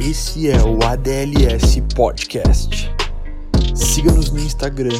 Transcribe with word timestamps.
Esse 0.00 0.50
é 0.50 0.56
o 0.62 0.82
ADLS 0.82 1.82
Podcast. 1.94 2.90
Siga-nos 3.74 4.30
no 4.30 4.38
Instagram, 4.38 4.98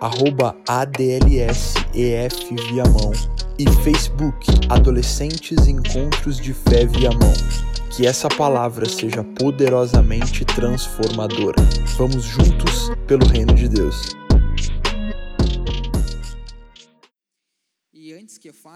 arroba 0.00 0.56
ADLSEF 0.66 2.56
e 3.58 3.70
Facebook 3.84 4.46
Adolescentes 4.70 5.68
Encontros 5.68 6.40
de 6.40 6.54
Fé 6.54 6.86
Viamão. 6.86 7.34
Que 7.90 8.06
essa 8.06 8.28
palavra 8.28 8.88
seja 8.88 9.22
poderosamente 9.38 10.42
transformadora. 10.46 11.62
Vamos 11.98 12.24
juntos 12.24 12.90
pelo 13.06 13.26
reino 13.26 13.52
de 13.52 13.68
Deus. 13.68 14.19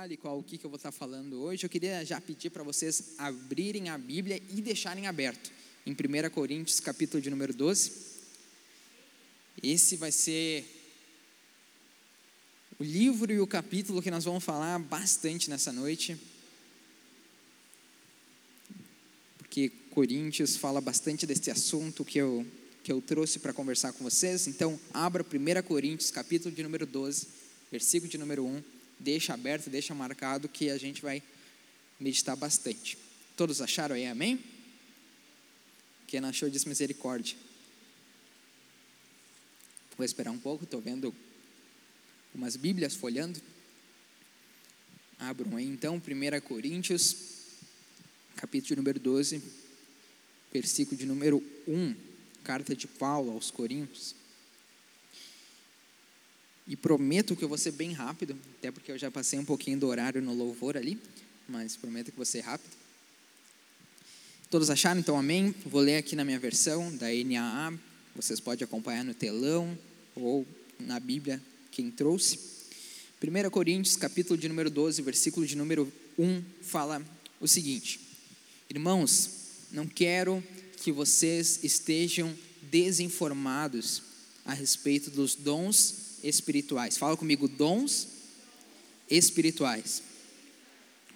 Fale 0.05 0.19
qual 0.19 0.39
o 0.39 0.43
que, 0.43 0.59
que 0.59 0.67
eu 0.67 0.69
vou 0.69 0.77
estar 0.77 0.93
falando 0.93 1.41
hoje, 1.41 1.65
eu 1.65 1.71
queria 1.71 2.05
já 2.05 2.21
pedir 2.21 2.51
para 2.51 2.63
vocês 2.63 3.15
abrirem 3.17 3.89
a 3.89 3.97
Bíblia 3.97 4.39
e 4.51 4.61
deixarem 4.61 5.07
aberto 5.07 5.51
em 5.87 5.93
1 5.93 6.29
Coríntios, 6.29 6.79
capítulo 6.79 7.23
de 7.23 7.31
número 7.31 7.55
12. 7.55 7.91
Esse 9.63 9.97
vai 9.97 10.13
ser 10.13 10.63
o 12.79 12.85
livro 12.85 13.33
e 13.33 13.41
o 13.41 13.47
capítulo 13.47 14.03
que 14.03 14.11
nós 14.11 14.25
vamos 14.25 14.45
falar 14.45 14.79
bastante 14.79 15.49
nessa 15.49 15.73
noite. 15.73 16.19
Porque 19.39 19.71
Coríntios 19.91 20.55
fala 20.55 20.83
bastante 20.83 21.27
desse 21.27 21.51
assunto 21.51 22.05
que 22.05 22.19
eu, 22.19 22.47
que 22.83 22.93
eu 22.93 23.01
trouxe 23.01 23.39
para 23.39 23.55
conversar 23.55 23.95
com 23.95 24.05
vocês. 24.05 24.49
Então, 24.49 24.79
abra 24.93 25.25
1 25.25 25.67
Coríntios, 25.67 26.11
capítulo 26.11 26.55
de 26.55 26.63
número 26.63 26.85
12, 26.85 27.27
versículo 27.73 28.11
de 28.11 28.19
número 28.19 28.45
1. 28.45 28.74
Deixa 28.99 29.35
aberto, 29.35 29.69
deixa 29.69 29.95
marcado 29.95 30.49
que 30.49 30.71
a 30.71 30.79
gente 30.79 31.03
vai 31.03 31.23
meditar 31.99 32.37
bastante. 32.37 32.97
Todos 33.37 33.61
acharam 33.61 33.95
aí, 33.95 34.07
amém? 34.07 34.43
Quem 36.07 36.21
não 36.21 36.29
achou, 36.29 36.49
diz 36.49 36.65
misericórdia. 36.65 37.37
Vou 39.97 40.05
esperar 40.05 40.31
um 40.31 40.39
pouco, 40.39 40.65
estou 40.65 40.81
vendo 40.81 41.15
umas 42.35 42.57
Bíblias 42.57 42.95
folhando. 42.95 43.41
Abram 45.19 45.57
aí 45.57 45.67
então, 45.67 45.97
1 45.97 46.41
Coríntios, 46.41 47.17
capítulo 48.37 48.77
número 48.77 48.99
12, 48.99 49.43
versículo 50.53 50.97
de 50.97 51.07
número 51.07 51.43
1, 51.67 51.95
carta 52.43 52.75
de 52.75 52.87
Paulo 52.87 53.33
aos 53.33 53.51
Coríntios. 53.51 54.15
E 56.67 56.77
prometo 56.77 57.37
que 57.37 57.45
eu 57.45 57.49
vou 57.49 57.59
ser 57.59 57.73
bem 57.73 57.93
rápido, 57.93 58.37
até 58.59 58.71
porque 58.71 58.91
eu 58.91 58.99
já 58.99 59.11
passei 59.11 59.39
um 59.39 59.45
pouquinho 59.45 59.79
do 59.79 59.87
horário 59.87 60.23
no 60.23 60.33
louvor 60.33 60.77
ali, 60.77 60.99
mas 61.49 61.77
prometo 61.77 62.11
que 62.11 62.17
vou 62.17 62.25
ser 62.25 62.41
rápido. 62.41 62.73
Todos 64.51 64.71
acharam? 64.71 65.01
Então, 65.01 65.19
amém? 65.19 65.55
Vou 65.67 65.81
ler 65.81 65.97
aqui 65.97 66.17
na 66.17 66.25
minha 66.25 66.39
versão, 66.39 66.95
da 66.97 67.09
NAA, 67.09 67.79
vocês 68.17 68.41
podem 68.41 68.65
acompanhar 68.65 69.05
no 69.05 69.13
telão 69.13 69.77
ou 70.15 70.47
na 70.79 71.01
Bíblia, 71.01 71.43
quem 71.71 71.91
trouxe. 71.91 72.39
1 73.23 73.51
Coríntios, 73.51 73.97
capítulo 73.97 74.39
de 74.39 74.49
número 74.49 74.71
12, 74.71 75.03
versículo 75.03 75.47
de 75.47 75.57
número 75.57 75.93
1, 76.19 76.43
fala 76.63 77.05
o 77.41 77.49
seguinte: 77.49 78.01
Irmãos, 78.71 79.31
não 79.73 79.87
quero 79.87 80.43
que 80.83 80.93
vocês 80.93 81.61
estejam 81.65 82.33
desinformados 82.71 84.03
a 84.45 84.55
respeito 84.55 85.11
dos 85.11 85.35
dons 85.35 86.04
espirituais. 86.25 86.97
Fala 86.97 87.17
comigo, 87.17 87.47
dons 87.47 88.09
espirituais. 89.09 90.03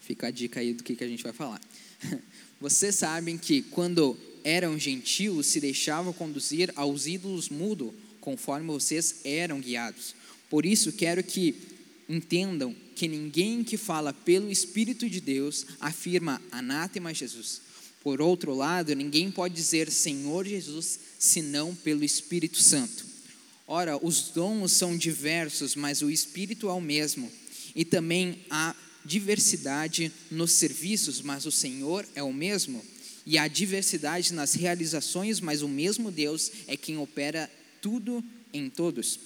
Fica 0.01 0.29
a 0.29 0.31
dica 0.31 0.61
aí 0.61 0.75
do 0.75 0.85
que, 0.85 0.95
que 0.95 1.05
a 1.05 1.09
gente 1.09 1.23
vai 1.23 1.33
falar. 1.33 1.61
Vocês 2.61 2.95
sabem 2.97 3.39
que 3.39 3.63
quando 3.63 4.17
eram 4.45 4.79
gentios 4.79 5.47
se 5.47 5.61
deixavam 5.61 6.13
conduzir 6.13 6.73
aos 6.75 7.07
ídolos 7.07 7.49
mudo, 7.49 7.95
conforme 8.21 8.67
vocês 8.67 9.21
eram 9.25 9.61
guiados. 9.61 10.15
Por 10.51 10.67
isso 10.67 10.93
quero 10.93 11.23
que 11.23 11.55
entendam 12.09 12.75
que 12.95 13.07
ninguém 13.07 13.63
que 13.63 13.77
fala 13.77 14.13
pelo 14.13 14.51
Espírito 14.51 15.09
de 15.09 15.21
Deus 15.21 15.67
afirma 15.81 16.43
anátema 16.51 17.15
Jesus. 17.15 17.61
Por 18.03 18.21
outro 18.21 18.55
lado, 18.55 18.95
ninguém 18.95 19.31
pode 19.31 19.55
dizer 19.55 19.91
Senhor 19.91 20.47
Jesus 20.47 20.99
senão 21.19 21.75
pelo 21.75 22.05
Espírito 22.05 22.63
Santo. 22.63 23.08
Ora, 23.71 24.03
os 24.03 24.31
dons 24.31 24.73
são 24.73 24.97
diversos, 24.97 25.75
mas 25.75 26.01
o 26.01 26.11
Espírito 26.11 26.71
é 26.71 26.73
o 26.73 26.81
mesmo. 26.81 27.31
E 27.77 27.85
também 27.85 28.41
há 28.49 28.75
diversidade 29.05 30.11
nos 30.31 30.53
serviços, 30.53 31.21
mas 31.21 31.45
o 31.45 31.53
Senhor 31.53 32.09
é 32.15 32.23
o 32.23 32.33
mesmo. 32.33 32.83
E 33.27 33.37
há 33.37 33.47
diversidade 33.47 34.33
nas 34.33 34.55
realizações, 34.55 35.39
mas 35.39 35.61
o 35.61 35.69
mesmo 35.69 36.11
Deus 36.11 36.51
é 36.67 36.79
quem 36.79 36.97
opera 36.97 37.51
tudo 37.83 38.25
em 38.55 38.71
todos. 38.71 39.21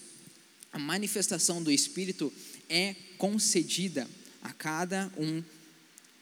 A 0.72 0.78
manifestação 0.78 1.62
do 1.62 1.70
Espírito 1.70 2.32
é 2.68 2.96
concedida 3.18 4.10
a 4.42 4.52
cada 4.52 5.12
um 5.16 5.40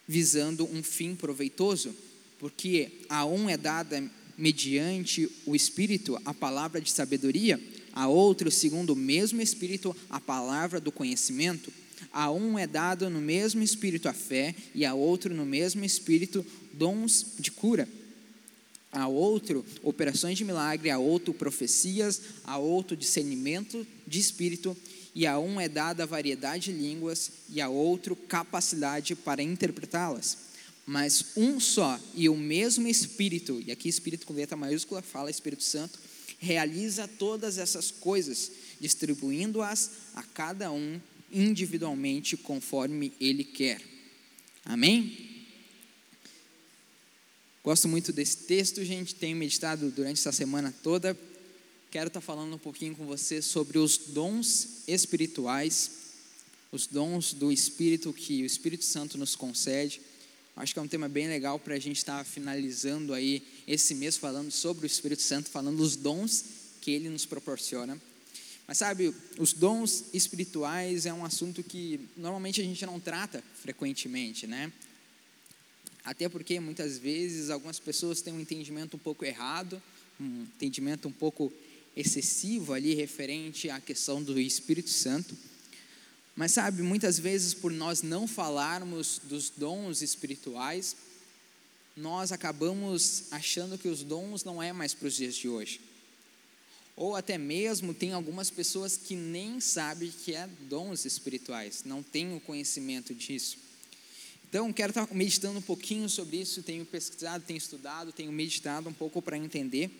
visando 0.06 0.66
um 0.70 0.82
fim 0.82 1.14
proveitoso, 1.14 1.96
porque 2.38 2.90
a 3.08 3.24
um 3.24 3.48
é 3.48 3.56
dada 3.56 4.10
mediante 4.36 5.30
o 5.46 5.56
Espírito 5.56 6.20
a 6.24 6.34
palavra 6.34 6.82
de 6.82 6.90
sabedoria, 6.90 7.58
a 7.92 8.08
outro, 8.08 8.50
segundo 8.50 8.94
o 8.94 8.96
mesmo 8.96 9.40
Espírito, 9.40 9.96
a 10.08 10.20
palavra 10.20 10.80
do 10.80 10.92
conhecimento. 10.92 11.72
A 12.12 12.30
um 12.30 12.58
é 12.58 12.66
dado 12.66 13.10
no 13.10 13.20
mesmo 13.20 13.62
Espírito 13.62 14.08
a 14.08 14.12
fé, 14.12 14.54
e 14.74 14.84
a 14.84 14.94
outro 14.94 15.34
no 15.34 15.44
mesmo 15.44 15.84
Espírito 15.84 16.44
dons 16.72 17.34
de 17.38 17.50
cura. 17.50 17.88
A 18.92 19.06
outro, 19.06 19.64
operações 19.82 20.36
de 20.36 20.44
milagre, 20.44 20.90
a 20.90 20.98
outro, 20.98 21.32
profecias, 21.32 22.20
a 22.44 22.58
outro, 22.58 22.96
discernimento 22.96 23.86
de 24.06 24.18
espírito, 24.18 24.76
e 25.14 25.26
a 25.26 25.38
um 25.38 25.60
é 25.60 25.68
dada 25.68 26.06
variedade 26.06 26.72
de 26.72 26.78
línguas, 26.78 27.30
e 27.48 27.60
a 27.60 27.68
outro, 27.68 28.16
capacidade 28.16 29.14
para 29.14 29.42
interpretá-las. 29.42 30.50
Mas 30.86 31.26
um 31.36 31.60
só 31.60 32.00
e 32.14 32.28
o 32.28 32.36
mesmo 32.36 32.88
Espírito, 32.88 33.62
e 33.64 33.70
aqui 33.70 33.88
Espírito 33.88 34.26
com 34.26 34.32
letra 34.32 34.56
maiúscula 34.56 35.00
fala 35.00 35.30
Espírito 35.30 35.62
Santo, 35.62 36.00
realiza 36.40 37.06
todas 37.06 37.58
essas 37.58 37.90
coisas, 37.90 38.50
distribuindo-as 38.80 39.90
a 40.14 40.22
cada 40.22 40.72
um 40.72 40.98
individualmente 41.30 42.36
conforme 42.36 43.12
ele 43.20 43.44
quer. 43.44 43.80
Amém? 44.64 45.44
Gosto 47.62 47.86
muito 47.86 48.10
desse 48.10 48.38
texto, 48.38 48.82
gente. 48.82 49.14
Tenho 49.14 49.36
meditado 49.36 49.90
durante 49.90 50.18
essa 50.18 50.32
semana 50.32 50.74
toda. 50.82 51.16
Quero 51.90 52.08
estar 52.08 52.22
falando 52.22 52.54
um 52.54 52.58
pouquinho 52.58 52.96
com 52.96 53.04
você 53.04 53.42
sobre 53.42 53.78
os 53.78 53.98
dons 53.98 54.84
espirituais, 54.88 55.90
os 56.72 56.86
dons 56.86 57.34
do 57.34 57.52
Espírito 57.52 58.12
que 58.12 58.42
o 58.42 58.46
Espírito 58.46 58.84
Santo 58.84 59.18
nos 59.18 59.36
concede. 59.36 60.00
Acho 60.56 60.72
que 60.72 60.78
é 60.78 60.82
um 60.82 60.88
tema 60.88 61.08
bem 61.08 61.28
legal 61.28 61.58
para 61.58 61.74
a 61.74 61.78
gente 61.78 61.96
estar 61.96 62.24
finalizando 62.24 63.14
aí 63.14 63.42
esse 63.66 63.94
mês 63.94 64.16
falando 64.16 64.50
sobre 64.50 64.84
o 64.84 64.86
Espírito 64.86 65.22
Santo, 65.22 65.48
falando 65.48 65.78
dos 65.78 65.96
dons 65.96 66.44
que 66.80 66.90
ele 66.90 67.08
nos 67.08 67.24
proporciona. 67.24 68.00
Mas 68.66 68.78
sabe, 68.78 69.14
os 69.38 69.52
dons 69.52 70.04
espirituais 70.12 71.06
é 71.06 71.12
um 71.12 71.24
assunto 71.24 71.62
que 71.62 72.00
normalmente 72.16 72.60
a 72.60 72.64
gente 72.64 72.84
não 72.86 73.00
trata 73.00 73.42
frequentemente, 73.60 74.46
né? 74.46 74.72
Até 76.04 76.28
porque 76.28 76.60
muitas 76.60 76.96
vezes 76.98 77.50
algumas 77.50 77.78
pessoas 77.78 78.22
têm 78.22 78.32
um 78.32 78.40
entendimento 78.40 78.96
um 78.96 79.00
pouco 79.00 79.24
errado, 79.24 79.82
um 80.20 80.42
entendimento 80.42 81.08
um 81.08 81.12
pouco 81.12 81.52
excessivo 81.96 82.72
ali 82.72 82.94
referente 82.94 83.68
à 83.68 83.80
questão 83.80 84.22
do 84.22 84.38
Espírito 84.40 84.90
Santo. 84.90 85.36
Mas 86.40 86.52
sabe, 86.52 86.80
muitas 86.80 87.18
vezes 87.18 87.52
por 87.52 87.70
nós 87.70 88.00
não 88.00 88.26
falarmos 88.26 89.20
dos 89.24 89.50
dons 89.50 90.00
espirituais, 90.00 90.96
nós 91.94 92.32
acabamos 92.32 93.24
achando 93.30 93.76
que 93.76 93.88
os 93.88 94.02
dons 94.02 94.42
não 94.42 94.62
é 94.62 94.72
mais 94.72 94.94
para 94.94 95.06
os 95.06 95.14
dias 95.16 95.34
de 95.34 95.50
hoje. 95.50 95.82
Ou 96.96 97.14
até 97.14 97.36
mesmo 97.36 97.92
tem 97.92 98.14
algumas 98.14 98.48
pessoas 98.48 98.96
que 98.96 99.14
nem 99.14 99.60
sabem 99.60 100.10
que 100.10 100.34
é 100.34 100.48
dons 100.62 101.04
espirituais, 101.04 101.82
não 101.84 102.02
têm 102.02 102.34
o 102.34 102.40
conhecimento 102.40 103.14
disso. 103.14 103.58
Então, 104.48 104.72
quero 104.72 104.92
estar 104.92 105.06
meditando 105.12 105.58
um 105.58 105.62
pouquinho 105.62 106.08
sobre 106.08 106.38
isso, 106.38 106.62
tenho 106.62 106.86
pesquisado, 106.86 107.44
tenho 107.44 107.58
estudado, 107.58 108.12
tenho 108.12 108.32
meditado 108.32 108.88
um 108.88 108.94
pouco 108.94 109.20
para 109.20 109.36
entender. 109.36 109.90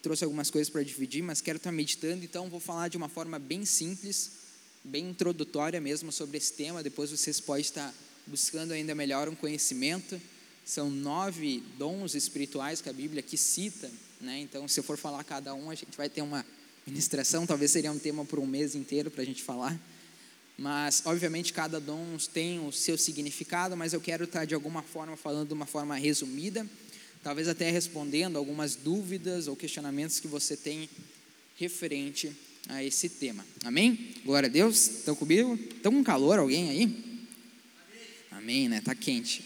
Trouxe 0.00 0.22
algumas 0.22 0.48
coisas 0.48 0.70
para 0.70 0.84
dividir, 0.84 1.24
mas 1.24 1.40
quero 1.40 1.56
estar 1.56 1.72
meditando, 1.72 2.24
então 2.24 2.48
vou 2.48 2.60
falar 2.60 2.86
de 2.86 2.96
uma 2.96 3.08
forma 3.08 3.36
bem 3.36 3.64
simples, 3.64 4.37
bem 4.88 5.10
introdutória 5.10 5.80
mesmo 5.80 6.10
sobre 6.10 6.38
esse 6.38 6.52
tema. 6.52 6.82
Depois 6.82 7.10
vocês 7.10 7.40
podem 7.40 7.62
estar 7.62 7.94
buscando 8.26 8.72
ainda 8.72 8.94
melhor 8.94 9.28
um 9.28 9.34
conhecimento. 9.34 10.20
São 10.64 10.90
nove 10.90 11.62
dons 11.78 12.14
espirituais 12.14 12.80
que 12.80 12.88
a 12.88 12.92
Bíblia 12.92 13.20
aqui 13.20 13.36
cita, 13.36 13.90
né? 14.20 14.40
Então, 14.40 14.66
se 14.66 14.80
eu 14.80 14.84
for 14.84 14.96
falar 14.96 15.22
cada 15.24 15.54
um, 15.54 15.70
a 15.70 15.74
gente 15.74 15.96
vai 15.96 16.08
ter 16.08 16.22
uma 16.22 16.44
ministração, 16.86 17.46
talvez 17.46 17.70
seria 17.70 17.92
um 17.92 17.98
tema 17.98 18.24
por 18.24 18.38
um 18.38 18.46
mês 18.46 18.74
inteiro 18.74 19.10
para 19.10 19.22
a 19.22 19.26
gente 19.26 19.42
falar. 19.42 19.78
Mas, 20.56 21.02
obviamente, 21.04 21.52
cada 21.52 21.78
dom 21.78 22.16
tem 22.32 22.66
o 22.66 22.72
seu 22.72 22.98
significado, 22.98 23.76
mas 23.76 23.92
eu 23.92 24.00
quero 24.00 24.24
estar 24.24 24.44
de 24.44 24.54
alguma 24.54 24.82
forma 24.82 25.16
falando 25.16 25.48
de 25.48 25.54
uma 25.54 25.66
forma 25.66 25.96
resumida 25.96 26.66
talvez 27.22 27.48
até 27.48 27.70
respondendo 27.70 28.36
algumas 28.36 28.74
dúvidas 28.74 29.48
ou 29.48 29.56
questionamentos 29.56 30.20
que 30.20 30.28
você 30.28 30.56
tem 30.56 30.88
referente 31.56 32.32
a 32.68 32.84
esse 32.84 33.08
tema. 33.08 33.44
Amém? 33.64 34.14
Glória 34.24 34.48
a 34.48 34.52
Deus. 34.52 34.98
Estão 34.98 35.14
comigo? 35.14 35.54
Estão 35.54 35.92
com 35.92 36.04
calor 36.04 36.38
alguém 36.38 36.68
aí? 36.68 37.04
Amém, 38.30 38.68
né? 38.68 38.80
Tá 38.80 38.94
quente. 38.94 39.42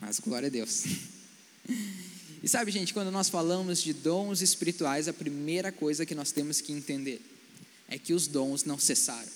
Mas 0.00 0.20
glória 0.20 0.46
a 0.46 0.50
Deus. 0.50 0.84
E 2.42 2.48
sabe, 2.48 2.70
gente, 2.72 2.92
quando 2.92 3.10
nós 3.10 3.28
falamos 3.28 3.82
de 3.82 3.92
dons 3.92 4.42
espirituais, 4.42 5.08
a 5.08 5.12
primeira 5.12 5.70
coisa 5.70 6.04
que 6.04 6.14
nós 6.14 6.32
temos 6.32 6.60
que 6.60 6.72
entender 6.72 7.20
é 7.88 7.98
que 7.98 8.12
os 8.12 8.26
dons 8.26 8.64
não 8.64 8.78
cessaram. 8.78 9.28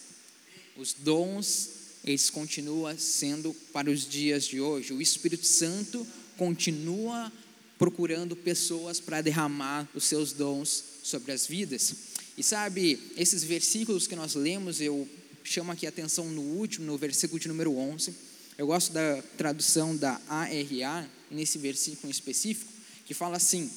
Os 0.77 0.93
dons, 0.93 1.71
eles 2.05 2.29
continuam 2.29 2.99
sendo 2.99 3.55
para 3.73 3.91
os 3.91 4.09
dias 4.09 4.45
de 4.45 4.61
hoje. 4.61 4.93
O 4.93 5.01
Espírito 5.01 5.47
Santo 5.47 6.07
continua 6.37 7.33
procurando 7.79 8.35
pessoas 8.35 8.99
para 8.99 9.23
derramar 9.23 9.89
os 9.95 10.05
seus 10.05 10.33
dons 10.33 10.83
sobre 11.03 11.33
as 11.33 11.47
vidas. 11.47 11.95
E 12.37 12.43
sabe, 12.43 13.01
esses 13.17 13.43
versículos 13.43 14.07
que 14.07 14.15
nós 14.15 14.35
lemos, 14.35 14.81
eu 14.81 15.09
chamo 15.43 15.73
aqui 15.73 15.87
a 15.87 15.89
atenção 15.89 16.29
no 16.29 16.43
último, 16.43 16.85
no 16.85 16.99
versículo 16.99 17.41
de 17.41 17.49
número 17.49 17.75
11. 17.75 18.15
Eu 18.59 18.67
gosto 18.67 18.93
da 18.93 19.23
tradução 19.39 19.97
da 19.97 20.21
ARA, 20.29 21.09
nesse 21.31 21.57
versículo 21.57 22.11
específico, 22.11 22.71
que 23.07 23.15
fala 23.15 23.39
assim: 23.39 23.71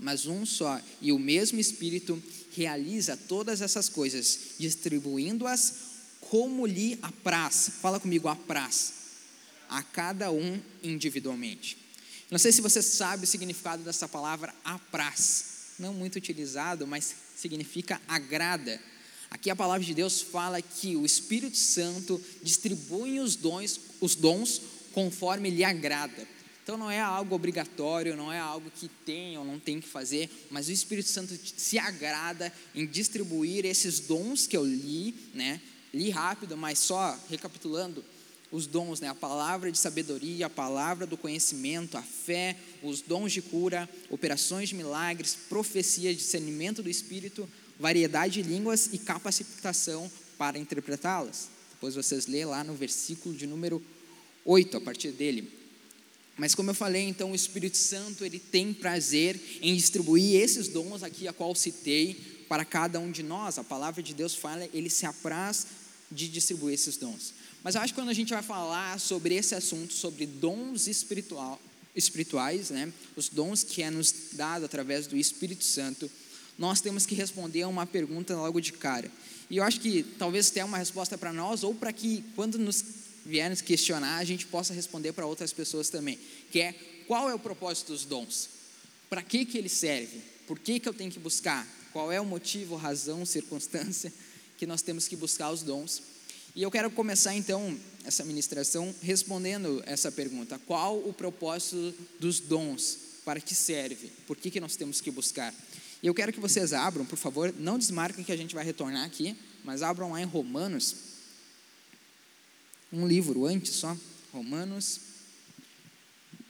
Mas 0.00 0.26
um 0.26 0.44
só 0.44 0.80
e 1.00 1.12
o 1.12 1.18
mesmo 1.18 1.60
Espírito 1.60 2.20
realiza 2.52 3.16
todas 3.16 3.60
essas 3.60 3.88
coisas, 3.88 4.56
distribuindo-as 4.58 5.90
como 6.20 6.66
lhe 6.66 6.98
apraz. 7.00 7.70
Fala 7.80 8.00
comigo, 8.00 8.26
apraz. 8.26 8.94
A 9.68 9.82
cada 9.82 10.32
um 10.32 10.60
individualmente. 10.82 11.78
Não 12.30 12.38
sei 12.38 12.50
se 12.50 12.60
você 12.60 12.82
sabe 12.82 13.24
o 13.24 13.26
significado 13.28 13.84
dessa 13.84 14.08
palavra 14.08 14.52
apraz. 14.64 15.44
Não 15.78 15.94
muito 15.94 16.16
utilizado, 16.16 16.86
mas 16.86 17.14
significa 17.40 18.00
agrada. 18.06 18.80
Aqui 19.30 19.48
a 19.48 19.56
palavra 19.56 19.84
de 19.84 19.94
Deus 19.94 20.20
fala 20.20 20.60
que 20.60 20.96
o 20.96 21.06
Espírito 21.06 21.56
Santo 21.56 22.20
distribui 22.42 23.20
os 23.20 23.36
dons, 23.36 23.80
os 24.00 24.14
dons 24.14 24.60
conforme 24.92 25.50
lhe 25.50 25.64
agrada. 25.64 26.26
Então 26.62 26.76
não 26.76 26.90
é 26.90 27.00
algo 27.00 27.34
obrigatório, 27.34 28.16
não 28.16 28.32
é 28.32 28.38
algo 28.38 28.70
que 28.70 28.88
tem 29.04 29.38
ou 29.38 29.44
não 29.44 29.58
tem 29.58 29.80
que 29.80 29.88
fazer, 29.88 30.28
mas 30.50 30.68
o 30.68 30.72
Espírito 30.72 31.08
Santo 31.08 31.38
se 31.56 31.78
agrada 31.78 32.52
em 32.74 32.86
distribuir 32.86 33.64
esses 33.64 34.00
dons 34.00 34.46
que 34.46 34.56
eu 34.56 34.64
li, 34.64 35.14
né? 35.34 35.60
Li 35.92 36.10
rápido, 36.10 36.56
mas 36.56 36.78
só 36.78 37.18
recapitulando 37.28 38.04
os 38.50 38.66
dons, 38.66 39.00
né? 39.00 39.08
A 39.08 39.14
palavra 39.14 39.70
de 39.70 39.78
sabedoria, 39.78 40.46
a 40.46 40.50
palavra 40.50 41.06
do 41.06 41.16
conhecimento, 41.16 41.96
a 41.96 42.02
fé, 42.02 42.56
os 42.82 43.00
dons 43.00 43.32
de 43.32 43.40
cura, 43.40 43.88
operações 44.08 44.70
de 44.70 44.74
milagres, 44.74 45.36
profecia, 45.48 46.14
discernimento 46.14 46.82
do 46.82 46.90
Espírito, 46.90 47.48
variedade 47.78 48.42
de 48.42 48.48
línguas 48.48 48.90
e 48.92 48.98
capacitação 48.98 50.10
para 50.36 50.58
interpretá-las. 50.58 51.48
Depois 51.72 51.94
vocês 51.94 52.26
lê 52.26 52.44
lá 52.44 52.64
no 52.64 52.74
versículo 52.74 53.34
de 53.34 53.46
número 53.46 53.82
8, 54.44 54.76
a 54.76 54.80
partir 54.80 55.12
dele. 55.12 55.50
Mas 56.36 56.54
como 56.54 56.70
eu 56.70 56.74
falei, 56.74 57.02
então 57.02 57.32
o 57.32 57.34
Espírito 57.34 57.76
Santo 57.76 58.24
ele 58.24 58.38
tem 58.38 58.72
prazer 58.72 59.38
em 59.60 59.76
distribuir 59.76 60.40
esses 60.40 60.68
dons 60.68 61.02
aqui 61.02 61.28
a 61.28 61.32
qual 61.32 61.54
citei 61.54 62.14
para 62.48 62.64
cada 62.64 62.98
um 62.98 63.10
de 63.10 63.22
nós. 63.22 63.58
A 63.58 63.64
palavra 63.64 64.02
de 64.02 64.14
Deus 64.14 64.34
fala, 64.34 64.68
ele 64.72 64.90
se 64.90 65.06
apraz 65.06 65.66
de 66.10 66.28
distribuir 66.28 66.74
esses 66.74 66.96
dons. 66.96 67.34
Mas 67.62 67.74
eu 67.74 67.80
acho 67.80 67.92
que 67.92 68.00
quando 68.00 68.08
a 68.08 68.14
gente 68.14 68.32
vai 68.32 68.42
falar 68.42 68.98
sobre 68.98 69.34
esse 69.34 69.54
assunto, 69.54 69.92
sobre 69.92 70.26
dons 70.26 70.86
espiritual, 70.86 71.60
espirituais, 71.94 72.70
né, 72.70 72.92
os 73.16 73.28
dons 73.28 73.62
que 73.62 73.82
é 73.82 73.90
nos 73.90 74.14
dado 74.32 74.64
através 74.64 75.06
do 75.06 75.16
Espírito 75.16 75.64
Santo, 75.64 76.10
nós 76.58 76.80
temos 76.80 77.06
que 77.06 77.14
responder 77.14 77.62
a 77.62 77.68
uma 77.68 77.86
pergunta 77.86 78.36
logo 78.36 78.60
de 78.60 78.72
cara. 78.72 79.10
E 79.48 79.56
eu 79.56 79.64
acho 79.64 79.80
que 79.80 80.02
talvez 80.02 80.50
tenha 80.50 80.64
uma 80.64 80.78
resposta 80.78 81.18
para 81.18 81.32
nós 81.32 81.64
ou 81.64 81.74
para 81.74 81.92
que 81.92 82.24
quando 82.34 82.58
nos 82.58 82.84
vier 83.26 83.50
nos 83.50 83.60
questionar, 83.60 84.18
a 84.18 84.24
gente 84.24 84.46
possa 84.46 84.72
responder 84.72 85.12
para 85.12 85.26
outras 85.26 85.52
pessoas 85.52 85.90
também, 85.90 86.18
que 86.50 86.60
é 86.60 86.72
qual 87.06 87.28
é 87.28 87.34
o 87.34 87.38
propósito 87.38 87.92
dos 87.92 88.04
dons? 88.04 88.48
Para 89.08 89.22
que, 89.22 89.44
que 89.44 89.58
ele 89.58 89.68
serve? 89.68 90.20
Por 90.46 90.58
que, 90.58 90.80
que 90.80 90.88
eu 90.88 90.94
tenho 90.94 91.10
que 91.10 91.18
buscar? 91.18 91.66
Qual 91.92 92.12
é 92.12 92.20
o 92.20 92.24
motivo, 92.24 92.76
razão, 92.76 93.26
circunstância 93.26 94.12
que 94.56 94.66
nós 94.66 94.82
temos 94.82 95.08
que 95.08 95.16
buscar 95.16 95.50
os 95.50 95.62
dons? 95.62 96.02
E 96.60 96.62
eu 96.62 96.70
quero 96.70 96.90
começar 96.90 97.34
então 97.34 97.74
essa 98.04 98.22
ministração 98.22 98.94
respondendo 99.00 99.82
essa 99.86 100.12
pergunta: 100.12 100.60
qual 100.66 100.98
o 100.98 101.10
propósito 101.10 101.94
dos 102.18 102.38
dons? 102.38 102.98
Para 103.24 103.40
que 103.40 103.54
serve? 103.54 104.12
Por 104.26 104.36
que, 104.36 104.50
que 104.50 104.60
nós 104.60 104.76
temos 104.76 105.00
que 105.00 105.10
buscar? 105.10 105.54
E 106.02 106.06
eu 106.06 106.12
quero 106.12 106.34
que 106.34 106.38
vocês 106.38 106.74
abram, 106.74 107.06
por 107.06 107.16
favor, 107.16 107.50
não 107.58 107.78
desmarquem 107.78 108.22
que 108.22 108.30
a 108.30 108.36
gente 108.36 108.54
vai 108.54 108.62
retornar 108.62 109.06
aqui, 109.06 109.34
mas 109.64 109.80
abram 109.80 110.12
lá 110.12 110.20
em 110.20 110.26
Romanos 110.26 110.96
um 112.92 113.08
livro 113.08 113.46
antes 113.46 113.72
só, 113.76 113.96
Romanos, 114.30 115.00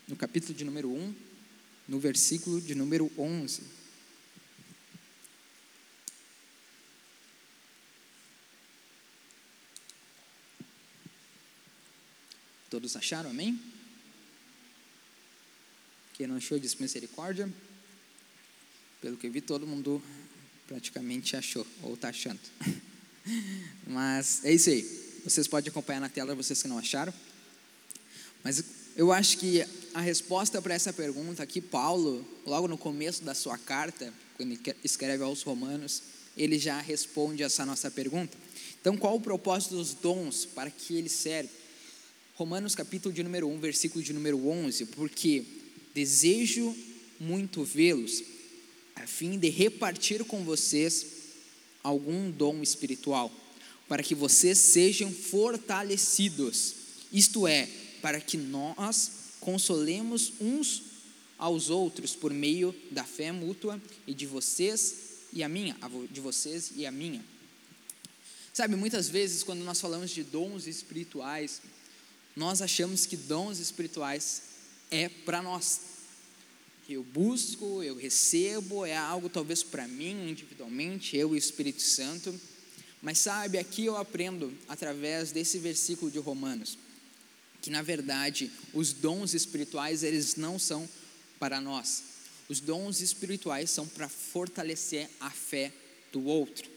no 0.08 0.16
capítulo 0.16 0.54
de 0.54 0.64
número 0.64 0.90
1, 0.90 1.14
no 1.86 2.00
versículo 2.00 2.60
de 2.60 2.74
número 2.74 3.08
11. 3.16 3.62
Todos 12.70 12.94
acharam, 12.94 13.30
amém? 13.30 13.60
Quem 16.14 16.28
não 16.28 16.36
achou, 16.36 16.56
diz 16.56 16.76
misericórdia. 16.76 17.52
Pelo 19.00 19.16
que 19.16 19.28
vi, 19.28 19.40
todo 19.40 19.66
mundo 19.66 20.00
praticamente 20.68 21.34
achou, 21.34 21.66
ou 21.82 21.94
está 21.94 22.10
achando. 22.10 22.38
Mas 23.88 24.44
é 24.44 24.52
isso 24.52 24.70
aí. 24.70 24.82
Vocês 25.24 25.48
podem 25.48 25.68
acompanhar 25.68 25.98
na 25.98 26.08
tela, 26.08 26.32
vocês 26.32 26.62
que 26.62 26.68
não 26.68 26.78
acharam. 26.78 27.12
Mas 28.44 28.62
eu 28.96 29.10
acho 29.10 29.38
que 29.38 29.66
a 29.92 30.00
resposta 30.00 30.62
para 30.62 30.72
essa 30.72 30.92
pergunta 30.92 31.42
aqui, 31.42 31.60
Paulo, 31.60 32.24
logo 32.46 32.68
no 32.68 32.78
começo 32.78 33.24
da 33.24 33.34
sua 33.34 33.58
carta, 33.58 34.14
quando 34.36 34.52
ele 34.52 34.60
escreve 34.84 35.24
aos 35.24 35.42
Romanos, 35.42 36.04
ele 36.36 36.56
já 36.56 36.80
responde 36.80 37.42
essa 37.42 37.66
nossa 37.66 37.90
pergunta. 37.90 38.38
Então, 38.80 38.96
qual 38.96 39.16
o 39.16 39.20
propósito 39.20 39.74
dos 39.74 39.92
dons? 39.92 40.46
Para 40.46 40.70
que 40.70 40.94
eles 40.94 41.12
servem? 41.12 41.59
Romanos 42.40 42.74
capítulo 42.74 43.14
de 43.14 43.22
número 43.22 43.46
1, 43.48 43.60
versículo 43.60 44.02
de 44.02 44.14
número 44.14 44.48
11, 44.48 44.86
porque 44.86 45.44
desejo 45.92 46.74
muito 47.20 47.62
vê-los, 47.62 48.22
a 48.96 49.06
fim 49.06 49.38
de 49.38 49.50
repartir 49.50 50.24
com 50.24 50.42
vocês 50.42 51.04
algum 51.82 52.30
dom 52.30 52.62
espiritual 52.62 53.30
para 53.86 54.02
que 54.02 54.14
vocês 54.14 54.56
sejam 54.56 55.12
fortalecidos, 55.12 56.76
isto 57.12 57.46
é, 57.46 57.68
para 58.00 58.18
que 58.22 58.38
nós 58.38 59.10
consolemos 59.38 60.32
uns 60.40 60.84
aos 61.36 61.68
outros 61.68 62.16
por 62.16 62.32
meio 62.32 62.74
da 62.90 63.04
fé 63.04 63.32
mútua 63.32 63.78
e 64.06 64.14
de 64.14 64.24
vocês 64.24 64.94
e 65.30 65.42
a 65.42 65.48
minha, 65.48 65.76
de 66.10 66.22
vocês 66.22 66.72
e 66.74 66.86
a 66.86 66.90
minha. 66.90 67.22
Sabe, 68.50 68.76
muitas 68.76 69.10
vezes 69.10 69.42
quando 69.42 69.62
nós 69.62 69.78
falamos 69.78 70.10
de 70.10 70.24
dons 70.24 70.66
espirituais, 70.66 71.60
nós 72.36 72.62
achamos 72.62 73.06
que 73.06 73.16
dons 73.16 73.58
espirituais 73.58 74.42
é 74.90 75.08
para 75.08 75.42
nós. 75.42 75.80
Eu 76.88 77.04
busco, 77.04 77.82
eu 77.82 77.94
recebo, 77.94 78.84
é 78.84 78.96
algo 78.96 79.28
talvez 79.28 79.62
para 79.62 79.86
mim 79.86 80.30
individualmente, 80.30 81.16
eu 81.16 81.30
e 81.30 81.32
o 81.32 81.36
Espírito 81.36 81.82
Santo. 81.82 82.38
Mas 83.00 83.18
sabe, 83.18 83.58
aqui 83.58 83.84
eu 83.84 83.96
aprendo 83.96 84.52
através 84.68 85.30
desse 85.32 85.58
versículo 85.58 86.10
de 86.10 86.18
Romanos, 86.18 86.76
que 87.62 87.70
na 87.70 87.80
verdade 87.80 88.50
os 88.74 88.92
dons 88.92 89.34
espirituais 89.34 90.02
eles 90.02 90.36
não 90.36 90.58
são 90.58 90.88
para 91.38 91.60
nós. 91.60 92.02
Os 92.48 92.58
dons 92.58 93.00
espirituais 93.00 93.70
são 93.70 93.86
para 93.86 94.08
fortalecer 94.08 95.08
a 95.20 95.30
fé 95.30 95.72
do 96.12 96.24
outro. 96.26 96.68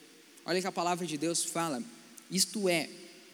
Olha 0.45 0.61
que 0.61 0.67
a 0.67 0.71
palavra 0.71 1.07
de 1.07 1.17
Deus 1.17 1.43
fala, 1.43 1.83
isto 2.29 2.69
é, 2.69 2.89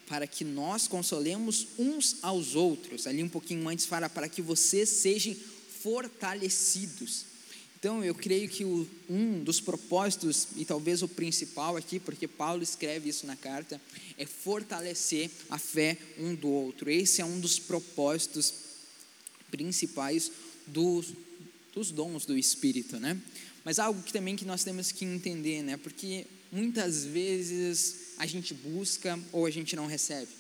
para 0.10 0.25
que 0.25 0.44
nós 0.44 0.88
consolemos 0.88 1.68
uns 1.78 2.18
aos 2.24 2.56
outros. 2.56 3.06
Ali 3.06 3.22
um 3.22 3.30
pouquinho 3.30 3.70
antes 3.70 3.86
fala 3.86 4.10
para 4.10 4.28
que 4.28 4.42
vocês 4.42 4.89
sejam 4.89 5.36
fortalecidos. 5.82 7.25
Então, 7.80 8.04
eu 8.04 8.13
creio 8.13 8.50
que 8.50 8.66
o, 8.66 8.86
um 9.10 9.42
dos 9.42 9.62
propósitos, 9.62 10.48
e 10.58 10.66
talvez 10.66 11.01
o 11.01 11.08
principal 11.08 11.78
aqui, 11.78 11.98
porque 11.98 12.28
Paulo 12.28 12.62
escreve 12.62 13.08
isso 13.08 13.25
na 13.25 13.38
carta, 13.38 13.80
é 14.18 14.25
fortalecer 14.25 15.30
a 15.50 15.58
fé 15.58 15.98
um 16.18 16.36
do 16.36 16.50
outro. 16.50 16.89
Esse 16.89 17.22
é 17.22 17.25
um 17.25 17.39
dos 17.39 17.58
propósitos 17.58 18.54
principais 19.50 20.32
dos, 20.68 21.13
dos 21.74 21.92
dons 21.92 22.25
do 22.25 22.38
Espírito, 22.38 23.00
né? 23.00 23.18
Mas 23.63 23.80
algo 23.80 24.01
que 24.01 24.12
também 24.12 24.36
que 24.36 24.44
nós 24.44 24.63
temos 24.63 24.92
que 24.92 25.06
entender, 25.06 25.62
né? 25.62 25.78
Porque 25.78 26.25
muitas 26.51 27.06
vezes 27.06 28.13
a 28.18 28.25
gente 28.25 28.53
busca 28.53 29.20
ou 29.32 29.46
a 29.46 29.51
gente 29.51 29.75
não 29.75 29.86
recebe. 29.86 30.32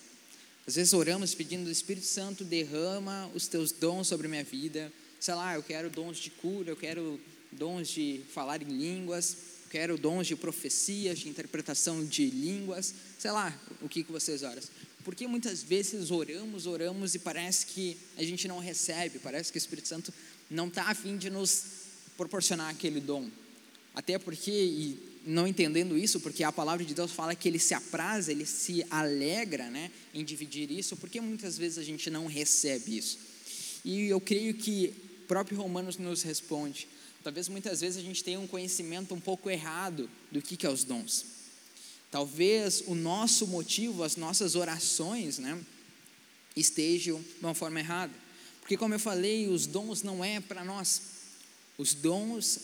Às 0.67 0.75
vezes 0.75 0.93
oramos 0.93 1.33
pedindo, 1.33 1.67
o 1.67 1.71
Espírito 1.71 2.05
Santo 2.05 2.43
derrama 2.43 3.29
os 3.33 3.47
teus 3.47 3.71
dons 3.71 4.07
sobre 4.07 4.27
a 4.27 4.29
minha 4.29 4.43
vida, 4.43 4.91
sei 5.19 5.33
lá, 5.33 5.55
eu 5.55 5.63
quero 5.63 5.89
dons 5.89 6.17
de 6.17 6.29
cura, 6.29 6.69
eu 6.69 6.75
quero 6.75 7.19
dons 7.51 7.89
de 7.89 8.21
falar 8.33 8.61
em 8.61 8.65
línguas, 8.65 9.37
quero 9.69 9.97
dons 9.97 10.27
de 10.27 10.35
profecias, 10.35 11.19
de 11.19 11.29
interpretação 11.29 12.05
de 12.05 12.29
línguas, 12.29 12.93
sei 13.17 13.31
lá, 13.31 13.57
o 13.81 13.89
que, 13.89 14.03
que 14.03 14.11
vocês 14.11 14.43
oram. 14.43 14.61
Porque 15.03 15.25
muitas 15.27 15.63
vezes 15.63 16.11
oramos, 16.11 16.67
oramos 16.67 17.15
e 17.15 17.19
parece 17.19 17.65
que 17.65 17.97
a 18.17 18.23
gente 18.23 18.47
não 18.47 18.59
recebe, 18.59 19.17
parece 19.19 19.51
que 19.51 19.57
o 19.57 19.59
Espírito 19.59 19.87
Santo 19.87 20.13
não 20.49 20.67
está 20.67 20.83
a 20.83 20.95
fim 20.95 21.17
de 21.17 21.29
nos 21.29 21.63
proporcionar 22.17 22.69
aquele 22.69 22.99
dom. 22.99 23.29
Até 23.95 24.19
porque, 24.19 24.51
e 24.51 25.08
não 25.25 25.47
entendendo 25.47 25.97
isso, 25.97 26.19
porque 26.19 26.43
a 26.43 26.51
palavra 26.51 26.85
de 26.85 26.93
Deus 26.93 27.11
fala 27.11 27.35
que 27.35 27.47
ele 27.47 27.59
se 27.59 27.73
apraz, 27.73 28.29
ele 28.29 28.45
se 28.45 28.85
alegra 28.89 29.69
né, 29.69 29.91
em 30.13 30.23
dividir 30.23 30.71
isso, 30.71 30.95
porque 30.97 31.19
muitas 31.21 31.57
vezes 31.57 31.77
a 31.77 31.83
gente 31.83 32.09
não 32.09 32.25
recebe 32.25 32.97
isso. 32.97 33.19
E 33.83 34.05
eu 34.07 34.19
creio 34.19 34.53
que 34.53 34.93
próprio 35.27 35.57
Romanos 35.57 35.97
nos 35.97 36.23
responde. 36.23 36.87
Talvez 37.23 37.47
muitas 37.49 37.81
vezes 37.81 37.97
a 37.97 38.01
gente 38.01 38.23
tenha 38.23 38.39
um 38.39 38.47
conhecimento 38.47 39.13
um 39.13 39.19
pouco 39.19 39.49
errado 39.49 40.09
do 40.31 40.41
que, 40.41 40.57
que 40.57 40.65
é 40.65 40.69
os 40.69 40.83
dons. 40.83 41.25
Talvez 42.09 42.83
o 42.87 42.95
nosso 42.95 43.45
motivo, 43.45 44.03
as 44.03 44.15
nossas 44.15 44.55
orações, 44.55 45.37
né, 45.37 45.59
estejam 46.55 47.21
de 47.21 47.45
uma 47.45 47.53
forma 47.53 47.79
errada. 47.79 48.13
Porque, 48.61 48.77
como 48.77 48.95
eu 48.95 48.99
falei, 48.99 49.47
os 49.47 49.67
dons 49.67 50.01
não 50.01 50.23
é 50.23 50.39
para 50.39 50.63
nós. 50.63 51.01
Os 51.77 51.93
dons 51.93 52.59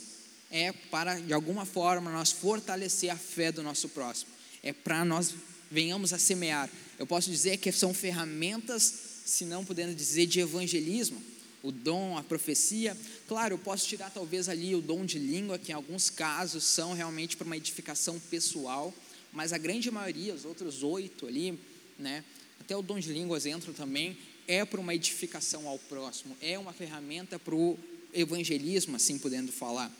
é 0.51 0.71
para, 0.71 1.19
de 1.19 1.33
alguma 1.33 1.65
forma, 1.65 2.11
nós 2.11 2.31
fortalecer 2.31 3.09
a 3.09 3.17
fé 3.17 3.51
do 3.51 3.63
nosso 3.63 3.89
próximo. 3.89 4.31
É 4.63 4.71
para 4.73 5.03
nós 5.03 5.33
venhamos 5.69 6.13
a 6.13 6.17
semear. 6.17 6.69
Eu 6.97 7.05
posso 7.05 7.29
dizer 7.29 7.57
que 7.57 7.71
são 7.71 7.93
ferramentas, 7.93 8.93
se 9.25 9.45
não 9.45 9.65
podendo 9.65 9.93
dizer, 9.93 10.25
de 10.25 10.39
evangelismo. 10.39 11.21
O 11.61 11.71
dom, 11.71 12.17
a 12.17 12.23
profecia. 12.23 12.95
Claro, 13.27 13.55
eu 13.55 13.57
posso 13.57 13.87
tirar 13.87 14.11
talvez 14.11 14.47
ali 14.47 14.75
o 14.75 14.81
dom 14.81 15.03
de 15.03 15.17
língua, 15.17 15.57
que 15.57 15.71
em 15.71 15.75
alguns 15.75 16.09
casos 16.09 16.63
são 16.63 16.93
realmente 16.93 17.35
para 17.35 17.45
uma 17.45 17.57
edificação 17.57 18.19
pessoal, 18.19 18.93
mas 19.33 19.51
a 19.51 19.57
grande 19.57 19.89
maioria, 19.89 20.33
os 20.33 20.45
outros 20.45 20.83
oito 20.83 21.25
ali, 21.25 21.59
né, 21.97 22.23
até 22.59 22.77
o 22.77 22.83
dom 22.83 22.99
de 22.99 23.11
línguas 23.11 23.45
entra 23.45 23.73
também, 23.73 24.15
é 24.47 24.63
para 24.63 24.79
uma 24.79 24.93
edificação 24.93 25.67
ao 25.67 25.79
próximo, 25.79 26.37
é 26.39 26.57
uma 26.57 26.71
ferramenta 26.71 27.39
para 27.39 27.55
o 27.55 27.77
evangelismo, 28.13 28.95
assim 28.95 29.17
podendo 29.17 29.51
falar. 29.51 29.91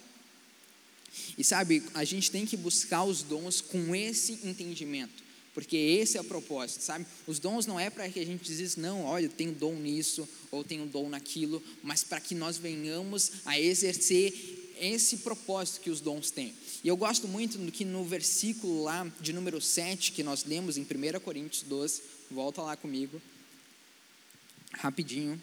E 1.38 1.44
sabe, 1.44 1.84
a 1.94 2.04
gente 2.04 2.32
tem 2.32 2.46
que 2.46 2.58
buscar 2.58 3.04
os 3.04 3.24
dons 3.24 3.62
com 3.62 3.96
esse 3.96 4.34
entendimento, 4.44 5.24
porque 5.54 5.76
esse 5.76 6.18
é 6.18 6.22
o 6.22 6.26
propósito, 6.26 6.82
sabe? 6.82 7.06
Os 7.28 7.40
dons 7.40 7.66
não 7.66 7.80
é 7.80 7.90
para 7.90 8.10
que 8.10 8.20
a 8.20 8.26
gente 8.26 8.44
diz, 8.44 8.76
não, 8.76 9.04
olha, 9.04 9.26
eu 9.26 9.30
tenho 9.30 9.54
dom 9.54 9.76
nisso, 9.76 10.28
ou 10.52 10.64
tenho 10.64 10.86
dom 10.86 11.10
naquilo, 11.10 11.62
mas 11.84 12.04
para 12.04 12.20
que 12.20 12.36
nós 12.36 12.58
venhamos 12.58 13.32
a 13.46 13.60
exercer 13.60 14.34
esse 14.80 15.18
propósito 15.18 15.82
que 15.82 15.90
os 15.90 16.02
dons 16.02 16.32
têm. 16.32 16.54
E 16.84 16.88
eu 16.88 16.98
gosto 16.98 17.28
muito 17.28 17.58
do 17.58 17.72
que 17.72 17.86
no 17.86 18.04
versículo 18.04 18.84
lá 18.84 19.12
de 19.20 19.34
número 19.34 19.62
7, 19.62 20.12
que 20.12 20.24
nós 20.24 20.44
lemos 20.46 20.78
em 20.78 20.82
1 20.82 21.20
Coríntios 21.22 21.64
12, 21.64 22.02
volta 22.30 22.62
lá 22.62 22.76
comigo, 22.76 23.22
rapidinho. 24.72 25.42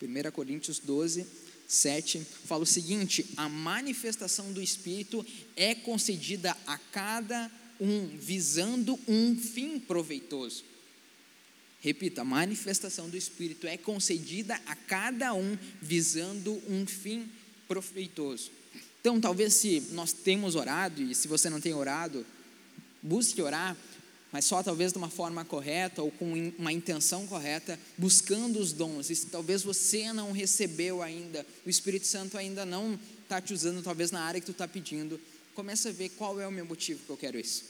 1 0.00 0.30
Coríntios 0.30 0.78
12, 0.78 1.26
7 1.66 2.20
fala 2.44 2.62
o 2.62 2.66
seguinte: 2.66 3.26
a 3.36 3.48
manifestação 3.48 4.52
do 4.52 4.62
Espírito 4.62 5.24
é 5.56 5.74
concedida 5.74 6.56
a 6.66 6.78
cada 6.78 7.50
um, 7.80 8.06
visando 8.18 8.98
um 9.06 9.36
fim 9.36 9.78
proveitoso. 9.78 10.64
Repita, 11.80 12.22
a 12.22 12.24
manifestação 12.24 13.08
do 13.08 13.16
Espírito 13.16 13.66
é 13.66 13.76
concedida 13.76 14.60
a 14.66 14.74
cada 14.74 15.34
um, 15.34 15.56
visando 15.80 16.60
um 16.68 16.86
fim 16.86 17.28
proveitoso. 17.68 18.50
Então, 19.00 19.20
talvez 19.20 19.54
se 19.54 19.80
nós 19.92 20.12
temos 20.12 20.56
orado, 20.56 21.00
e 21.02 21.14
se 21.14 21.28
você 21.28 21.48
não 21.48 21.60
tem 21.60 21.72
orado, 21.74 22.26
busque 23.00 23.40
orar, 23.40 23.76
mas 24.36 24.44
só 24.44 24.62
talvez 24.62 24.92
de 24.92 24.98
uma 24.98 25.08
forma 25.08 25.46
correta 25.46 26.02
ou 26.02 26.10
com 26.10 26.30
uma 26.58 26.70
intenção 26.70 27.26
correta, 27.26 27.80
buscando 27.96 28.58
os 28.58 28.70
dons. 28.70 29.08
E 29.08 29.16
talvez 29.28 29.62
você 29.62 30.12
não 30.12 30.30
recebeu 30.30 31.02
ainda, 31.02 31.46
o 31.64 31.70
Espírito 31.70 32.06
Santo 32.06 32.36
ainda 32.36 32.66
não 32.66 33.00
está 33.22 33.40
te 33.40 33.54
usando, 33.54 33.82
talvez 33.82 34.10
na 34.10 34.20
área 34.20 34.38
que 34.38 34.44
tu 34.44 34.52
está 34.52 34.68
pedindo. 34.68 35.18
Começa 35.54 35.88
a 35.88 35.92
ver 35.92 36.10
qual 36.10 36.38
é 36.38 36.46
o 36.46 36.52
meu 36.52 36.66
motivo 36.66 37.00
que 37.06 37.08
eu 37.08 37.16
quero 37.16 37.40
isso. 37.40 37.64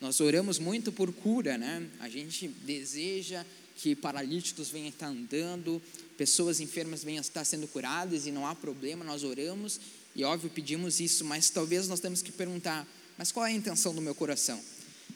Nós 0.00 0.20
oramos 0.20 0.60
muito 0.60 0.92
por 0.92 1.12
cura, 1.12 1.58
né? 1.58 1.84
A 1.98 2.08
gente 2.08 2.46
deseja 2.46 3.44
que 3.74 3.96
paralíticos 3.96 4.68
venham 4.68 4.90
estar 4.90 5.08
andando, 5.08 5.82
pessoas 6.16 6.60
enfermas 6.60 7.02
venham 7.02 7.22
estar 7.22 7.44
sendo 7.44 7.66
curadas 7.66 8.24
e 8.24 8.30
não 8.30 8.46
há 8.46 8.54
problema, 8.54 9.04
nós 9.04 9.24
oramos 9.24 9.80
e 10.14 10.22
óbvio 10.22 10.48
pedimos 10.48 11.00
isso, 11.00 11.24
mas 11.24 11.50
talvez 11.50 11.88
nós 11.88 11.98
temos 11.98 12.22
que 12.22 12.30
perguntar, 12.30 12.86
mas 13.18 13.32
qual 13.32 13.44
é 13.44 13.48
a 13.48 13.52
intenção 13.52 13.92
do 13.92 14.00
meu 14.00 14.14
coração? 14.14 14.62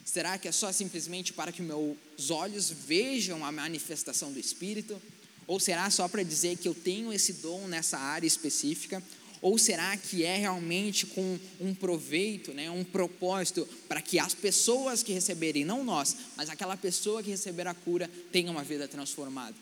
Será 0.05 0.39
que 0.39 0.49
é 0.49 0.53
só 0.53 0.73
simplesmente 0.73 1.33
para 1.33 1.53
que 1.53 1.61
meus 1.61 2.31
olhos 2.31 2.71
vejam 2.71 3.45
a 3.45 3.53
manifestação 3.53 4.33
do 4.33 4.39
Espírito? 4.39 5.01
Ou 5.47 5.61
será 5.61 5.91
só 5.91 6.09
para 6.09 6.23
dizer 6.23 6.57
que 6.57 6.67
eu 6.67 6.75
tenho 6.75 7.13
esse 7.13 7.35
dom 7.35 7.69
nessa 7.69 7.99
área 7.99 8.27
específica? 8.27 9.03
Ou 9.41 9.57
será 9.59 9.97
que 9.97 10.25
é 10.25 10.37
realmente 10.37 11.07
com 11.07 11.39
um 11.61 11.75
proveito, 11.75 12.53
né, 12.53 12.71
um 12.71 12.83
propósito 12.83 13.69
para 13.87 14.03
que 14.03 14.19
as 14.19 14.35
pessoas 14.35 15.03
que 15.03 15.13
receberem, 15.13 15.65
não 15.65 15.85
nós, 15.85 16.17
mas 16.37 16.51
aquela 16.51 16.77
pessoa 16.77 17.23
que 17.23 17.31
receber 17.31 17.67
a 17.67 17.75
cura, 17.75 18.11
tenha 18.33 18.51
uma 18.51 18.65
vida 18.65 18.89
transformada? 18.89 19.55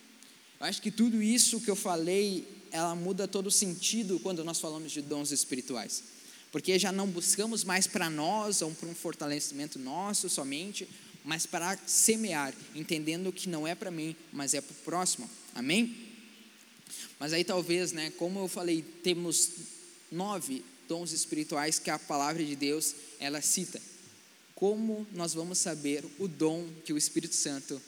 Eu 0.59 0.66
acho 0.66 0.80
que 0.80 0.90
tudo 0.90 1.23
isso 1.23 1.61
que 1.61 1.71
eu 1.71 1.76
falei, 1.76 2.47
ela 2.71 2.95
muda 2.95 3.28
todo 3.28 3.49
o 3.49 3.50
sentido 3.50 4.18
quando 4.21 4.42
nós 4.42 4.59
falamos 4.59 4.92
de 4.92 5.02
dons 5.02 5.30
espirituais 5.30 6.16
porque 6.53 6.79
já 6.79 6.93
não 6.93 7.07
buscamos 7.07 7.65
mais 7.65 7.87
para 7.87 8.09
nós 8.09 8.62
ou 8.62 8.71
para 8.73 8.88
um 8.88 8.95
fortalecimento 8.95 9.79
nosso 9.79 10.29
somente, 10.29 10.88
mas 11.25 11.45
para 11.45 11.76
semear, 11.87 12.55
entendendo 12.75 13.33
que 13.33 13.49
não 13.49 13.67
é 13.67 13.75
para 13.75 13.91
mim, 13.91 14.15
mas 14.33 14.55
é 14.55 14.61
para 14.61 14.73
o 14.73 14.76
próximo. 14.85 15.29
Amém? 15.55 16.07
Mas 17.19 17.33
aí 17.33 17.43
talvez, 17.43 17.93
né, 17.93 18.12
como 18.17 18.38
eu 18.38 18.49
falei, 18.49 18.83
temos 19.03 19.50
nove 20.11 20.65
dons 20.88 21.12
espirituais 21.12 21.79
que 21.79 21.91
a 21.91 21.99
palavra 21.99 22.45
de 22.45 22.55
Deus 22.55 22.95
ela 23.19 23.41
cita. 23.41 23.81
Como 24.55 25.07
nós 25.12 25.35
vamos 25.35 25.59
saber 25.59 26.05
o 26.19 26.29
dom 26.29 26.67
que 26.85 26.93
o 26.93 26.99
Espírito 26.99 27.35
Santo 27.35 27.81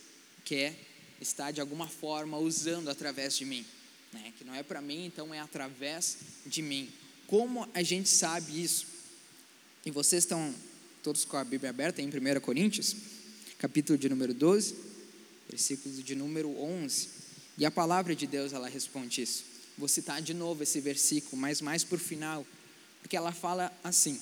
quer 0.45 0.75
estar 1.21 1.51
de 1.51 1.61
alguma 1.61 1.89
forma 1.89 2.39
usando 2.39 2.91
através 2.91 3.37
de 3.37 3.45
mim? 3.45 3.65
Né? 4.13 4.33
Que 4.37 4.45
não 4.45 4.55
é 4.55 4.63
para 4.63 4.81
mim, 4.81 5.07
então 5.07 5.33
é 5.33 5.39
através 5.39 6.19
de 6.45 6.61
mim. 6.61 6.91
Como 7.29 7.69
a 7.75 7.83
gente 7.83 8.09
sabe 8.09 8.65
isso? 8.65 8.87
E 9.85 9.91
vocês 9.91 10.25
estão 10.25 10.55
todos 11.03 11.27
com 11.27 11.37
a 11.37 11.45
Bíblia 11.45 11.69
aberta 11.69 12.01
em 12.01 12.09
1 12.09 12.41
Coríntios, 12.41 12.97
capítulo 13.59 13.99
de 13.99 14.09
número 14.09 14.33
12, 14.33 14.75
versículo 15.47 16.03
de 16.03 16.15
número 16.15 16.49
11. 16.59 17.09
E 17.59 17.67
a 17.67 17.71
palavra 17.71 18.17
de 18.17 18.27
Deus, 18.27 18.55
ela 18.55 18.67
responde 18.67 19.21
isso. 19.21 19.45
Vou 19.77 19.89
citar 19.89 20.23
de 20.23 20.33
novo 20.33 20.63
esse 20.63 20.81
versículo, 20.81 21.37
mas 21.37 21.61
mais 21.61 21.85
por 21.85 21.99
final, 21.99 22.47
porque 23.03 23.15
ela 23.15 23.31
fala 23.31 23.71
assim: 23.85 24.19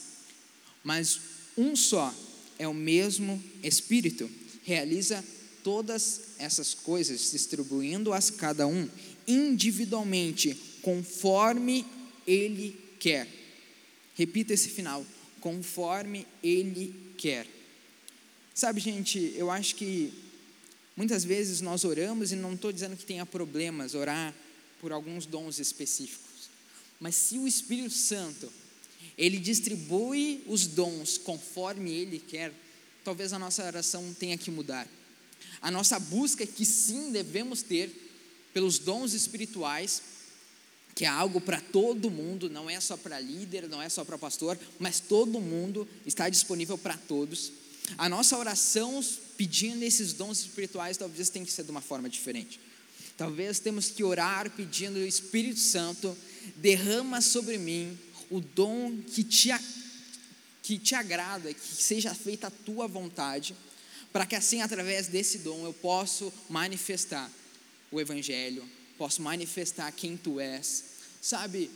Mas 0.83 1.21
um 1.57 1.77
só 1.77 2.13
é 2.59 2.67
o 2.67 2.75
mesmo 2.75 3.41
Espírito, 3.63 4.29
realiza 4.65 5.25
todas 5.63 6.23
essas 6.39 6.75
coisas, 6.75 7.31
distribuindo-as 7.31 8.31
cada 8.31 8.67
um 8.67 8.89
individualmente, 9.29 10.61
conforme 10.83 11.87
ele 12.27 12.86
quer. 12.99 13.29
Repita 14.15 14.55
esse 14.55 14.69
final, 14.69 15.05
conforme 15.41 16.27
Ele 16.43 16.95
quer. 17.17 17.47
Sabe, 18.55 18.81
gente, 18.81 19.35
eu 19.37 19.51
acho 19.51 19.75
que 19.75 20.13
muitas 20.97 21.25
vezes 21.25 21.61
nós 21.61 21.85
oramos 21.85 22.33
e 22.33 22.37
não 22.37 22.55
estou 22.55 22.73
dizendo 22.73 22.97
que 22.97 23.05
tenha 23.05 23.27
problemas 23.27 23.95
orar 23.95 24.35
por 24.81 24.93
alguns 24.93 25.27
dons 25.27 25.59
específicos, 25.59 26.51
mas 26.99 27.15
se 27.15 27.39
o 27.39 27.47
Espírito 27.47 27.95
Santo 27.95 28.51
ele 29.17 29.39
distribui 29.39 30.43
os 30.47 30.67
dons 30.67 31.17
conforme 31.17 31.91
Ele 31.91 32.19
quer, 32.19 32.53
talvez 33.03 33.33
a 33.33 33.39
nossa 33.39 33.65
oração 33.65 34.15
tenha 34.19 34.37
que 34.37 34.51
mudar. 34.51 34.87
A 35.61 35.71
nossa 35.71 35.99
busca 35.99 36.45
é 36.45 36.47
que 36.47 36.67
sim 36.67 37.11
devemos 37.11 37.63
ter 37.63 37.91
pelos 38.53 38.79
dons 38.79 39.15
espirituais 39.15 40.03
que 40.97 41.05
é 41.05 41.09
algo 41.09 41.43
para 41.43 41.61
todo 41.61 42.11
mundo, 42.11 42.49
não 42.49 42.71
é 42.71 42.81
só 42.81 42.97
para 42.97 43.21
líder, 43.21 43.69
não 43.69 43.83
é 43.83 43.89
só 43.89 44.03
para 44.03 44.17
pastor, 44.17 44.59
mas 44.79 44.99
todo 44.99 45.39
mundo 45.39 45.87
está 46.07 46.27
disponível 46.31 46.79
para 46.79 46.97
todos. 46.97 47.53
A 47.99 48.09
nossa 48.09 48.37
oração 48.39 49.05
pedindo 49.37 49.83
esses 49.83 50.15
dons 50.15 50.41
espirituais 50.41 50.97
talvez 50.97 51.29
tenha 51.29 51.45
que 51.45 51.53
ser 51.53 51.65
de 51.65 51.71
uma 51.71 51.83
forma 51.83 52.09
diferente. 52.09 52.59
Talvez 53.15 53.59
temos 53.59 53.91
que 53.91 54.03
orar 54.03 54.51
pedindo 54.51 54.97
o 54.97 55.07
Espírito 55.07 55.61
Santo 55.61 56.17
derrama 56.57 57.21
sobre 57.21 57.59
mim 57.59 57.97
o 58.31 58.41
dom 58.41 58.97
que 59.03 59.23
te, 59.23 59.51
que 60.63 60.79
te 60.79 60.95
agrada, 60.95 61.53
que 61.53 61.61
seja 61.61 62.15
feita 62.15 62.47
a 62.47 62.51
tua 62.51 62.89
vontade, 62.89 63.55
para 64.15 64.25
que 64.25 64.35
assim 64.35 64.63
através 64.63 65.09
desse 65.09 65.39
dom 65.41 65.67
eu 65.67 65.75
possa 65.75 66.33
manifestar 66.49 67.31
o 67.93 68.01
Evangelho, 68.01 68.65
posso 68.99 69.23
manifestar 69.23 69.91
quem 69.93 70.17
tu 70.17 70.41
és. 70.41 70.85
Sabe, 71.21 71.71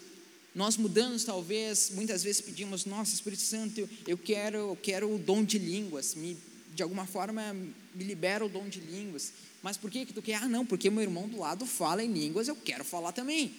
nós 0.55 0.77
mudamos 0.77 1.25
talvez, 1.25 1.91
muitas 1.91 2.23
vezes 2.23 2.41
pedimos, 2.41 2.85
nossa 2.85 3.15
Espírito 3.15 3.43
Santo, 3.43 3.89
eu 4.07 4.19
quero, 4.19 4.59
eu 4.59 4.79
quero 4.81 5.15
o 5.15 5.19
dom 5.19 5.45
de 5.45 5.59
línguas, 5.59 6.15
me, 6.15 6.37
de 6.75 6.83
alguma 6.83 7.07
forma 7.07 7.53
me 7.53 8.05
libera 8.05 8.45
o 8.45 8.49
dom 8.49 8.69
de 8.69 8.81
línguas. 8.81 9.33
Mas 9.63 9.77
por 9.77 9.91
que 9.91 10.07
que 10.07 10.13
tu 10.13 10.23
quer? 10.23 10.43
Ah, 10.43 10.49
não, 10.49 10.65
porque 10.65 10.91
meu 10.91 11.03
irmão 11.03 11.29
do 11.29 11.39
lado 11.39 11.67
fala 11.67 12.03
em 12.03 12.13
línguas, 12.13 12.49
eu 12.49 12.57
quero 12.57 12.85
falar 12.85 13.13
também. 13.13 13.55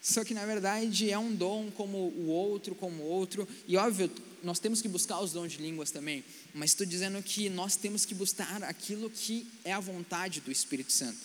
Só 0.00 0.24
que 0.24 0.32
na 0.32 0.46
verdade 0.46 1.10
é 1.10 1.18
um 1.18 1.34
dom 1.34 1.70
como 1.72 1.98
o 1.98 2.28
outro, 2.28 2.74
como 2.74 3.02
o 3.02 3.06
outro, 3.06 3.48
e 3.66 3.76
óbvio, 3.76 4.10
nós 4.42 4.60
temos 4.60 4.80
que 4.80 4.88
buscar 4.88 5.20
os 5.20 5.32
dons 5.32 5.52
de 5.52 5.58
línguas 5.58 5.90
também, 5.90 6.24
mas 6.54 6.70
estou 6.70 6.86
dizendo 6.86 7.20
que 7.22 7.48
nós 7.48 7.74
temos 7.74 8.04
que 8.04 8.14
buscar 8.14 8.62
aquilo 8.62 9.10
que 9.10 9.46
é 9.64 9.72
a 9.72 9.80
vontade 9.80 10.40
do 10.40 10.52
Espírito 10.52 10.92
Santo, 10.92 11.18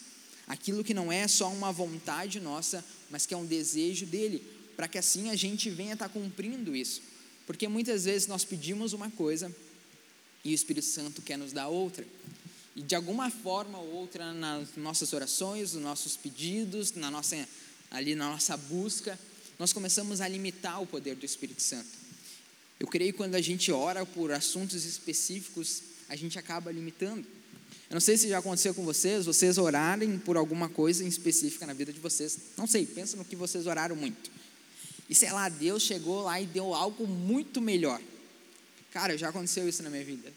aquilo 0.47 0.83
que 0.83 0.93
não 0.93 1.11
é 1.11 1.27
só 1.27 1.49
uma 1.51 1.71
vontade 1.71 2.39
nossa, 2.39 2.83
mas 3.09 3.25
que 3.25 3.33
é 3.33 3.37
um 3.37 3.45
desejo 3.45 4.05
dele, 4.05 4.43
para 4.75 4.87
que 4.87 4.97
assim 4.97 5.29
a 5.29 5.35
gente 5.35 5.69
venha 5.69 5.93
estar 5.93 6.07
tá 6.07 6.13
cumprindo 6.13 6.75
isso, 6.75 7.01
porque 7.45 7.67
muitas 7.67 8.05
vezes 8.05 8.27
nós 8.27 8.43
pedimos 8.43 8.93
uma 8.93 9.09
coisa 9.11 9.53
e 10.43 10.51
o 10.51 10.53
Espírito 10.53 10.85
Santo 10.85 11.21
quer 11.21 11.37
nos 11.37 11.53
dar 11.53 11.67
outra. 11.67 12.05
E 12.75 12.81
de 12.81 12.95
alguma 12.95 13.29
forma 13.29 13.77
ou 13.77 13.87
outra, 13.93 14.33
nas 14.33 14.75
nossas 14.75 15.13
orações, 15.13 15.73
nos 15.73 15.83
nossos 15.83 16.17
pedidos, 16.17 16.93
na 16.93 17.11
nossa, 17.11 17.47
ali 17.91 18.15
na 18.15 18.29
nossa 18.29 18.57
busca, 18.57 19.17
nós 19.59 19.71
começamos 19.71 20.21
a 20.21 20.27
limitar 20.27 20.81
o 20.81 20.87
poder 20.87 21.15
do 21.15 21.25
Espírito 21.25 21.61
Santo. 21.61 22.03
Eu 22.79 22.87
creio 22.87 23.13
que 23.13 23.17
quando 23.17 23.35
a 23.35 23.41
gente 23.41 23.71
ora 23.71 24.05
por 24.05 24.31
assuntos 24.31 24.85
específicos, 24.85 25.83
a 26.09 26.15
gente 26.15 26.37
acaba 26.39 26.71
limitando. 26.71 27.25
Eu 27.93 27.97
não 27.97 28.01
sei 28.01 28.17
se 28.17 28.27
já 28.27 28.39
aconteceu 28.39 28.73
com 28.73 28.83
vocês, 28.83 29.25
vocês 29.25 29.57
orarem 29.57 30.17
por 30.17 30.35
alguma 30.35 30.67
coisa 30.67 31.03
em 31.03 31.07
específica 31.07 31.67
na 31.67 31.73
vida 31.73 31.93
de 31.93 31.99
vocês. 31.99 32.37
Não 32.57 32.65
sei, 32.65 32.85
pensa 32.87 33.15
no 33.15 33.23
que 33.23 33.35
vocês 33.35 33.67
oraram 33.67 33.95
muito. 33.95 34.31
E 35.07 35.13
sei 35.13 35.31
lá, 35.31 35.47
Deus 35.47 35.83
chegou 35.83 36.23
lá 36.23 36.41
e 36.41 36.47
deu 36.47 36.73
algo 36.73 37.05
muito 37.05 37.61
melhor. 37.61 38.01
Cara, 38.91 39.15
já 39.15 39.29
aconteceu 39.29 39.69
isso 39.69 39.83
na 39.83 39.91
minha 39.91 40.03
vida 40.03 40.33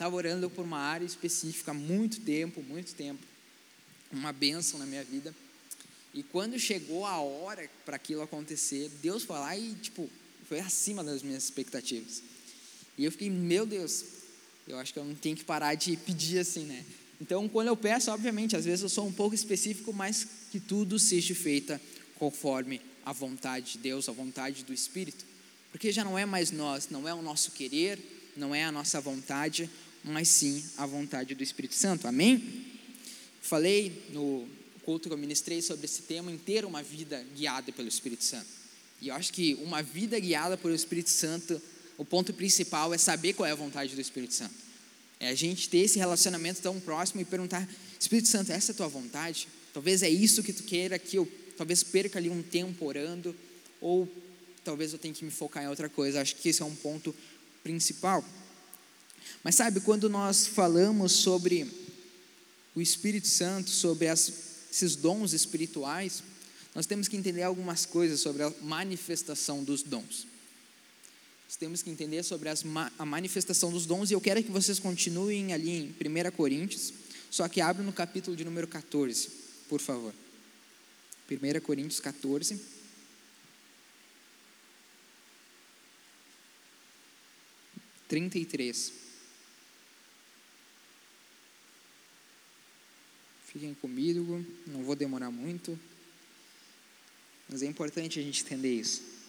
estava 0.00 0.16
orando 0.16 0.48
por 0.48 0.64
uma 0.64 0.78
área 0.78 1.04
específica 1.04 1.72
há 1.72 1.74
muito 1.74 2.20
tempo, 2.20 2.62
muito 2.62 2.94
tempo, 2.94 3.22
uma 4.10 4.32
bênção 4.32 4.78
na 4.78 4.86
minha 4.86 5.04
vida. 5.04 5.34
E 6.14 6.22
quando 6.22 6.58
chegou 6.58 7.04
a 7.04 7.20
hora 7.20 7.68
para 7.84 7.96
aquilo 7.96 8.22
acontecer, 8.22 8.90
Deus 9.02 9.24
foi 9.24 9.36
lá 9.36 9.54
e, 9.54 9.74
tipo, 9.74 10.08
foi 10.48 10.58
acima 10.58 11.04
das 11.04 11.22
minhas 11.22 11.44
expectativas. 11.44 12.22
E 12.96 13.04
eu 13.04 13.12
fiquei, 13.12 13.28
meu 13.28 13.66
Deus, 13.66 14.02
eu 14.66 14.78
acho 14.78 14.90
que 14.90 14.98
eu 14.98 15.04
não 15.04 15.14
tenho 15.14 15.36
que 15.36 15.44
parar 15.44 15.74
de 15.74 15.94
pedir 15.98 16.38
assim, 16.38 16.64
né? 16.64 16.82
Então, 17.20 17.48
quando 17.48 17.68
eu 17.68 17.76
peço, 17.76 18.10
obviamente, 18.10 18.56
às 18.56 18.64
vezes 18.64 18.82
eu 18.82 18.88
sou 18.88 19.06
um 19.06 19.12
pouco 19.12 19.34
específico, 19.34 19.92
mas 19.92 20.26
que 20.50 20.58
tudo 20.58 20.98
seja 20.98 21.34
feito 21.34 21.78
conforme 22.18 22.80
a 23.04 23.12
vontade 23.12 23.72
de 23.72 23.78
Deus, 23.78 24.08
a 24.08 24.12
vontade 24.12 24.64
do 24.64 24.72
Espírito. 24.72 25.24
Porque 25.70 25.92
já 25.92 26.02
não 26.02 26.18
é 26.18 26.24
mais 26.24 26.50
nós, 26.50 26.88
não 26.88 27.06
é 27.06 27.12
o 27.12 27.22
nosso 27.22 27.52
querer, 27.52 27.98
não 28.36 28.54
é 28.54 28.64
a 28.64 28.72
nossa 28.72 29.00
vontade, 29.00 29.68
mas 30.02 30.28
sim 30.28 30.64
a 30.76 30.86
vontade 30.86 31.34
do 31.34 31.42
Espírito 31.42 31.74
Santo. 31.74 32.08
Amém? 32.08 32.66
Falei 33.42 34.06
no 34.12 34.48
culto 34.84 35.08
que 35.08 35.14
eu 35.14 35.18
ministrei 35.18 35.60
sobre 35.60 35.84
esse 35.84 36.02
tema, 36.02 36.32
inteiro 36.32 36.66
uma 36.66 36.82
vida 36.82 37.24
guiada 37.36 37.70
pelo 37.70 37.88
Espírito 37.88 38.24
Santo. 38.24 38.48
E 39.00 39.08
eu 39.08 39.14
acho 39.14 39.32
que 39.32 39.54
uma 39.62 39.82
vida 39.82 40.18
guiada 40.18 40.56
pelo 40.56 40.74
Espírito 40.74 41.10
Santo, 41.10 41.60
o 41.96 42.04
ponto 42.04 42.32
principal 42.32 42.92
é 42.92 42.98
saber 42.98 43.34
qual 43.34 43.46
é 43.46 43.52
a 43.52 43.56
vontade 43.56 43.94
do 43.94 44.00
Espírito 44.00 44.34
Santo. 44.34 44.69
É 45.20 45.28
a 45.28 45.34
gente 45.34 45.68
ter 45.68 45.78
esse 45.78 45.98
relacionamento 45.98 46.62
tão 46.62 46.80
próximo 46.80 47.20
e 47.20 47.24
perguntar: 47.24 47.68
Espírito 47.98 48.28
Santo, 48.28 48.50
essa 48.50 48.72
é 48.72 48.74
a 48.74 48.76
tua 48.76 48.88
vontade? 48.88 49.46
Talvez 49.72 50.02
é 50.02 50.08
isso 50.08 50.42
que 50.42 50.52
tu 50.52 50.62
queira 50.62 50.98
que 50.98 51.16
eu 51.16 51.30
talvez 51.56 51.82
perca 51.82 52.18
ali 52.18 52.30
um 52.30 52.42
tempo 52.42 52.86
orando, 52.86 53.36
ou 53.82 54.08
talvez 54.64 54.94
eu 54.94 54.98
tenha 54.98 55.12
que 55.12 55.22
me 55.22 55.30
focar 55.30 55.62
em 55.62 55.68
outra 55.68 55.90
coisa. 55.90 56.22
Acho 56.22 56.34
que 56.36 56.48
esse 56.48 56.62
é 56.62 56.64
um 56.64 56.74
ponto 56.74 57.14
principal. 57.62 58.24
Mas 59.44 59.56
sabe, 59.56 59.80
quando 59.80 60.08
nós 60.08 60.46
falamos 60.46 61.12
sobre 61.12 61.70
o 62.74 62.80
Espírito 62.80 63.28
Santo, 63.28 63.68
sobre 63.68 64.08
as, 64.08 64.32
esses 64.72 64.96
dons 64.96 65.34
espirituais, 65.34 66.22
nós 66.74 66.86
temos 66.86 67.08
que 67.08 67.16
entender 67.16 67.42
algumas 67.42 67.84
coisas 67.84 68.20
sobre 68.20 68.42
a 68.42 68.52
manifestação 68.62 69.62
dos 69.62 69.82
dons. 69.82 70.26
Nós 71.50 71.56
temos 71.56 71.82
que 71.82 71.90
entender 71.90 72.22
sobre 72.22 72.48
as, 72.48 72.64
a 72.96 73.04
manifestação 73.04 73.72
dos 73.72 73.84
dons, 73.84 74.08
e 74.08 74.14
eu 74.14 74.20
quero 74.20 74.40
que 74.40 74.52
vocês 74.52 74.78
continuem 74.78 75.52
ali 75.52 75.68
em 75.68 75.88
1 75.88 76.30
Coríntios, 76.30 76.92
só 77.28 77.48
que 77.48 77.60
abram 77.60 77.84
no 77.84 77.92
capítulo 77.92 78.36
de 78.36 78.44
número 78.44 78.68
14, 78.68 79.28
por 79.68 79.80
favor. 79.80 80.14
1 81.28 81.60
Coríntios 81.60 81.98
14. 81.98 82.56
Trinta 88.06 88.38
e 88.38 88.44
três. 88.44 88.92
Fiquem 93.46 93.74
comigo, 93.74 94.46
não 94.68 94.84
vou 94.84 94.94
demorar 94.94 95.32
muito. 95.32 95.76
Mas 97.48 97.60
é 97.62 97.66
importante 97.66 98.20
a 98.20 98.22
gente 98.22 98.44
entender 98.44 98.72
isso. 98.72 99.19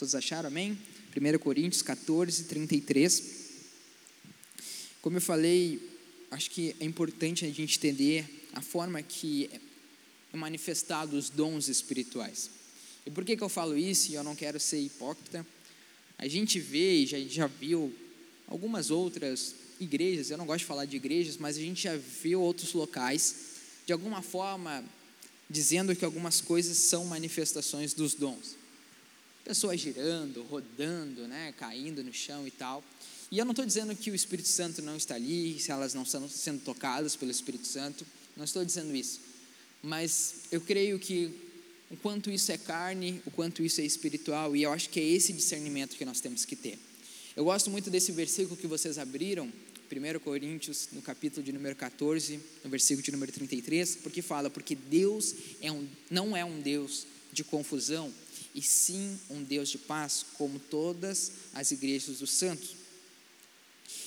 Todos 0.00 0.14
acharam, 0.14 0.48
amém? 0.48 0.78
1 1.14 1.38
Coríntios 1.40 1.82
14, 1.82 2.44
33. 2.44 3.22
Como 5.02 5.18
eu 5.18 5.20
falei, 5.20 5.78
acho 6.30 6.50
que 6.50 6.74
é 6.80 6.86
importante 6.86 7.44
a 7.44 7.50
gente 7.50 7.76
entender 7.76 8.48
a 8.54 8.62
forma 8.62 9.02
que 9.02 9.50
é 10.32 10.36
manifestado 10.38 11.18
os 11.18 11.28
dons 11.28 11.68
espirituais. 11.68 12.48
E 13.04 13.10
por 13.10 13.26
que, 13.26 13.36
que 13.36 13.42
eu 13.42 13.48
falo 13.50 13.76
isso 13.76 14.10
e 14.10 14.14
eu 14.14 14.24
não 14.24 14.34
quero 14.34 14.58
ser 14.58 14.80
hipócrita? 14.80 15.46
A 16.16 16.26
gente 16.26 16.58
vê, 16.58 17.04
já, 17.04 17.18
já 17.18 17.46
viu 17.46 17.94
algumas 18.48 18.90
outras 18.90 19.54
igrejas, 19.78 20.30
eu 20.30 20.38
não 20.38 20.46
gosto 20.46 20.60
de 20.60 20.64
falar 20.64 20.86
de 20.86 20.96
igrejas, 20.96 21.36
mas 21.36 21.58
a 21.58 21.60
gente 21.60 21.82
já 21.82 21.94
viu 21.94 22.40
outros 22.40 22.72
locais, 22.72 23.34
de 23.84 23.92
alguma 23.92 24.22
forma, 24.22 24.82
dizendo 25.50 25.94
que 25.94 26.06
algumas 26.06 26.40
coisas 26.40 26.78
são 26.78 27.04
manifestações 27.04 27.92
dos 27.92 28.14
dons. 28.14 28.59
Pessoas 29.44 29.80
girando, 29.80 30.42
rodando, 30.44 31.26
né, 31.26 31.52
caindo 31.56 32.02
no 32.04 32.12
chão 32.12 32.46
e 32.46 32.50
tal. 32.50 32.84
E 33.30 33.38
eu 33.38 33.44
não 33.44 33.52
estou 33.52 33.64
dizendo 33.64 33.94
que 33.94 34.10
o 34.10 34.14
Espírito 34.14 34.48
Santo 34.48 34.82
não 34.82 34.96
está 34.96 35.14
ali, 35.14 35.58
se 35.58 35.70
elas 35.70 35.94
não 35.94 36.02
estão 36.02 36.28
sendo 36.28 36.62
tocadas 36.62 37.14
pelo 37.16 37.30
Espírito 37.30 37.66
Santo, 37.66 38.04
não 38.36 38.44
estou 38.44 38.64
dizendo 38.64 38.94
isso. 38.94 39.20
Mas 39.82 40.34
eu 40.50 40.60
creio 40.60 40.98
que 40.98 41.32
o 41.90 41.96
quanto 41.96 42.30
isso 42.30 42.52
é 42.52 42.58
carne, 42.58 43.22
o 43.24 43.30
quanto 43.30 43.62
isso 43.62 43.80
é 43.80 43.84
espiritual, 43.84 44.54
e 44.54 44.62
eu 44.62 44.72
acho 44.72 44.90
que 44.90 45.00
é 45.00 45.04
esse 45.04 45.32
discernimento 45.32 45.96
que 45.96 46.04
nós 46.04 46.20
temos 46.20 46.44
que 46.44 46.54
ter. 46.54 46.78
Eu 47.36 47.44
gosto 47.44 47.70
muito 47.70 47.90
desse 47.90 48.12
versículo 48.12 48.56
que 48.56 48.66
vocês 48.66 48.98
abriram, 48.98 49.50
1 49.90 50.20
Coríntios, 50.20 50.88
no 50.92 51.02
capítulo 51.02 51.42
de 51.42 51.52
número 51.52 51.74
14, 51.74 52.38
no 52.62 52.70
versículo 52.70 53.02
de 53.02 53.10
número 53.10 53.32
33, 53.32 53.96
porque 53.96 54.22
fala: 54.22 54.48
Porque 54.48 54.76
Deus 54.76 55.34
é 55.60 55.72
um, 55.72 55.86
não 56.08 56.36
é 56.36 56.44
um 56.44 56.60
Deus 56.60 57.06
de 57.32 57.42
confusão, 57.42 58.12
e 58.54 58.62
sim 58.62 59.18
um 59.28 59.42
Deus 59.42 59.68
de 59.68 59.78
paz, 59.78 60.24
como 60.36 60.58
todas 60.58 61.32
as 61.54 61.70
igrejas 61.70 62.18
dos 62.18 62.30
santos. 62.30 62.76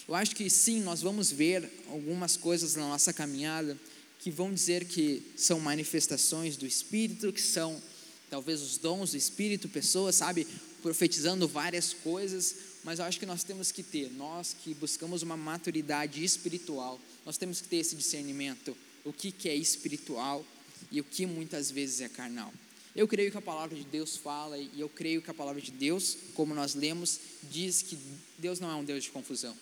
Eu 0.08 0.16
acho 0.16 0.36
que 0.36 0.50
sim, 0.50 0.82
nós 0.82 1.02
vamos 1.02 1.32
ver 1.32 1.70
algumas 1.88 2.36
coisas 2.36 2.76
na 2.76 2.88
nossa 2.88 3.14
caminhada 3.14 3.78
que 4.20 4.32
vão 4.32 4.54
dizer 4.54 4.86
que 4.86 5.22
são 5.36 5.60
manifestações 5.60 6.56
do 6.56 6.66
Espírito, 6.66 7.32
que 7.32 7.42
são 7.42 7.82
talvez 8.30 8.62
os 8.62 8.78
dons 8.78 9.12
do 9.12 9.18
Espírito, 9.18 9.70
pessoas, 9.70 10.16
sabe, 10.16 10.48
profetizando 10.82 11.48
várias 11.48 11.94
coisas, 11.94 12.56
mas 12.84 13.00
eu 13.00 13.06
acho 13.06 13.20
que 13.20 13.26
nós 13.26 13.44
temos 13.44 13.72
que 13.72 13.84
ter, 13.84 14.12
nós 14.12 14.56
que 14.64 14.74
buscamos 14.74 15.22
uma 15.22 15.38
maturidade 15.38 16.24
espiritual, 16.24 17.00
nós 17.26 17.38
temos 17.38 17.62
que 17.62 17.68
ter 17.68 17.78
esse 17.78 17.96
discernimento, 17.96 18.76
o 19.06 19.14
que, 19.14 19.32
que 19.32 19.48
é 19.48 19.56
espiritual 19.56 20.46
e 20.92 21.00
o 21.00 21.04
que 21.04 21.26
muitas 21.26 21.72
vezes 21.72 22.02
é 22.02 22.10
carnal. 22.10 22.54
Eu 22.96 23.08
creio 23.08 23.32
que 23.32 23.38
a 23.38 23.42
palavra 23.42 23.76
de 23.76 23.84
Deus 23.84 24.16
fala 24.16 24.58
e 24.58 24.80
eu 24.80 24.88
creio 24.88 25.22
que 25.22 25.32
a 25.32 25.34
palavra 25.34 25.62
de 25.62 25.72
Deus, 25.72 26.18
como 26.36 26.54
nós 26.54 26.76
lemos, 26.76 27.20
diz 27.44 27.82
que 27.82 27.98
Deus 28.38 28.60
não 28.60 28.70
é 28.70 28.76
um 28.76 28.84
Deus 28.84 29.04
de 29.04 29.10
confusão. 29.10 29.56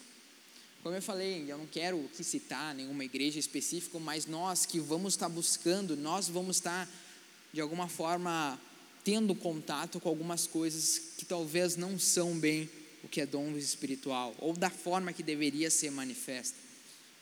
Como 0.83 0.95
eu 0.95 1.01
falei, 1.01 1.45
eu 1.47 1.57
não 1.57 1.67
quero 1.67 2.09
que 2.15 2.23
citar 2.23 2.73
nenhuma 2.73 3.05
igreja 3.05 3.39
específica, 3.39 3.99
mas 3.99 4.25
nós 4.25 4.65
que 4.65 4.79
vamos 4.79 5.13
estar 5.13 5.29
buscando, 5.29 5.95
nós 5.95 6.27
vamos 6.27 6.57
estar 6.57 6.89
de 7.53 7.61
alguma 7.61 7.87
forma 7.87 8.59
tendo 9.03 9.33
contato 9.33 9.99
com 9.99 10.09
algumas 10.09 10.45
coisas 10.47 10.99
que 11.17 11.23
talvez 11.23 11.75
não 11.75 11.97
são 11.97 12.37
bem 12.37 12.69
o 13.03 13.07
que 13.07 13.21
é 13.21 13.25
dom 13.25 13.51
espiritual, 13.57 14.35
ou 14.39 14.53
da 14.53 14.69
forma 14.69 15.13
que 15.13 15.23
deveria 15.23 15.69
ser 15.69 15.91
manifesta. 15.91 16.57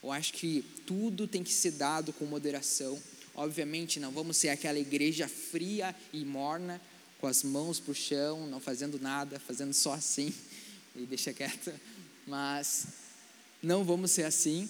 Eu 0.02 0.12
acho 0.12 0.34
que 0.34 0.64
tudo 0.86 1.28
tem 1.28 1.44
que 1.44 1.52
ser 1.52 1.72
dado 1.72 2.14
com 2.14 2.26
moderação. 2.26 3.00
Obviamente, 3.40 4.02
não 4.02 4.12
vamos 4.12 4.36
ser 4.36 4.50
aquela 4.50 4.78
igreja 4.78 5.26
fria 5.26 5.96
e 6.12 6.26
morna, 6.26 6.82
com 7.22 7.26
as 7.26 7.42
mãos 7.42 7.80
para 7.80 7.94
o 7.94 7.96
chão, 7.96 8.46
não 8.48 8.60
fazendo 8.60 9.00
nada, 9.00 9.40
fazendo 9.40 9.74
só 9.74 9.94
assim, 9.94 10.34
e 10.94 11.06
deixa 11.06 11.32
quieto. 11.32 11.72
Mas 12.28 12.88
não 13.64 13.86
vamos 13.86 14.12
ser 14.12 14.26
assim. 14.26 14.70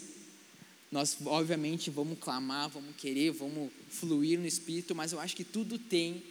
nós, 0.92 1.18
obviamente, 1.26 1.90
vamos 1.90 2.20
clamar, 2.20 2.70
vamos 2.70 2.96
querer, 2.96 3.32
vamos 3.32 3.72
fluir 3.90 4.40
no 4.40 4.46
Espírito, 4.46 4.94
mas 4.94 5.14
eu 5.14 5.20
acho 5.20 5.36
que 5.36 5.44
tudo 5.44 5.80
tem 5.80 6.24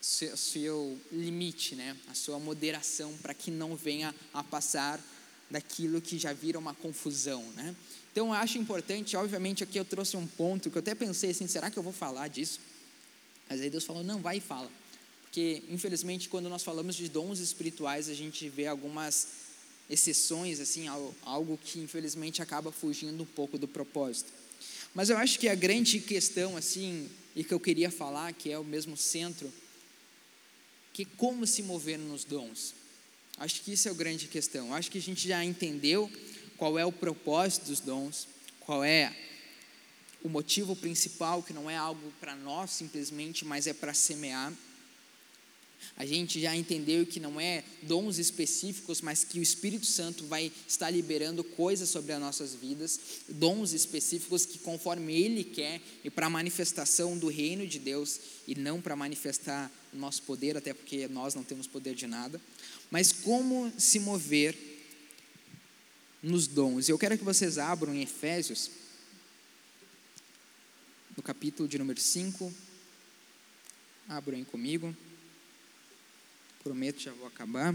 seu, 0.00 0.36
seu 0.36 1.00
limite, 1.12 1.76
né? 1.76 1.96
a 2.08 2.14
sua 2.14 2.40
moderação, 2.40 3.16
para 3.18 3.32
que 3.32 3.48
não 3.48 3.76
venha 3.76 4.12
a 4.34 4.42
passar 4.42 5.00
daquilo 5.48 6.00
que 6.00 6.18
já 6.18 6.32
vira 6.32 6.58
uma 6.58 6.74
confusão. 6.74 7.44
Né? 7.52 7.76
Então, 8.12 8.28
eu 8.28 8.32
acho 8.34 8.58
importante, 8.58 9.16
obviamente, 9.16 9.64
aqui 9.64 9.78
eu 9.78 9.84
trouxe 9.84 10.16
um 10.16 10.26
ponto 10.26 10.70
que 10.70 10.76
eu 10.76 10.80
até 10.80 10.94
pensei 10.94 11.30
assim: 11.30 11.46
será 11.46 11.70
que 11.70 11.78
eu 11.78 11.82
vou 11.82 11.92
falar 11.92 12.28
disso? 12.28 12.60
Mas 13.48 13.60
aí 13.60 13.70
Deus 13.70 13.84
falou: 13.84 14.04
não, 14.04 14.20
vai 14.20 14.36
e 14.36 14.40
fala. 14.40 14.70
Porque, 15.22 15.62
infelizmente, 15.70 16.28
quando 16.28 16.48
nós 16.50 16.62
falamos 16.62 16.94
de 16.94 17.08
dons 17.08 17.38
espirituais, 17.38 18.10
a 18.10 18.14
gente 18.14 18.50
vê 18.50 18.66
algumas 18.66 19.28
exceções, 19.88 20.60
assim, 20.60 20.86
algo 21.22 21.58
que 21.62 21.80
infelizmente 21.80 22.42
acaba 22.42 22.70
fugindo 22.70 23.22
um 23.22 23.26
pouco 23.26 23.56
do 23.58 23.66
propósito. 23.66 24.30
Mas 24.94 25.08
eu 25.08 25.16
acho 25.16 25.38
que 25.38 25.48
a 25.48 25.54
grande 25.54 25.98
questão, 26.00 26.56
assim, 26.56 27.08
e 27.34 27.42
que 27.42 27.52
eu 27.52 27.60
queria 27.60 27.90
falar, 27.90 28.32
que 28.34 28.50
é 28.50 28.58
o 28.58 28.64
mesmo 28.64 28.96
centro, 28.96 29.50
que 30.92 31.04
como 31.04 31.46
se 31.46 31.62
mover 31.62 31.98
nos 31.98 32.24
dons. 32.24 32.74
Acho 33.38 33.62
que 33.62 33.72
isso 33.72 33.88
é 33.88 33.90
a 33.90 33.94
grande 33.94 34.28
questão. 34.28 34.74
Acho 34.74 34.90
que 34.90 34.98
a 34.98 35.02
gente 35.02 35.26
já 35.26 35.42
entendeu 35.42 36.10
qual 36.62 36.78
é 36.78 36.86
o 36.86 36.92
propósito 36.92 37.66
dos 37.66 37.80
dons, 37.80 38.28
qual 38.60 38.84
é 38.84 39.12
o 40.22 40.28
motivo 40.28 40.76
principal, 40.76 41.42
que 41.42 41.52
não 41.52 41.68
é 41.68 41.76
algo 41.76 42.12
para 42.20 42.36
nós 42.36 42.70
simplesmente, 42.70 43.44
mas 43.44 43.66
é 43.66 43.72
para 43.72 43.92
semear. 43.92 44.52
A 45.96 46.06
gente 46.06 46.40
já 46.40 46.54
entendeu 46.54 47.04
que 47.04 47.18
não 47.18 47.40
é 47.40 47.64
dons 47.82 48.18
específicos, 48.18 49.00
mas 49.00 49.24
que 49.24 49.40
o 49.40 49.42
Espírito 49.42 49.86
Santo 49.86 50.24
vai 50.26 50.52
estar 50.68 50.88
liberando 50.88 51.42
coisas 51.42 51.88
sobre 51.88 52.12
as 52.12 52.20
nossas 52.20 52.54
vidas, 52.54 53.00
dons 53.28 53.72
específicos 53.72 54.46
que 54.46 54.60
conforme 54.60 55.20
Ele 55.20 55.42
quer 55.42 55.80
e 56.04 56.10
para 56.10 56.26
a 56.26 56.30
manifestação 56.30 57.18
do 57.18 57.26
reino 57.26 57.66
de 57.66 57.80
Deus 57.80 58.20
e 58.46 58.54
não 58.54 58.80
para 58.80 58.94
manifestar 58.94 59.68
o 59.92 59.96
nosso 59.96 60.22
poder, 60.22 60.56
até 60.56 60.72
porque 60.72 61.08
nós 61.08 61.34
não 61.34 61.42
temos 61.42 61.66
poder 61.66 61.96
de 61.96 62.06
nada. 62.06 62.40
Mas 62.88 63.10
como 63.10 63.72
se 63.76 63.98
mover 63.98 64.71
nos 66.22 66.46
dons? 66.46 66.88
Eu 66.88 66.98
quero 66.98 67.18
que 67.18 67.24
vocês 67.24 67.58
abram 67.58 67.94
em 67.94 68.02
Efésios, 68.02 68.70
no 71.16 71.22
capítulo 71.22 71.68
de 71.68 71.78
número 71.78 72.00
5. 72.00 72.52
Abram 74.08 74.38
aí 74.38 74.44
comigo. 74.44 74.96
Prometo, 76.62 77.00
já 77.00 77.12
vou 77.12 77.26
acabar. 77.26 77.74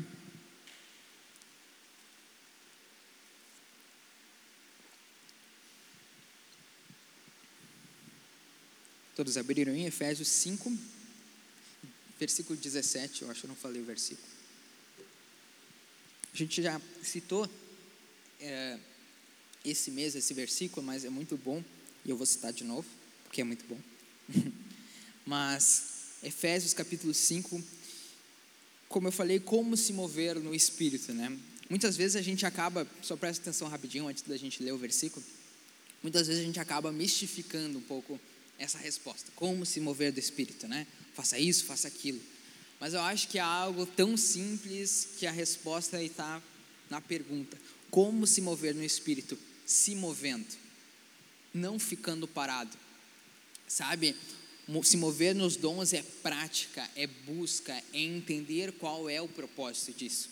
Todos 9.18 9.36
abriram 9.36 9.74
em 9.74 9.86
Efésios 9.88 10.28
5, 10.28 10.78
versículo 12.20 12.56
17, 12.56 13.24
eu 13.24 13.32
acho 13.32 13.40
que 13.40 13.46
eu 13.48 13.50
não 13.50 13.56
falei 13.56 13.82
o 13.82 13.86
versículo. 13.86 14.28
A 16.32 16.38
gente 16.38 16.62
já 16.62 16.80
citou 17.02 17.50
é, 18.40 18.78
esse 19.64 19.92
mês, 19.92 20.16
esse 20.16 20.34
versículo, 20.34 20.86
mas 20.86 21.04
é 21.04 21.10
muito 21.10 21.38
bom, 21.38 21.64
e 22.06 22.10
eu 22.10 22.18
vou 22.18 22.26
citar 22.26 22.54
de 22.54 22.64
novo, 22.64 22.88
porque 23.24 23.42
é 23.42 23.44
muito 23.44 23.66
bom. 23.66 23.80
mas, 25.26 26.18
Efésios 26.24 26.74
capítulo 26.74 27.14
5, 27.14 27.64
como 28.88 29.08
eu 29.08 29.12
falei, 29.12 29.40
como 29.40 29.76
se 29.76 29.92
mover 29.94 30.40
no 30.40 30.56
espírito, 30.56 31.14
né? 31.14 31.38
Muitas 31.70 31.98
vezes 31.98 32.16
a 32.16 32.22
gente 32.22 32.46
acaba, 32.46 32.88
só 33.02 33.18
presta 33.18 33.42
atenção 33.42 33.68
rapidinho 33.68 34.08
antes 34.08 34.24
da 34.24 34.38
gente 34.38 34.64
ler 34.64 34.72
o 34.72 34.78
versículo. 34.78 35.26
Muitas 36.02 36.28
vezes 36.28 36.42
a 36.42 36.46
gente 36.46 36.60
acaba 36.60 36.92
mistificando 36.92 37.78
um 37.78 37.82
pouco 37.82 38.20
essa 38.58 38.78
resposta, 38.78 39.32
como 39.36 39.66
se 39.66 39.80
mover 39.80 40.12
do 40.12 40.20
espírito, 40.20 40.68
né? 40.68 40.88
Faça 41.14 41.38
isso, 41.38 41.66
faça 41.66 41.88
aquilo. 41.88 42.22
Mas 42.80 42.94
eu 42.94 43.02
acho 43.02 43.28
que 43.28 43.38
é 43.38 43.42
algo 43.42 43.86
tão 43.86 44.16
simples 44.16 45.10
que 45.18 45.28
a 45.28 45.32
resposta 45.32 46.02
está 46.02 46.42
na 46.90 47.02
pergunta: 47.02 47.58
como 47.90 48.28
se 48.28 48.42
mover 48.42 48.76
no 48.76 48.84
espírito? 48.84 49.38
Se 49.66 49.96
movendo, 49.96 50.56
não 51.54 51.80
ficando 51.80 52.28
parado. 52.28 52.78
Sabe? 53.68 54.16
se 54.84 54.98
mover 54.98 55.34
nos 55.34 55.56
dons 55.56 55.94
é 55.94 56.04
prática, 56.22 56.90
é 56.96 57.08
busca, 57.08 57.74
é 57.94 58.00
entender 58.00 58.74
qual 58.74 59.10
é 59.10 59.22
o 59.22 59.28
propósito 59.28 59.94
disso. 59.94 60.30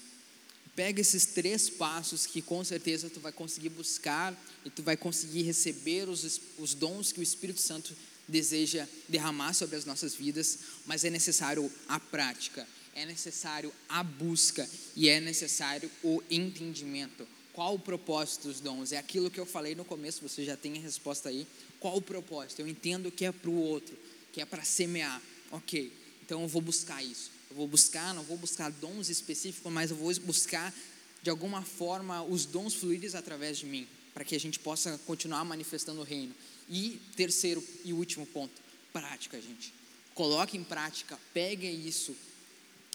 Pega 0.75 0.99
esses 0.99 1.25
três 1.25 1.69
passos 1.69 2.25
que 2.25 2.41
com 2.41 2.61
certeza 2.63 3.09
tu 3.09 3.21
vai 3.21 3.31
conseguir 3.31 3.69
buscar 3.69 4.37
e 4.65 4.69
tu 4.69 4.83
vai 4.83 4.97
conseguir 4.97 5.43
receber 5.43 6.09
os, 6.09 6.41
os 6.57 6.73
dons 6.73 7.13
que 7.13 7.19
o 7.21 7.23
Espírito 7.23 7.61
Santo 7.61 7.95
deseja 8.27 8.87
derramar 9.07 9.53
sobre 9.53 9.77
as 9.77 9.85
nossas 9.85 10.15
vidas, 10.15 10.59
mas 10.85 11.05
é 11.05 11.09
necessário 11.09 11.71
a 11.87 11.97
prática, 11.97 12.67
é 12.93 13.05
necessário 13.05 13.71
a 13.87 14.03
busca 14.03 14.67
e 14.95 15.07
é 15.07 15.21
necessário 15.21 15.89
o 16.03 16.21
entendimento. 16.29 17.25
Qual 17.55 17.75
o 17.75 17.79
propósito 17.79 18.49
dos 18.49 18.59
dons? 18.59 18.91
É 18.91 18.97
aquilo 18.97 19.31
que 19.31 19.39
eu 19.39 19.45
falei 19.45 19.75
no 19.75 19.85
começo, 19.85 20.21
você 20.21 20.43
já 20.43 20.57
tem 20.57 20.77
a 20.77 20.81
resposta 20.81 21.29
aí. 21.29 21.47
Qual 21.79 21.95
o 21.95 22.01
propósito? 22.01 22.59
Eu 22.59 22.67
entendo 22.67 23.09
que 23.09 23.23
é 23.23 23.31
para 23.31 23.49
o 23.49 23.57
outro, 23.57 23.97
que 24.33 24.41
é 24.41 24.45
para 24.45 24.61
semear. 24.65 25.21
Ok, 25.51 25.89
então 26.21 26.41
eu 26.41 26.49
vou 26.49 26.61
buscar 26.61 27.01
isso. 27.01 27.31
Eu 27.49 27.55
vou 27.55 27.65
buscar, 27.65 28.13
não 28.13 28.23
vou 28.23 28.35
buscar 28.35 28.69
dons 28.69 29.07
específicos, 29.07 29.71
mas 29.71 29.89
eu 29.89 29.95
vou 29.95 30.13
buscar 30.19 30.75
de 31.23 31.29
alguma 31.29 31.61
forma 31.61 32.21
os 32.23 32.45
dons 32.45 32.73
fluídos 32.73 33.15
através 33.15 33.57
de 33.57 33.65
mim, 33.65 33.87
para 34.13 34.25
que 34.25 34.35
a 34.35 34.39
gente 34.39 34.59
possa 34.59 34.99
continuar 35.05 35.45
manifestando 35.45 36.01
o 36.01 36.03
reino. 36.03 36.35
E 36.69 36.99
terceiro 37.15 37.63
e 37.85 37.93
último 37.93 38.25
ponto, 38.25 38.61
prática, 38.91 39.39
gente. 39.39 39.73
Coloque 40.13 40.57
em 40.57 40.63
prática, 40.63 41.17
pegue 41.33 41.69
isso 41.69 42.13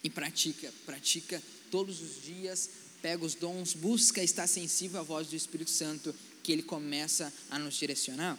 e 0.03 0.09
pratica, 0.09 0.71
pratica 0.85 1.41
todos 1.71 1.99
os 1.99 2.21
dias, 2.21 2.69
pega 3.01 3.25
os 3.25 3.35
dons, 3.35 3.73
busca 3.73 4.23
estar 4.23 4.47
sensível 4.47 4.99
à 4.99 5.03
voz 5.03 5.27
do 5.27 5.35
Espírito 5.35 5.71
Santo, 5.71 6.13
que 6.43 6.51
ele 6.51 6.63
começa 6.63 7.31
a 7.49 7.57
nos 7.57 7.75
direcionar. 7.75 8.37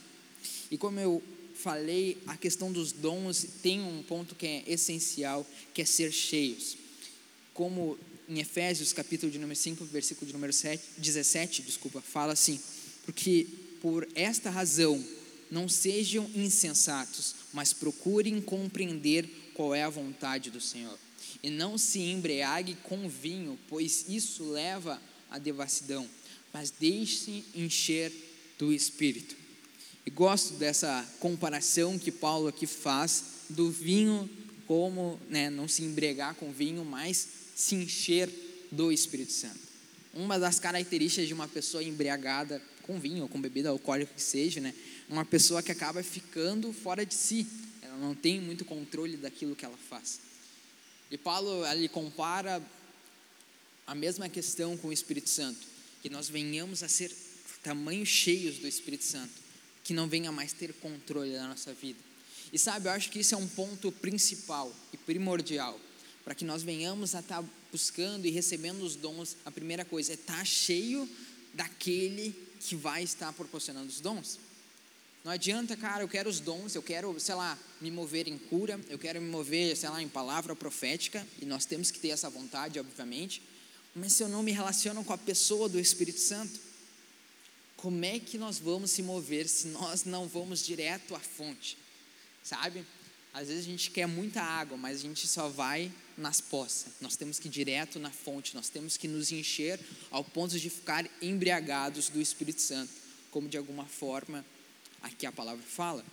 E 0.71 0.79
como 0.79 0.99
eu 0.99 1.23
falei, 1.55 2.19
a 2.27 2.37
questão 2.37 2.73
dos 2.73 2.93
dons 2.93 3.47
tem 3.63 3.81
um 3.81 4.03
ponto 4.03 4.35
que 4.35 4.47
é 4.47 4.65
essencial, 4.67 5.47
que 5.73 5.83
é 5.83 5.85
ser 5.85 6.13
cheios. 6.13 6.77
Como 7.55 7.99
em 8.29 8.41
Efésios, 8.41 8.93
capítulo 8.93 9.31
de 9.31 9.39
número 9.39 9.59
5, 9.59 9.85
versículo 9.87 10.27
de 10.27 10.33
número 10.33 10.53
7, 10.53 10.83
17, 10.99 11.63
desculpa, 11.63 12.01
fala 12.01 12.33
assim: 12.33 12.61
Porque 13.05 13.47
por 13.81 14.09
esta 14.15 14.49
razão 14.49 15.05
não 15.51 15.69
sejam 15.69 16.31
insensatos, 16.35 17.35
mas 17.53 17.73
procurem 17.73 18.41
compreender 18.41 19.29
qual 19.55 19.75
é 19.75 19.83
a 19.83 19.91
vontade 19.91 20.51
do 20.51 20.61
Senhor. 20.61 20.99
E 21.43 21.51
não 21.51 21.77
se 21.77 21.99
embriague 22.01 22.77
com 22.85 23.09
vinho, 23.09 23.59
pois 23.69 24.07
isso 24.09 24.45
leva 24.51 25.01
à 25.31 25.39
devassidão, 25.39 26.09
mas 26.53 26.71
deixe-se 26.71 27.45
encher 27.55 28.13
do 28.59 28.73
Espírito 28.73 29.43
e 30.05 30.11
gosto 30.11 30.55
dessa 30.55 31.07
comparação 31.21 31.99
que 31.99 32.11
Paulo 32.11 32.49
aqui 32.49 32.67
faz 32.67 33.25
do 33.49 33.71
vinho, 33.71 34.29
como 34.67 35.21
né, 35.29 35.49
não 35.49 35.69
se 35.69 35.83
embriagar 35.83 36.35
com 36.35 36.53
vinho, 36.53 36.85
mas 36.85 37.29
se 37.55 37.77
encher 37.77 38.29
do 38.71 38.91
Espírito 38.91 39.33
Santo. 39.33 39.61
Uma 40.13 40.39
das 40.39 40.59
características 40.59 41.29
de 41.29 41.35
uma 41.35 41.47
pessoa 41.47 41.83
embriagada 41.85 42.61
com 42.83 42.99
vinho 42.99 43.23
ou 43.23 43.29
com 43.29 43.41
bebida 43.41 43.69
alcoólica 43.69 44.13
que 44.15 44.23
seja, 44.23 44.61
né, 44.61 44.75
uma 45.09 45.25
pessoa 45.25 45.63
que 45.63 45.71
acaba 45.71 46.03
ficando 46.03 46.73
fora 46.73 47.07
de 47.07 47.15
si, 47.15 47.47
ela 47.81 47.97
não 47.97 48.15
tem 48.15 48.41
muito 48.41 48.65
controle 48.65 49.17
daquilo 49.17 49.55
que 49.55 49.65
ela 49.65 49.79
faz. 49.89 50.21
E 51.13 51.19
Paulo 51.19 51.63
ali 51.65 51.89
compara 51.91 52.61
a 53.87 53.95
mesma 53.95 54.31
questão 54.31 54.77
com 54.79 54.89
o 54.89 54.93
Espírito 54.93 55.29
Santo, 55.29 55.61
que 56.01 56.09
nós 56.09 56.29
venhamos 56.29 56.83
a 56.83 56.89
ser 56.89 57.15
tamanhos 57.63 58.09
cheios 58.09 58.57
do 58.59 58.67
Espírito 58.67 59.05
Santo 59.05 59.43
que 59.85 59.93
não 59.93 60.09
venha 60.09 60.31
mais 60.33 60.53
ter 60.53 60.73
controle 60.75 61.33
da 61.33 61.49
nossa 61.49 61.75
vida. 61.75 61.99
E 62.53 62.59
sabe, 62.59 62.89
eu 62.89 62.93
acho 62.93 63.11
que 63.11 63.21
isso 63.21 63.35
é 63.35 63.39
um 63.39 63.49
ponto 63.49 63.91
principal 63.93 64.75
e 64.93 64.97
primordial 64.97 65.79
para 66.25 66.35
que 66.35 66.45
nós 66.45 66.63
venhamos 66.63 67.15
a 67.15 67.21
estar 67.21 67.45
buscando 67.71 68.27
e 68.27 68.31
recebendo 68.31 68.83
os 68.83 68.95
dons. 68.95 69.37
A 69.45 69.51
primeira 69.51 69.85
coisa 69.85 70.13
é 70.13 70.15
estar 70.15 70.39
tá 70.39 70.45
cheio 70.45 71.09
daquele 71.53 72.35
que 72.61 72.77
vai 72.77 73.03
estar 73.03 73.33
proporcionando 73.33 73.89
os 73.89 74.01
dons. 74.01 74.39
Não 75.25 75.31
adianta, 75.31 75.77
cara, 75.77 76.03
eu 76.03 76.09
quero 76.09 76.29
os 76.29 76.41
dons, 76.41 76.75
eu 76.75 76.83
quero, 76.83 77.19
sei 77.21 77.37
lá, 77.37 77.57
me 77.81 77.93
mover 77.93 78.27
em 78.27 78.37
cura, 78.37 78.81
eu 78.89 78.99
quero 78.99 79.21
me 79.21 79.29
mover, 79.29 79.77
sei 79.77 79.89
lá, 79.89 80.03
em 80.03 80.09
palavra 80.09 80.57
profética, 80.57 81.25
e 81.41 81.45
nós 81.45 81.65
temos 81.65 81.93
que 81.93 82.01
ter 82.01 82.09
essa 82.09 82.29
vontade, 82.29 82.81
obviamente, 82.81 83.41
mas 83.95 84.15
se 84.15 84.23
eu 84.23 84.29
não 84.29 84.43
me 84.43 84.51
relaciono 84.51 85.05
com 85.05 85.13
a 85.13 85.19
pessoa 85.19 85.69
do 85.69 85.79
Espírito 85.79 86.19
Santo, 86.19 86.59
como 87.77 88.05
é 88.05 88.19
que 88.19 88.37
nós 88.37 88.59
vamos 88.59 88.91
se 88.91 89.03
mover 89.03 89.49
se 89.49 89.69
nós 89.69 90.05
não 90.05 90.27
vamos 90.27 90.65
direto 90.65 91.15
à 91.15 91.21
fonte? 91.21 91.79
Sabe? 92.43 92.85
Às 93.33 93.49
vezes 93.49 93.65
a 93.65 93.69
gente 93.69 93.91
quer 93.91 94.07
muita 94.07 94.43
água, 94.43 94.77
mas 94.77 94.99
a 94.99 95.03
gente 95.03 95.27
só 95.29 95.49
vai 95.49 95.91
nas 96.17 96.41
poças. 96.41 96.93
Nós 97.01 97.17
temos 97.17 97.39
que 97.39 97.49
ir 97.49 97.51
direto 97.51 97.99
na 97.99 98.11
fonte, 98.11 98.55
nós 98.55 98.69
temos 98.69 98.97
que 98.97 99.07
nos 99.07 99.31
encher 99.31 99.79
ao 100.11 100.25
ponto 100.25 100.59
de 100.59 100.69
ficar 100.69 101.09
embriagados 101.21 102.09
do 102.09 102.21
Espírito 102.21 102.61
Santo. 102.61 102.91
como 103.31 103.49
de 103.49 103.57
alguma 103.57 103.87
forma 103.87 104.45
aqui 105.03 105.27
a 105.27 105.33
palavra 105.33 105.65
fala. 105.65 106.05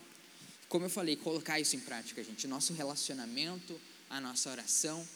Como 0.68 0.84
eu 0.84 0.90
falei, 0.90 1.16
colocar 1.16 1.58
isso 1.58 1.74
em 1.76 1.80
prática, 1.80 2.22
gente. 2.22 2.46
Nosso 2.46 2.72
relacionamento, 2.72 3.80
a 4.08 4.20
nossa 4.20 4.50
oração. 4.50 5.06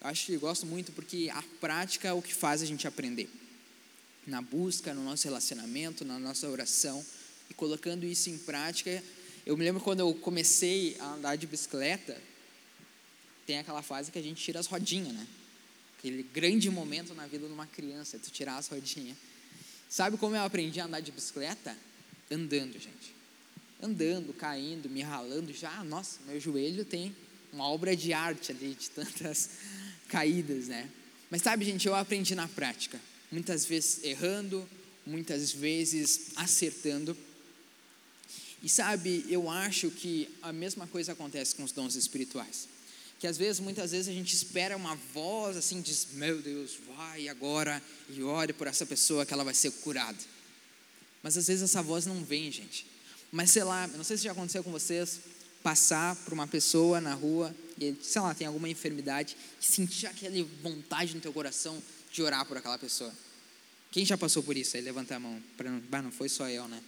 Eu 0.00 0.08
acho 0.08 0.26
que 0.26 0.32
eu 0.32 0.40
gosto 0.40 0.66
muito 0.66 0.92
porque 0.92 1.30
a 1.32 1.42
prática 1.60 2.08
é 2.08 2.12
o 2.12 2.22
que 2.22 2.34
faz 2.34 2.62
a 2.62 2.66
gente 2.66 2.86
aprender. 2.86 3.28
Na 4.26 4.42
busca, 4.42 4.92
no 4.92 5.02
nosso 5.02 5.24
relacionamento, 5.24 6.04
na 6.04 6.18
nossa 6.18 6.48
oração. 6.48 7.04
E 7.48 7.54
colocando 7.54 8.04
isso 8.04 8.30
em 8.30 8.38
prática. 8.38 9.02
Eu 9.46 9.56
me 9.56 9.64
lembro 9.64 9.82
quando 9.82 10.00
eu 10.00 10.14
comecei 10.14 10.96
a 11.00 11.14
andar 11.14 11.36
de 11.36 11.46
bicicleta, 11.46 12.20
tem 13.46 13.58
aquela 13.58 13.82
fase 13.82 14.12
que 14.12 14.18
a 14.18 14.22
gente 14.22 14.42
tira 14.42 14.60
as 14.60 14.66
rodinhas, 14.66 15.12
né? 15.12 15.26
Aquele 15.98 16.22
grande 16.22 16.70
momento 16.70 17.14
na 17.14 17.26
vida 17.26 17.46
de 17.46 17.52
uma 17.52 17.66
criança, 17.66 18.18
tu 18.18 18.30
tirar 18.30 18.58
as 18.58 18.68
rodinhas. 18.68 19.16
Sabe 19.88 20.16
como 20.16 20.36
eu 20.36 20.42
aprendi 20.42 20.78
a 20.78 20.84
andar 20.84 21.00
de 21.00 21.10
bicicleta? 21.10 21.76
Andando, 22.30 22.74
gente. 22.74 23.14
Andando, 23.82 24.32
caindo, 24.32 24.88
me 24.88 25.02
ralando. 25.02 25.52
Já, 25.52 25.82
nossa, 25.84 26.20
meu 26.26 26.38
joelho 26.38 26.84
tem 26.84 27.14
uma 27.52 27.66
obra 27.68 27.96
de 27.96 28.12
arte 28.12 28.52
ali, 28.52 28.74
de 28.74 28.90
tantas 28.90 29.50
caídas, 30.08 30.68
né? 30.68 30.88
Mas 31.30 31.42
sabe, 31.42 31.64
gente, 31.64 31.86
eu 31.86 31.94
aprendi 31.94 32.34
na 32.34 32.48
prática. 32.48 33.00
Muitas 33.30 33.64
vezes 33.64 34.04
errando, 34.04 34.68
muitas 35.06 35.52
vezes 35.52 36.32
acertando. 36.36 37.16
E 38.62 38.68
sabe, 38.68 39.24
eu 39.28 39.48
acho 39.48 39.90
que 39.90 40.28
a 40.42 40.52
mesma 40.52 40.86
coisa 40.86 41.12
acontece 41.12 41.54
com 41.54 41.64
os 41.64 41.72
dons 41.72 41.94
espirituais 41.94 42.68
que 43.20 43.26
às 43.26 43.36
vezes, 43.36 43.60
muitas 43.60 43.90
vezes 43.90 44.08
a 44.08 44.12
gente 44.12 44.34
espera 44.34 44.74
uma 44.74 44.96
voz 45.12 45.54
assim, 45.54 45.82
diz: 45.82 46.08
Meu 46.14 46.40
Deus, 46.40 46.78
vai 46.96 47.28
agora 47.28 47.82
e 48.08 48.22
ore 48.22 48.54
por 48.54 48.66
essa 48.66 48.86
pessoa 48.86 49.26
que 49.26 49.34
ela 49.34 49.44
vai 49.44 49.52
ser 49.52 49.70
curada. 49.72 50.16
Mas 51.22 51.36
às 51.36 51.46
vezes 51.46 51.62
essa 51.62 51.82
voz 51.82 52.06
não 52.06 52.24
vem, 52.24 52.50
gente. 52.50 52.86
Mas 53.30 53.50
sei 53.50 53.64
lá, 53.64 53.86
não 53.88 54.04
sei 54.04 54.16
se 54.16 54.24
já 54.24 54.32
aconteceu 54.32 54.64
com 54.64 54.70
vocês, 54.70 55.20
passar 55.62 56.16
por 56.16 56.32
uma 56.32 56.46
pessoa 56.46 57.00
na 57.00 57.14
rua 57.14 57.54
e, 57.78 57.94
sei 58.02 58.20
lá, 58.20 58.34
tem 58.34 58.46
alguma 58.46 58.68
enfermidade 58.68 59.36
e 59.60 59.64
sentir 59.64 60.06
aquela 60.06 60.44
vontade 60.62 61.14
no 61.14 61.20
teu 61.20 61.32
coração 61.32 61.80
de 62.12 62.22
orar 62.22 62.44
por 62.46 62.56
aquela 62.56 62.78
pessoa. 62.78 63.12
Quem 63.90 64.04
já 64.04 64.16
passou 64.16 64.42
por 64.42 64.56
isso? 64.56 64.76
Aí 64.76 64.82
levanta 64.82 65.16
a 65.16 65.20
mão. 65.20 65.42
Pra 65.56 65.70
não, 65.70 66.02
não 66.02 66.12
foi 66.12 66.28
só 66.28 66.48
eu, 66.48 66.66
né? 66.68 66.82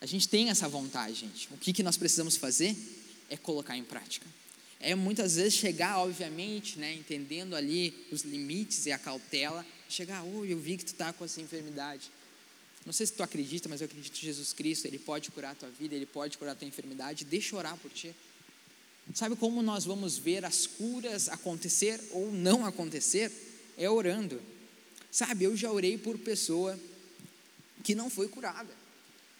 A 0.00 0.06
gente 0.06 0.28
tem 0.28 0.50
essa 0.50 0.68
vontade, 0.68 1.14
gente. 1.14 1.48
O 1.52 1.56
que, 1.56 1.72
que 1.72 1.82
nós 1.82 1.96
precisamos 1.96 2.36
fazer 2.36 2.76
é 3.30 3.36
colocar 3.36 3.76
em 3.76 3.84
prática 3.84 4.26
é 4.84 4.94
muitas 4.94 5.36
vezes 5.36 5.54
chegar, 5.54 5.98
obviamente, 5.98 6.78
né, 6.78 6.92
entendendo 6.92 7.56
ali 7.56 8.06
os 8.12 8.22
limites 8.22 8.84
e 8.84 8.92
a 8.92 8.98
cautela, 8.98 9.64
chegar, 9.88 10.22
oh, 10.22 10.44
eu 10.44 10.58
vi 10.58 10.76
que 10.76 10.84
tu 10.84 10.92
está 10.92 11.10
com 11.12 11.24
essa 11.24 11.40
enfermidade. 11.40 12.10
Não 12.84 12.92
sei 12.92 13.06
se 13.06 13.12
tu 13.12 13.22
acredita, 13.22 13.68
mas 13.68 13.80
eu 13.80 13.86
acredito 13.86 14.16
em 14.16 14.20
Jesus 14.20 14.52
Cristo, 14.52 14.86
Ele 14.86 14.98
pode 14.98 15.30
curar 15.30 15.52
a 15.52 15.54
tua 15.54 15.70
vida, 15.70 15.94
Ele 15.94 16.06
pode 16.06 16.36
curar 16.36 16.52
a 16.52 16.54
tua 16.54 16.68
enfermidade, 16.68 17.24
deixa 17.24 17.56
orar 17.56 17.76
por 17.78 17.90
ti. 17.90 18.14
Sabe 19.14 19.36
como 19.36 19.62
nós 19.62 19.84
vamos 19.84 20.16
ver 20.16 20.44
as 20.44 20.66
curas 20.66 21.28
acontecer 21.28 22.00
ou 22.10 22.30
não 22.32 22.64
acontecer? 22.64 23.30
É 23.76 23.88
orando. 23.88 24.40
Sabe, 25.10 25.44
eu 25.44 25.56
já 25.56 25.70
orei 25.70 25.96
por 25.98 26.18
pessoa 26.18 26.78
que 27.82 27.94
não 27.94 28.08
foi 28.08 28.28
curada. 28.28 28.74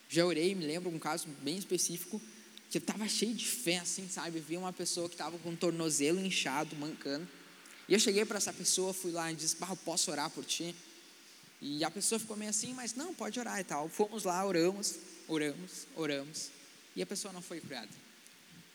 Já 0.08 0.24
orei, 0.24 0.54
me 0.54 0.66
lembro 0.66 0.90
um 0.90 0.98
caso 0.98 1.26
bem 1.42 1.56
específico, 1.56 2.20
que 2.70 2.78
eu 2.78 2.80
estava 2.80 3.08
cheio 3.08 3.34
de 3.34 3.46
fé, 3.46 3.78
assim, 3.78 4.08
sabe? 4.08 4.38
Vi 4.38 4.56
uma 4.56 4.72
pessoa 4.72 5.08
que 5.08 5.14
estava 5.14 5.38
com 5.38 5.50
o 5.50 5.56
tornozelo 5.56 6.24
inchado, 6.24 6.76
mancando. 6.76 7.26
E 7.88 7.94
eu 7.94 7.98
cheguei 7.98 8.24
para 8.24 8.38
essa 8.38 8.52
pessoa, 8.52 8.92
fui 8.92 9.10
lá 9.12 9.30
e 9.32 9.34
disse: 9.34 9.56
eu 9.60 9.76
posso 9.76 10.10
orar 10.10 10.30
por 10.30 10.44
ti? 10.44 10.74
E 11.66 11.82
a 11.82 11.90
pessoa 11.90 12.18
ficou 12.18 12.36
meio 12.36 12.50
assim, 12.50 12.74
mas 12.74 12.94
não, 12.94 13.14
pode 13.14 13.40
orar 13.40 13.58
e 13.58 13.64
tal. 13.64 13.88
Fomos 13.88 14.24
lá, 14.24 14.44
oramos, 14.44 14.96
oramos, 15.26 15.86
oramos. 15.96 16.50
E 16.94 17.00
a 17.00 17.06
pessoa 17.06 17.32
não 17.32 17.40
foi 17.40 17.58
curada. 17.58 17.88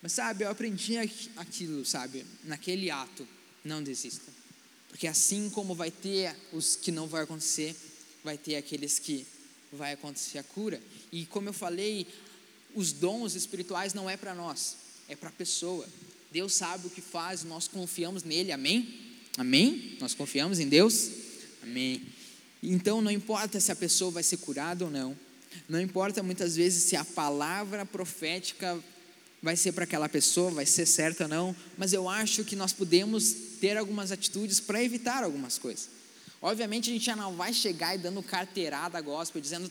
Mas 0.01 0.13
sabe, 0.13 0.43
eu 0.43 0.49
aprendi 0.49 0.97
aquilo, 0.97 1.85
sabe? 1.85 2.25
Naquele 2.43 2.89
ato, 2.89 3.27
não 3.63 3.83
desista. 3.83 4.31
Porque 4.87 5.05
assim 5.05 5.51
como 5.51 5.75
vai 5.75 5.91
ter 5.91 6.35
os 6.51 6.75
que 6.75 6.91
não 6.91 7.05
vai 7.05 7.25
acontecer, 7.25 7.75
vai 8.23 8.39
ter 8.39 8.55
aqueles 8.55 8.97
que 8.97 9.23
vai 9.71 9.93
acontecer 9.93 10.39
a 10.39 10.43
cura. 10.43 10.81
E 11.11 11.27
como 11.27 11.47
eu 11.47 11.53
falei, 11.53 12.07
os 12.73 12.91
dons 12.91 13.35
espirituais 13.35 13.93
não 13.93 14.09
é 14.09 14.17
para 14.17 14.33
nós, 14.33 14.77
é 15.07 15.15
para 15.15 15.29
a 15.29 15.33
pessoa. 15.33 15.87
Deus 16.31 16.55
sabe 16.55 16.87
o 16.87 16.89
que 16.89 17.01
faz, 17.01 17.43
nós 17.43 17.67
confiamos 17.67 18.23
nele, 18.23 18.51
amém? 18.51 19.19
Amém? 19.37 19.95
Nós 20.01 20.15
confiamos 20.15 20.57
em 20.57 20.67
Deus? 20.67 21.11
Amém. 21.61 22.17
Então 22.61 23.01
não 23.01 23.11
importa 23.11 23.59
se 23.59 23.71
a 23.71 23.75
pessoa 23.75 24.11
vai 24.11 24.23
ser 24.23 24.37
curada 24.37 24.85
ou 24.85 24.91
não, 24.91 25.15
não 25.67 25.79
importa 25.79 26.21
muitas 26.21 26.55
vezes 26.55 26.83
se 26.83 26.95
a 26.95 27.05
palavra 27.05 27.85
profética 27.85 28.77
vai 29.41 29.55
ser 29.55 29.71
para 29.71 29.85
aquela 29.85 30.09
pessoa, 30.09 30.51
vai 30.51 30.65
ser 30.65 30.85
certa 30.85 31.23
ou 31.23 31.29
não, 31.29 31.55
mas 31.77 31.93
eu 31.93 32.09
acho 32.09 32.43
que 32.43 32.55
nós 32.55 32.73
podemos 32.73 33.33
ter 33.61 33.77
algumas 33.77 34.11
atitudes 34.11 34.59
para 34.59 34.83
evitar 34.83 35.23
algumas 35.23 35.57
coisas. 35.57 35.89
Obviamente 36.41 36.89
a 36.89 36.93
gente 36.93 37.05
já 37.05 37.15
não 37.15 37.35
vai 37.35 37.53
chegar 37.53 37.95
e 37.95 37.97
dando 37.97 38.21
carteirada 38.21 38.99
gospel, 39.01 39.41
dizendo 39.41 39.69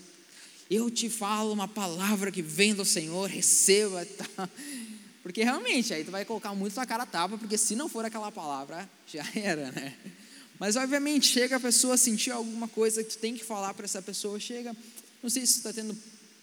eu 0.69 0.89
te 0.89 1.09
falo 1.09 1.51
uma 1.51 1.67
palavra 1.67 2.31
que 2.31 2.43
vem 2.43 2.75
do 2.75 2.85
Senhor, 2.85 3.27
receba. 3.29 4.05
Tá? 4.35 4.49
Porque 5.23 5.43
realmente, 5.43 5.93
aí 5.93 6.03
tu 6.03 6.11
vai 6.11 6.23
colocar 6.23 6.55
muito 6.55 6.75
na 6.75 6.85
cara 6.85 7.05
tapa, 7.05 7.37
porque 7.37 7.57
se 7.57 7.75
não 7.75 7.89
for 7.89 8.05
aquela 8.05 8.31
palavra, 8.31 8.89
já 9.05 9.23
era, 9.35 9.71
né? 9.71 9.93
Mas 10.59 10.75
obviamente, 10.75 11.27
chega 11.27 11.55
a 11.55 11.59
pessoa 11.59 11.97
sentir 11.97 12.31
alguma 12.31 12.67
coisa 12.67 13.03
que 13.03 13.11
tu 13.11 13.17
tem 13.17 13.35
que 13.35 13.43
falar 13.43 13.73
para 13.73 13.85
essa 13.85 14.01
pessoa, 14.01 14.39
chega, 14.39 14.75
não 15.23 15.29
sei 15.29 15.45
se 15.45 15.57
está 15.57 15.71
tendo 15.71 15.97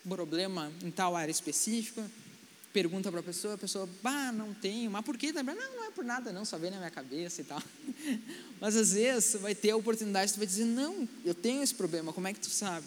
problema 0.09 0.73
em 0.83 0.91
tal 0.91 1.15
área 1.15 1.31
específica, 1.31 2.11
pergunta 2.73 3.11
para 3.11 3.21
a 3.21 3.23
pessoa, 3.23 3.55
a 3.55 3.59
pessoa, 3.59 3.89
bah, 4.03 4.33
não 4.33 4.55
tenho, 4.55 4.91
mas 4.91 5.05
por 5.05 5.17
quê? 5.17 5.33
Não, 5.33 5.43
não 5.43 5.85
é 5.85 5.91
por 5.91 6.05
nada 6.05 6.33
não, 6.33 6.45
só 6.45 6.57
vem 6.57 6.71
na 6.71 6.79
minha 6.79 6.91
cabeça 6.91 7.43
e 7.43 7.45
tal. 7.45 7.63
Mas 8.61 8.77
às 8.77 8.93
vezes, 8.93 9.41
vai 9.41 9.55
ter 9.55 9.71
a 9.71 9.77
oportunidade, 9.77 10.33
tu 10.33 10.39
vai 10.39 10.47
dizer, 10.47 10.65
não, 10.65 11.09
eu 11.25 11.35
tenho 11.35 11.63
esse 11.63 11.75
problema, 11.75 12.13
como 12.13 12.27
é 12.27 12.33
que 12.33 12.41
tu 12.41 12.51
sabe? 12.51 12.87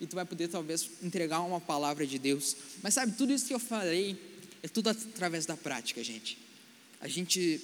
e 0.00 0.06
tu 0.06 0.16
vai 0.16 0.24
poder 0.24 0.48
talvez 0.48 0.90
entregar 1.02 1.40
uma 1.40 1.60
palavra 1.60 2.06
de 2.06 2.18
Deus. 2.18 2.56
Mas 2.82 2.94
sabe, 2.94 3.12
tudo 3.12 3.32
isso 3.32 3.46
que 3.46 3.54
eu 3.54 3.58
falei 3.58 4.18
é 4.62 4.68
tudo 4.68 4.90
através 4.90 5.46
da 5.46 5.56
prática, 5.56 6.02
gente. 6.02 6.38
A 7.00 7.08
gente 7.08 7.60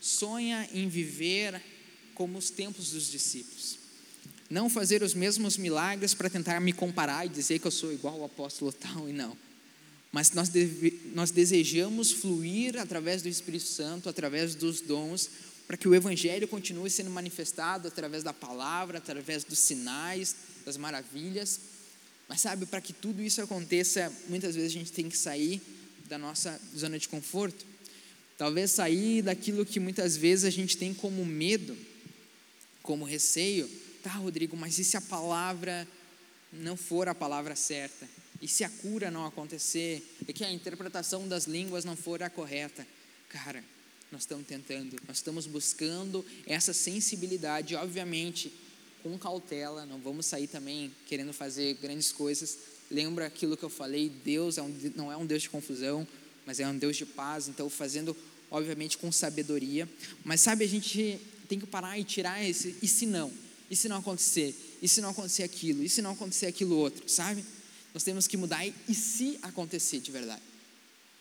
sonha 0.00 0.68
em 0.72 0.88
viver 0.88 1.60
como 2.20 2.36
os 2.36 2.50
tempos 2.50 2.90
dos 2.90 3.10
discípulos. 3.10 3.78
Não 4.50 4.68
fazer 4.68 5.02
os 5.02 5.14
mesmos 5.14 5.56
milagres 5.56 6.12
para 6.12 6.28
tentar 6.28 6.60
me 6.60 6.70
comparar 6.70 7.24
e 7.24 7.30
dizer 7.30 7.58
que 7.58 7.66
eu 7.66 7.70
sou 7.70 7.94
igual 7.94 8.16
ao 8.16 8.24
apóstolo 8.24 8.70
tal 8.70 9.08
e 9.08 9.12
não. 9.14 9.34
Mas 10.12 10.32
nós, 10.32 10.50
deve, 10.50 11.00
nós 11.14 11.30
desejamos 11.30 12.12
fluir 12.12 12.78
através 12.78 13.22
do 13.22 13.28
Espírito 13.30 13.64
Santo, 13.64 14.06
através 14.06 14.54
dos 14.54 14.82
dons, 14.82 15.30
para 15.66 15.78
que 15.78 15.88
o 15.88 15.94
Evangelho 15.94 16.46
continue 16.46 16.90
sendo 16.90 17.08
manifestado 17.08 17.88
através 17.88 18.22
da 18.22 18.34
palavra, 18.34 18.98
através 18.98 19.42
dos 19.42 19.58
sinais, 19.58 20.36
das 20.66 20.76
maravilhas. 20.76 21.58
Mas 22.28 22.42
sabe, 22.42 22.66
para 22.66 22.82
que 22.82 22.92
tudo 22.92 23.22
isso 23.22 23.40
aconteça, 23.40 24.12
muitas 24.28 24.54
vezes 24.54 24.72
a 24.72 24.78
gente 24.78 24.92
tem 24.92 25.08
que 25.08 25.16
sair 25.16 25.62
da 26.06 26.18
nossa 26.18 26.60
zona 26.76 26.98
de 26.98 27.08
conforto. 27.08 27.64
Talvez 28.36 28.72
sair 28.72 29.22
daquilo 29.22 29.64
que 29.64 29.80
muitas 29.80 30.18
vezes 30.18 30.44
a 30.44 30.50
gente 30.50 30.76
tem 30.76 30.92
como 30.92 31.24
medo, 31.24 31.74
como 32.82 33.04
receio. 33.04 33.68
Tá, 34.02 34.10
Rodrigo, 34.10 34.56
mas 34.56 34.78
e 34.78 34.84
se 34.84 34.96
a 34.96 35.00
palavra 35.00 35.86
não 36.52 36.76
for 36.76 37.08
a 37.08 37.14
palavra 37.14 37.54
certa? 37.54 38.08
E 38.40 38.48
se 38.48 38.64
a 38.64 38.70
cura 38.70 39.10
não 39.10 39.26
acontecer? 39.26 40.02
E 40.26 40.32
que 40.32 40.44
a 40.44 40.50
interpretação 40.50 41.28
das 41.28 41.44
línguas 41.44 41.84
não 41.84 41.96
for 41.96 42.22
a 42.22 42.30
correta? 42.30 42.86
Cara, 43.28 43.62
nós 44.10 44.22
estamos 44.22 44.46
tentando, 44.46 44.96
nós 45.06 45.18
estamos 45.18 45.46
buscando 45.46 46.24
essa 46.46 46.72
sensibilidade, 46.72 47.76
obviamente, 47.76 48.52
com 49.02 49.16
cautela, 49.18 49.86
não 49.86 49.98
vamos 49.98 50.26
sair 50.26 50.46
também 50.46 50.92
querendo 51.06 51.32
fazer 51.32 51.74
grandes 51.74 52.12
coisas. 52.12 52.58
Lembra 52.90 53.26
aquilo 53.26 53.56
que 53.56 53.62
eu 53.62 53.70
falei: 53.70 54.08
Deus 54.08 54.58
é 54.58 54.62
um, 54.62 54.92
não 54.96 55.12
é 55.12 55.16
um 55.16 55.26
Deus 55.26 55.42
de 55.42 55.50
confusão, 55.50 56.06
mas 56.44 56.58
é 56.60 56.66
um 56.66 56.76
Deus 56.76 56.96
de 56.96 57.06
paz. 57.06 57.46
Então, 57.46 57.70
fazendo, 57.70 58.16
obviamente, 58.50 58.98
com 58.98 59.12
sabedoria. 59.12 59.88
Mas 60.24 60.40
sabe, 60.40 60.64
a 60.64 60.68
gente 60.68 61.20
tem 61.50 61.58
que 61.58 61.66
parar 61.66 61.98
e 61.98 62.04
tirar 62.04 62.42
esse. 62.42 62.76
E 62.80 62.86
se 62.86 63.04
não? 63.04 63.30
E 63.68 63.74
se 63.74 63.88
não 63.88 63.96
acontecer? 63.96 64.54
E 64.80 64.88
se 64.88 65.00
não 65.00 65.10
acontecer 65.10 65.42
aquilo? 65.42 65.82
E 65.82 65.88
se 65.88 66.00
não 66.00 66.12
acontecer 66.12 66.46
aquilo 66.46 66.76
outro? 66.76 67.08
Sabe? 67.08 67.44
Nós 67.92 68.04
temos 68.04 68.28
que 68.28 68.36
mudar. 68.36 68.64
E 68.64 68.94
se 68.94 69.36
acontecer 69.42 69.98
de 69.98 70.12
verdade? 70.12 70.40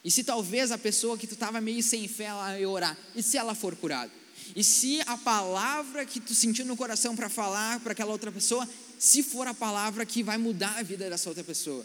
E 0.05 0.11
se 0.11 0.23
talvez 0.23 0.71
a 0.71 0.77
pessoa 0.77 1.17
que 1.17 1.25
tu 1.25 1.33
estava 1.33 1.59
meio 1.59 1.81
sem 1.81 2.07
fé 2.07 2.25
ela 2.25 2.55
orar? 2.69 2.97
E 3.15 3.23
se 3.23 3.37
ela 3.37 3.55
for 3.55 3.75
curada? 3.75 4.11
E 4.55 4.63
se 4.63 5.01
a 5.07 5.17
palavra 5.17 6.05
que 6.05 6.19
tu 6.19 6.35
sentiu 6.35 6.63
no 6.63 6.77
coração 6.77 7.15
para 7.15 7.27
falar 7.27 7.79
para 7.79 7.91
aquela 7.93 8.11
outra 8.11 8.31
pessoa, 8.31 8.69
se 8.99 9.23
for 9.23 9.47
a 9.47 9.53
palavra 9.53 10.05
que 10.05 10.21
vai 10.21 10.37
mudar 10.37 10.77
a 10.77 10.83
vida 10.83 11.09
dessa 11.09 11.27
outra 11.27 11.43
pessoa. 11.43 11.83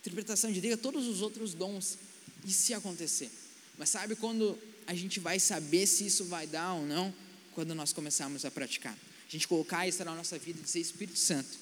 Interpretação 0.00 0.52
de 0.52 0.60
Deus, 0.60 0.78
todos 0.80 1.06
os 1.06 1.22
outros 1.22 1.54
dons. 1.54 1.98
E 2.44 2.52
se 2.52 2.74
acontecer? 2.74 3.30
Mas 3.78 3.88
sabe 3.88 4.14
quando 4.14 4.56
a 4.86 4.94
gente 4.94 5.18
vai 5.18 5.40
saber 5.40 5.86
se 5.86 6.06
isso 6.06 6.26
vai 6.26 6.46
dar 6.46 6.74
ou 6.74 6.86
não? 6.86 7.12
Quando 7.60 7.74
nós 7.74 7.92
começarmos 7.92 8.46
a 8.46 8.50
praticar. 8.50 8.94
A 8.94 9.30
gente 9.30 9.46
colocar 9.46 9.86
isso 9.86 10.02
na 10.02 10.14
nossa 10.14 10.38
vida 10.38 10.58
e 10.58 10.62
dizer: 10.62 10.80
Espírito 10.80 11.18
Santo, 11.18 11.58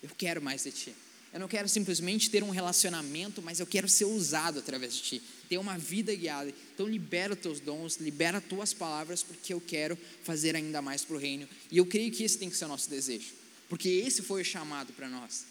eu 0.00 0.08
quero 0.16 0.40
mais 0.40 0.62
de 0.62 0.70
Ti. 0.70 0.94
Eu 1.32 1.40
não 1.40 1.48
quero 1.48 1.68
simplesmente 1.68 2.30
ter 2.30 2.44
um 2.44 2.50
relacionamento, 2.50 3.42
mas 3.42 3.58
eu 3.58 3.66
quero 3.66 3.88
ser 3.88 4.04
usado 4.04 4.60
através 4.60 4.94
de 4.94 5.02
ti, 5.02 5.22
ter 5.48 5.58
uma 5.58 5.76
vida 5.76 6.14
guiada. 6.14 6.54
Então 6.72 6.86
libera 6.86 7.32
os 7.32 7.40
teus 7.40 7.58
dons, 7.58 7.96
libera 7.96 8.38
as 8.38 8.44
tuas 8.44 8.72
palavras, 8.72 9.24
porque 9.24 9.52
eu 9.52 9.60
quero 9.60 9.98
fazer 10.22 10.54
ainda 10.54 10.80
mais 10.80 11.04
para 11.04 11.16
o 11.16 11.18
reino. 11.18 11.48
E 11.68 11.78
eu 11.78 11.84
creio 11.84 12.12
que 12.12 12.22
esse 12.22 12.38
tem 12.38 12.48
que 12.48 12.56
ser 12.56 12.66
o 12.66 12.68
nosso 12.68 12.88
desejo, 12.88 13.32
porque 13.68 13.88
esse 13.88 14.22
foi 14.22 14.42
o 14.42 14.44
chamado 14.44 14.92
para 14.92 15.08
nós. 15.08 15.46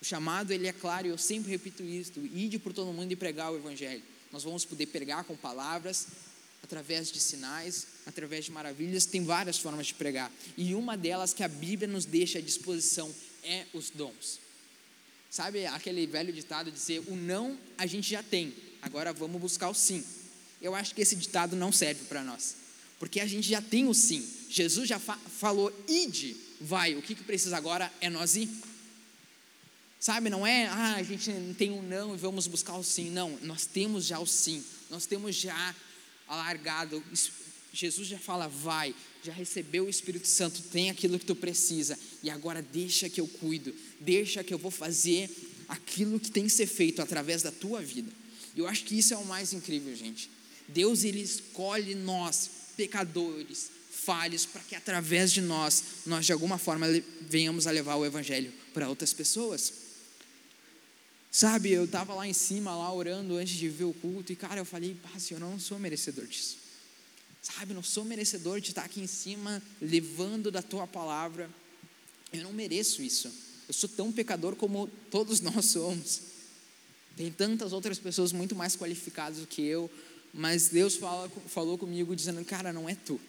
O 0.00 0.04
chamado 0.04 0.50
ele 0.50 0.66
é 0.66 0.72
claro, 0.72 1.08
e 1.08 1.10
eu 1.10 1.18
sempre 1.18 1.50
repito 1.50 1.82
isso: 1.82 2.12
ide 2.32 2.58
por 2.58 2.72
todo 2.72 2.90
mundo 2.90 3.12
e 3.12 3.16
pregar 3.16 3.52
o 3.52 3.56
evangelho. 3.56 4.02
Nós 4.32 4.44
vamos 4.44 4.64
poder 4.64 4.86
pregar 4.86 5.24
com 5.24 5.36
palavras, 5.36 6.06
através 6.66 7.12
de 7.12 7.20
sinais, 7.20 7.86
através 8.04 8.44
de 8.44 8.50
maravilhas, 8.50 9.06
tem 9.06 9.24
várias 9.24 9.56
formas 9.56 9.86
de 9.86 9.94
pregar. 9.94 10.32
E 10.56 10.74
uma 10.74 10.96
delas 10.96 11.32
que 11.32 11.44
a 11.44 11.48
Bíblia 11.48 11.86
nos 11.86 12.04
deixa 12.04 12.38
à 12.38 12.42
disposição 12.42 13.14
é 13.44 13.66
os 13.72 13.88
dons. 13.88 14.40
Sabe 15.30 15.64
aquele 15.66 16.06
velho 16.08 16.32
ditado 16.32 16.70
de 16.70 16.76
dizer: 16.76 17.04
o 17.06 17.14
não 17.14 17.56
a 17.78 17.86
gente 17.86 18.10
já 18.10 18.22
tem, 18.22 18.52
agora 18.82 19.12
vamos 19.12 19.40
buscar 19.40 19.68
o 19.68 19.74
sim. 19.74 20.04
Eu 20.60 20.74
acho 20.74 20.92
que 20.92 21.00
esse 21.00 21.14
ditado 21.14 21.54
não 21.54 21.70
serve 21.70 22.04
para 22.06 22.24
nós, 22.24 22.56
porque 22.98 23.20
a 23.20 23.26
gente 23.26 23.48
já 23.48 23.62
tem 23.62 23.86
o 23.86 23.94
sim. 23.94 24.28
Jesus 24.50 24.88
já 24.88 24.98
fa 24.98 25.16
falou: 25.16 25.72
ide, 25.86 26.36
vai. 26.60 26.96
O 26.96 27.02
que, 27.02 27.14
que 27.14 27.22
precisa 27.22 27.56
agora 27.56 27.92
é 28.00 28.10
nós 28.10 28.34
ir. 28.34 28.50
Sabe, 30.00 30.28
não 30.30 30.46
é, 30.46 30.66
ah, 30.66 30.96
a 30.96 31.02
gente 31.02 31.30
tem 31.56 31.70
um 31.70 31.82
não 31.82 32.14
e 32.14 32.18
vamos 32.18 32.46
buscar 32.46 32.76
o 32.76 32.82
sim. 32.82 33.10
Não, 33.10 33.38
nós 33.42 33.66
temos 33.66 34.04
já 34.04 34.18
o 34.18 34.26
sim. 34.26 34.64
Nós 34.90 35.06
temos 35.06 35.34
já 35.34 35.74
alargado. 36.28 37.02
Jesus 37.72 38.08
já 38.08 38.18
fala, 38.18 38.48
vai, 38.48 38.94
já 39.22 39.32
recebeu 39.32 39.84
o 39.84 39.90
Espírito 39.90 40.26
Santo, 40.26 40.62
tem 40.62 40.88
aquilo 40.90 41.18
que 41.18 41.26
tu 41.26 41.36
precisa, 41.36 41.98
e 42.22 42.30
agora 42.30 42.62
deixa 42.62 43.08
que 43.08 43.20
eu 43.20 43.28
cuido, 43.28 43.74
deixa 44.00 44.42
que 44.42 44.54
eu 44.54 44.58
vou 44.58 44.70
fazer 44.70 45.30
aquilo 45.68 46.18
que 46.18 46.30
tem 46.30 46.44
que 46.44 46.50
ser 46.50 46.66
feito 46.66 47.02
através 47.02 47.42
da 47.42 47.50
tua 47.50 47.82
vida. 47.82 48.10
Eu 48.56 48.66
acho 48.66 48.84
que 48.84 48.98
isso 48.98 49.12
é 49.12 49.16
o 49.16 49.26
mais 49.26 49.52
incrível, 49.52 49.94
gente. 49.94 50.30
Deus 50.68 51.04
ele 51.04 51.20
escolhe 51.20 51.94
nós, 51.94 52.50
pecadores, 52.76 53.70
falhos, 53.90 54.46
para 54.46 54.62
que 54.62 54.74
através 54.74 55.32
de 55.32 55.40
nós, 55.40 55.82
nós 56.06 56.24
de 56.24 56.32
alguma 56.32 56.58
forma 56.58 56.86
venhamos 57.22 57.66
a 57.66 57.70
levar 57.70 57.96
o 57.96 58.06
evangelho 58.06 58.52
para 58.72 58.88
outras 58.88 59.12
pessoas. 59.12 59.85
Sabe, 61.36 61.70
eu 61.70 61.84
estava 61.84 62.14
lá 62.14 62.26
em 62.26 62.32
cima, 62.32 62.74
lá 62.74 62.90
orando 62.90 63.36
antes 63.36 63.58
de 63.58 63.68
ver 63.68 63.84
o 63.84 63.92
culto, 63.92 64.32
e 64.32 64.34
cara, 64.34 64.58
eu 64.58 64.64
falei, 64.64 64.96
Senhor, 65.18 65.38
eu 65.38 65.50
não 65.50 65.60
sou 65.60 65.78
merecedor 65.78 66.26
disso. 66.26 66.56
Sabe, 67.42 67.74
não 67.74 67.82
sou 67.82 68.06
merecedor 68.06 68.58
de 68.58 68.70
estar 68.70 68.82
aqui 68.86 69.02
em 69.02 69.06
cima, 69.06 69.62
levando 69.78 70.50
da 70.50 70.62
tua 70.62 70.86
palavra. 70.86 71.50
Eu 72.32 72.42
não 72.42 72.54
mereço 72.54 73.02
isso. 73.02 73.30
Eu 73.68 73.74
sou 73.74 73.86
tão 73.86 74.10
pecador 74.10 74.56
como 74.56 74.88
todos 75.10 75.42
nós 75.44 75.66
somos. 75.66 76.22
Tem 77.18 77.30
tantas 77.30 77.70
outras 77.74 77.98
pessoas 77.98 78.32
muito 78.32 78.56
mais 78.56 78.74
qualificadas 78.74 79.40
do 79.40 79.46
que 79.46 79.60
eu, 79.60 79.90
mas 80.32 80.70
Deus 80.70 80.96
fala, 80.96 81.28
falou 81.48 81.76
comigo 81.76 82.16
dizendo: 82.16 82.42
Cara, 82.46 82.72
não 82.72 82.88
é 82.88 82.94
tu. 82.94 83.20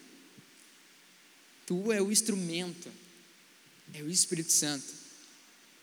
Tu 1.66 1.92
é 1.92 2.00
o 2.00 2.10
instrumento, 2.10 2.90
é 3.92 4.02
o 4.02 4.08
Espírito 4.08 4.50
Santo. 4.50 5.07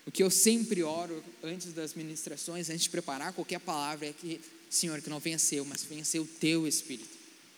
O 0.06 0.12
que 0.12 0.22
eu 0.22 0.30
sempre 0.30 0.84
oro 0.84 1.24
antes 1.44 1.74
das 1.74 1.94
ministrações, 1.94 2.70
antes 2.70 2.84
de 2.84 2.90
preparar 2.90 3.34
qualquer 3.34 3.60
palavra, 3.60 4.08
é 4.08 4.14
que, 4.14 4.40
Senhor, 4.70 5.02
que 5.02 5.10
não 5.10 5.20
venha 5.20 5.40
ser 5.40 5.58
eu, 5.58 5.66
mas 5.66 5.84
venha 5.84 6.06
ser 6.06 6.20
o 6.20 6.26
teu 6.26 6.68
Espírito. 6.68 7.18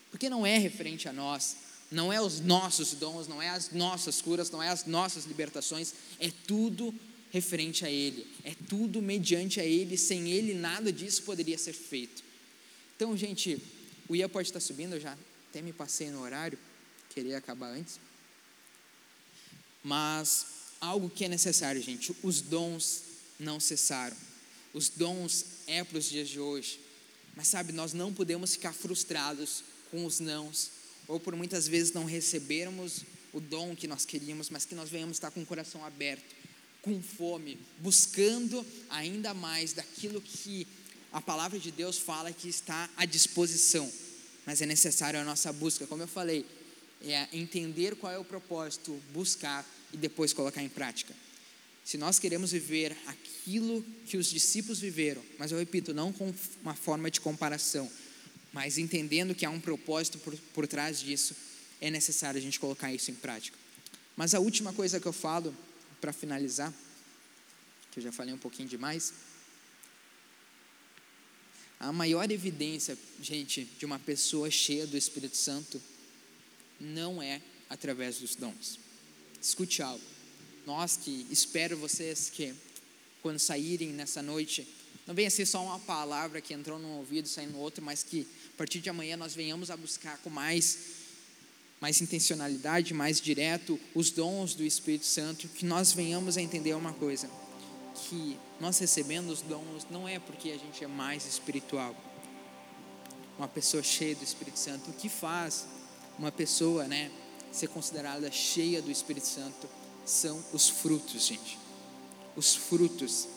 Porque 0.10 0.29
não 0.29 0.45
é 0.45 0.57
referente 0.57 1.10
a 1.10 1.13
nós, 1.13 1.57
não 1.91 2.12
é 2.12 2.21
os 2.21 2.39
nossos 2.39 2.93
dons, 2.93 3.27
não 3.27 3.41
é 3.41 3.49
as 3.49 3.71
nossas 3.71 4.21
curas, 4.21 4.49
não 4.49 4.63
é 4.63 4.69
as 4.69 4.86
nossas 4.86 5.25
libertações, 5.25 5.93
é 6.19 6.31
tudo 6.45 6.93
referente 7.31 7.86
a 7.86 7.89
Ele, 7.89 8.25
é 8.45 8.55
tudo 8.69 9.01
mediante 9.01 9.60
a 9.60 9.65
Ele, 9.65 9.97
sem 9.97 10.31
Ele 10.31 10.53
nada 10.53 10.91
disso 10.91 11.23
poderia 11.23 11.57
ser 11.57 11.73
feito. 11.73 12.23
Então, 12.95 13.15
gente, 13.17 13.62
o 14.07 14.15
IA 14.15 14.29
pode 14.29 14.47
estar 14.47 14.62
subindo, 14.62 14.93
eu 14.93 15.01
já 15.01 15.17
até 15.49 15.62
me 15.62 15.73
passei 15.73 16.10
no 16.10 16.21
horário, 16.21 16.57
queria 17.10 17.38
acabar 17.38 17.67
antes. 17.67 17.99
Mas 19.83 20.57
algo 20.80 21.10
que 21.10 21.26
é 21.26 21.28
necessário, 21.28 21.82
gente, 21.82 22.16
os 22.24 22.42
dons 22.42 23.04
não 23.40 23.60
cessaram. 23.60 24.16
Os 24.74 24.90
dons 24.90 25.46
é 25.66 25.84
para 25.84 25.98
os 25.98 26.10
dias 26.10 26.30
de 26.30 26.40
hoje. 26.40 26.80
Mas 27.36 27.48
sabe, 27.48 27.72
nós 27.72 27.94
não 27.94 28.13
podemos 28.13 28.54
ficar 28.54 28.74
frustrados 28.74 29.63
com 29.92 30.06
os 30.06 30.20
nãos, 30.20 30.72
ou 31.08 31.20
por 31.20 31.36
muitas 31.36 31.68
vezes 31.68 31.94
não 31.94 32.06
recebermos 32.06 33.04
o 33.32 33.40
dom 33.40 33.76
que 33.76 33.88
nós 33.88 34.06
queríamos, 34.06 34.50
mas 34.50 34.66
que 34.66 34.76
nós 34.76 34.90
venhamos 34.90 35.18
estar 35.18 35.32
com 35.32 35.42
o 35.42 35.46
coração 35.46 35.86
aberto, 35.86 36.36
com 36.82 37.02
fome, 37.02 37.58
buscando 37.80 38.66
ainda 38.90 39.34
mais 39.34 39.74
daquilo 39.74 40.22
que 40.22 40.66
a 41.12 41.22
palavra 41.22 41.60
de 41.60 41.72
Deus 41.72 41.98
fala 41.98 42.32
que 42.32 42.50
está 42.50 42.90
à 42.98 43.06
disposição. 43.06 43.92
Mas 44.46 44.62
é 44.62 44.66
necessário 44.66 45.20
a 45.20 45.24
nossa 45.24 45.52
busca, 45.54 45.86
como 45.86 46.04
eu 46.04 46.08
falei, 46.08 46.46
é 47.02 47.28
entender 47.34 47.96
qual 47.96 48.12
é 48.12 48.18
o 48.18 48.26
propósito, 48.26 49.00
buscar 49.13 49.66
e 49.93 49.97
depois 49.97 50.34
colocar 50.34 50.62
em 50.62 50.69
prática. 50.69 51.13
Se 51.84 51.97
nós 51.97 52.19
queremos 52.19 52.52
viver 52.52 52.97
aquilo 53.06 53.82
que 54.06 54.17
os 54.17 54.30
discípulos 54.30 54.80
viveram, 54.80 55.23
mas 55.39 55.52
eu 55.52 55.58
repito, 55.58 55.93
não 55.93 56.12
com 56.12 56.34
uma 56.62 56.76
forma 56.76 57.10
de 57.10 57.21
comparação, 57.21 57.89
mas 58.52 58.78
entendendo 58.78 59.34
que 59.34 59.45
há 59.45 59.50
um 59.50 59.60
propósito 59.60 60.17
por, 60.19 60.36
por 60.54 60.67
trás 60.67 61.00
disso, 61.00 61.36
é 61.80 61.89
necessário 61.89 62.38
a 62.38 62.41
gente 62.41 62.60
colocar 62.60 62.93
isso 62.93 63.12
em 63.12 63.15
prática. 63.15 63.58
Mas 64.15 64.34
a 64.34 64.39
última 64.39 64.73
coisa 64.73 65.00
que 65.00 65.06
eu 65.06 65.13
falo, 65.13 65.56
para 66.02 66.12
finalizar, 66.12 66.73
que 67.91 68.00
eu 68.00 68.04
já 68.04 68.12
falei 68.12 68.34
um 68.34 68.38
pouquinho 68.38 68.67
demais, 68.67 69.13
a 71.80 71.91
maior 71.93 72.30
evidência, 72.32 72.97
gente, 73.21 73.63
de 73.78 73.86
uma 73.86 74.00
pessoa 74.00 74.50
cheia 74.50 74.88
do 74.88 74.97
Espírito 74.97 75.38
Santo 75.38 75.82
não 76.80 77.21
é 77.21 77.41
através 77.69 78.17
dos 78.17 78.36
dons. 78.36 78.80
Escute 79.41 79.82
algo. 79.82 80.04
Nós 80.65 80.97
que 80.97 81.26
espero 81.30 81.78
vocês 81.78 82.30
que 82.30 82.54
quando 83.21 83.39
saírem 83.39 83.89
nessa 83.89 84.21
noite, 84.21 84.67
não 85.06 85.15
venha 85.15 85.30
ser 85.30 85.45
só 85.45 85.63
uma 85.63 85.80
palavra 85.80 86.41
que 86.41 86.54
entrou 86.54 86.78
num 86.78 86.97
ouvido 86.97 87.26
e 87.26 87.30
saiu 87.30 87.50
no 87.50 87.60
outro, 87.60 87.84
mas 87.84 88.04
que 88.04 88.28
a 88.54 88.58
partir 88.58 88.80
de 88.80 88.89
amanhã 88.89 89.15
nós 89.15 89.34
venhamos 89.34 89.71
a 89.71 89.78
buscar 89.78 90.17
com 90.17 90.30
mais, 90.30 90.78
mais 91.80 92.02
intencionalidade, 92.02 92.93
mais 92.93 93.21
direto, 93.21 93.80
os 93.95 94.12
dons 94.12 94.54
do 94.54 94.63
Espírito 94.63 95.06
Santo, 95.06 95.47
que 95.47 95.65
nós 95.65 95.93
venhamos 95.93 96.38
a 96.38 96.41
entender 96.41 96.73
uma 96.73 96.91
coisa, 96.91 97.30
que 97.95 98.38
nós 98.60 98.78
recebendo 98.80 99.30
os 99.30 99.41
dons 99.41 99.88
não 99.89 100.08
é 100.08 100.19
porque 100.19 100.52
a 100.52 100.58
gente 100.58 100.84
é 100.84 100.88
mais 100.88 101.26
espiritual. 101.26 101.95
Uma 103.38 103.47
pessoa 103.47 103.82
cheia 103.82 104.15
do 104.15 104.23
Espírito 104.23 104.60
Santo, 104.60 104.89
o 104.89 104.93
que 104.93 105.08
faz 105.08 105.65
uma 106.19 106.32
pessoa, 106.32 106.86
né, 106.88 107.12
ser 107.58 107.67
considerada 107.67 108.32
cheia 108.32 108.82
do 108.82 108.91
Espírito 108.91 109.28
Santo 109.28 109.67
são 110.06 110.43
os 110.54 110.70
frutos, 110.70 111.26
gente. 111.26 111.58
Os 112.36 112.56
frutos 112.56 113.28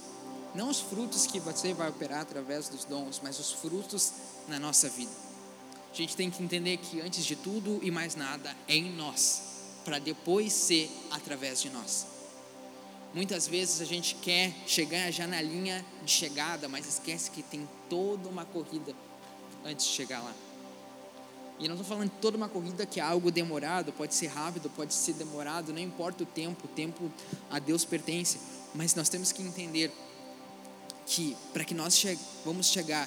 não 0.54 0.68
os 0.68 0.80
frutos 0.80 1.26
que 1.26 1.38
você 1.38 1.72
vai 1.72 1.88
operar 1.88 2.20
através 2.20 2.68
dos 2.68 2.84
dons, 2.84 3.20
mas 3.22 3.38
os 3.38 3.52
frutos 3.52 4.12
na 4.48 4.58
nossa 4.58 4.88
vida. 4.88 5.12
A 5.92 5.94
gente 5.94 6.16
tem 6.16 6.30
que 6.30 6.42
entender 6.42 6.76
que 6.78 7.00
antes 7.00 7.24
de 7.24 7.36
tudo 7.36 7.78
e 7.82 7.90
mais 7.90 8.14
nada 8.14 8.56
é 8.66 8.74
em 8.74 8.92
nós, 8.92 9.42
para 9.84 9.98
depois 9.98 10.52
ser 10.52 10.90
através 11.10 11.62
de 11.62 11.70
nós. 11.70 12.06
Muitas 13.14 13.46
vezes 13.46 13.80
a 13.80 13.84
gente 13.84 14.14
quer 14.16 14.52
chegar 14.66 15.10
já 15.10 15.26
na 15.26 15.40
linha 15.40 15.84
de 16.04 16.10
chegada, 16.10 16.68
mas 16.68 16.86
esquece 16.86 17.30
que 17.30 17.42
tem 17.42 17.68
toda 17.88 18.28
uma 18.28 18.44
corrida 18.44 18.94
antes 19.64 19.86
de 19.86 19.92
chegar 19.92 20.20
lá. 20.20 20.34
E 21.60 21.68
não 21.68 21.74
estou 21.74 21.86
falando 21.86 22.10
de 22.10 22.16
toda 22.22 22.38
uma 22.38 22.48
corrida 22.48 22.86
que 22.86 22.98
é 22.98 23.02
algo 23.02 23.30
demorado, 23.30 23.92
pode 23.92 24.14
ser 24.14 24.28
rápido, 24.28 24.70
pode 24.70 24.94
ser 24.94 25.12
demorado, 25.12 25.74
não 25.74 25.78
importa 25.78 26.22
o 26.22 26.26
tempo, 26.26 26.64
o 26.64 26.68
tempo 26.68 27.12
a 27.50 27.58
Deus 27.58 27.84
pertence, 27.84 28.40
mas 28.74 28.94
nós 28.94 29.10
temos 29.10 29.30
que 29.30 29.42
entender 29.42 29.92
que 31.04 31.36
para 31.52 31.62
que 31.62 31.74
nós 31.74 31.98
che 31.98 32.18
vamos 32.46 32.68
chegar 32.68 33.06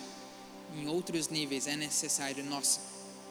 em 0.78 0.88
outros 0.88 1.30
níveis 1.30 1.66
é 1.66 1.76
necessário 1.76 2.44
nós 2.44 2.80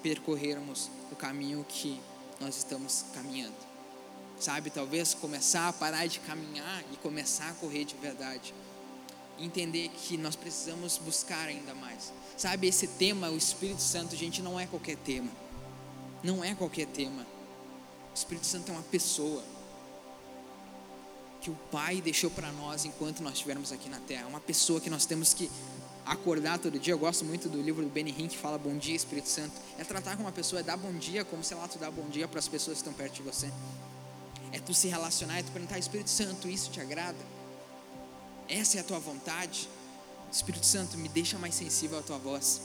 percorrermos 0.02 0.90
o 1.12 1.14
caminho 1.14 1.64
que 1.68 2.00
nós 2.40 2.56
estamos 2.56 3.04
caminhando. 3.14 3.54
Sabe, 4.40 4.70
talvez 4.70 5.14
começar 5.14 5.68
a 5.68 5.72
parar 5.72 6.06
de 6.08 6.18
caminhar 6.18 6.82
e 6.92 6.96
começar 6.96 7.48
a 7.48 7.54
correr 7.54 7.84
de 7.84 7.94
verdade. 7.94 8.52
Entender 9.38 9.88
que 9.88 10.16
nós 10.16 10.36
precisamos 10.36 10.98
buscar 10.98 11.48
ainda 11.48 11.74
mais. 11.74 12.12
Sabe, 12.36 12.68
esse 12.68 12.86
tema, 12.86 13.30
o 13.30 13.36
Espírito 13.36 13.82
Santo, 13.82 14.14
gente, 14.16 14.42
não 14.42 14.58
é 14.58 14.66
qualquer 14.66 14.96
tema. 14.96 15.30
Não 16.22 16.44
é 16.44 16.54
qualquer 16.54 16.86
tema. 16.86 17.26
O 18.12 18.14
Espírito 18.14 18.46
Santo 18.46 18.70
é 18.70 18.74
uma 18.74 18.82
pessoa 18.82 19.42
que 21.40 21.50
o 21.50 21.54
Pai 21.72 22.00
deixou 22.00 22.30
para 22.30 22.52
nós 22.52 22.84
enquanto 22.84 23.20
nós 23.20 23.34
estivermos 23.34 23.72
aqui 23.72 23.88
na 23.88 23.98
terra. 23.98 24.26
Uma 24.28 24.40
pessoa 24.40 24.80
que 24.80 24.88
nós 24.88 25.04
temos 25.04 25.34
que 25.34 25.50
acordar 26.06 26.58
todo 26.58 26.78
dia. 26.78 26.94
Eu 26.94 26.98
gosto 26.98 27.24
muito 27.24 27.48
do 27.48 27.60
livro 27.60 27.82
do 27.82 27.90
Benny 27.90 28.14
Hinn 28.16 28.28
que 28.28 28.36
fala 28.36 28.58
Bom 28.58 28.76
Dia 28.76 28.94
Espírito 28.94 29.28
Santo. 29.28 29.52
É 29.78 29.84
tratar 29.84 30.16
com 30.16 30.22
uma 30.22 30.32
pessoa, 30.32 30.60
é 30.60 30.62
dar 30.62 30.76
bom 30.76 30.92
dia 30.92 31.24
como 31.24 31.42
sei 31.42 31.56
lá 31.56 31.66
tu 31.66 31.78
dá 31.78 31.90
bom 31.90 32.08
dia 32.08 32.28
para 32.28 32.38
as 32.38 32.48
pessoas 32.48 32.76
que 32.76 32.82
estão 32.82 32.92
perto 32.92 33.14
de 33.14 33.22
você. 33.22 33.50
É 34.52 34.60
tu 34.60 34.74
se 34.74 34.88
relacionar, 34.88 35.38
é 35.38 35.42
tu 35.42 35.50
perguntar 35.50 35.78
Espírito 35.78 36.10
Santo, 36.10 36.48
isso 36.48 36.70
te 36.70 36.80
agrada? 36.80 37.18
Essa 38.52 38.76
é 38.76 38.80
a 38.80 38.84
tua 38.84 38.98
vontade? 38.98 39.66
Espírito 40.30 40.66
Santo, 40.66 40.98
me 40.98 41.08
deixa 41.08 41.38
mais 41.38 41.54
sensível 41.54 41.98
à 41.98 42.02
tua 42.02 42.18
voz. 42.18 42.60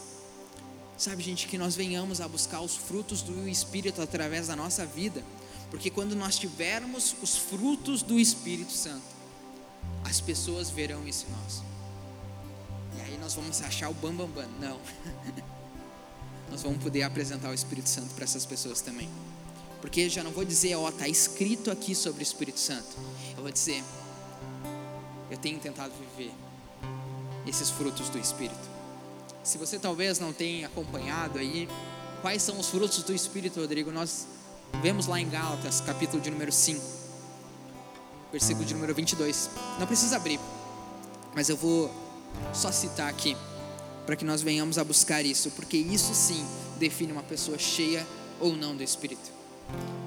Sabe, 0.98 1.24
gente, 1.24 1.48
que 1.48 1.58
nós 1.58 1.76
venhamos 1.76 2.20
a 2.20 2.28
buscar 2.28 2.60
os 2.60 2.76
frutos 2.76 3.22
do 3.22 3.48
Espírito 3.48 4.02
através 4.02 4.48
da 4.48 4.56
nossa 4.56 4.86
vida, 4.86 5.24
porque 5.72 5.90
quando 5.90 6.14
nós 6.14 6.38
tivermos 6.38 7.16
os 7.22 7.38
frutos 7.38 8.02
do 8.02 8.20
Espírito 8.20 8.74
Santo, 8.74 9.06
as 10.04 10.20
pessoas 10.20 10.70
verão 10.70 11.08
isso 11.08 11.26
em 11.28 11.32
nós. 11.32 11.64
E 12.98 13.02
aí 13.02 13.18
nós 13.18 13.34
vamos 13.34 13.62
achar 13.62 13.90
o 13.90 13.94
bam 13.94 14.14
bam 14.14 14.28
bam. 14.28 14.48
Não. 14.60 14.82
nós 16.52 16.64
vamos 16.64 16.84
poder 16.84 17.04
apresentar 17.04 17.50
o 17.50 17.54
Espírito 17.54 17.88
Santo 17.88 18.14
para 18.14 18.26
essas 18.26 18.46
pessoas 18.46 18.82
também. 18.82 19.10
Porque 19.80 20.10
já 20.10 20.22
não 20.22 20.32
vou 20.32 20.44
dizer, 20.44 20.76
ó, 20.76 20.92
tá 20.92 21.08
escrito 21.08 21.72
aqui 21.72 21.96
sobre 21.96 22.22
o 22.22 22.24
Espírito 22.24 22.60
Santo. 22.60 22.98
Eu 23.38 23.44
vou 23.44 23.52
dizer, 23.52 23.84
eu 25.30 25.38
tenho 25.38 25.60
tentado 25.60 25.94
viver 25.94 26.34
esses 27.46 27.70
frutos 27.70 28.10
do 28.10 28.18
Espírito. 28.18 28.78
Se 29.44 29.58
você 29.58 29.80
talvez 29.80 30.20
não 30.20 30.34
tenha 30.34 30.68
acompanhado 30.68 31.40
aí, 31.40 31.70
quais 32.22 32.42
são 32.42 32.60
os 32.60 32.70
frutos 32.70 33.02
do 33.04 33.14
Espírito, 33.14 33.60
Rodrigo? 33.60 33.92
Nós 33.92 34.28
vemos 34.82 35.08
lá 35.08 35.20
em 35.20 35.30
Gálatas, 35.30 35.82
capítulo 35.82 36.22
de 36.22 36.30
número 36.30 36.52
5, 36.52 36.82
versículo 38.32 38.66
de 38.66 38.74
número 38.74 38.94
22. 38.94 39.50
Não 39.80 39.88
precisa 39.88 40.18
abrir, 40.18 40.40
mas 41.34 41.50
eu 41.50 41.56
vou 41.56 41.90
só 42.54 42.72
citar 42.72 43.10
aqui, 43.10 43.36
para 44.06 44.16
que 44.16 44.26
nós 44.26 44.42
venhamos 44.42 44.78
a 44.78 44.84
buscar 44.84 45.26
isso, 45.26 45.52
porque 45.52 45.78
isso 45.78 46.14
sim 46.14 46.46
define 46.78 47.12
uma 47.12 47.24
pessoa 47.24 47.58
cheia 47.58 48.06
ou 48.40 48.56
não 48.56 48.76
do 48.76 48.84
Espírito. 48.84 49.32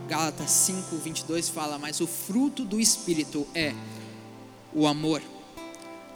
Gálatas 0.08 0.50
5, 0.50 0.96
22 0.96 1.48
fala: 1.48 1.78
Mas 1.78 2.00
o 2.00 2.06
fruto 2.06 2.64
do 2.64 2.80
Espírito 2.80 3.46
é 3.54 3.74
o 4.72 4.86
amor, 4.86 5.22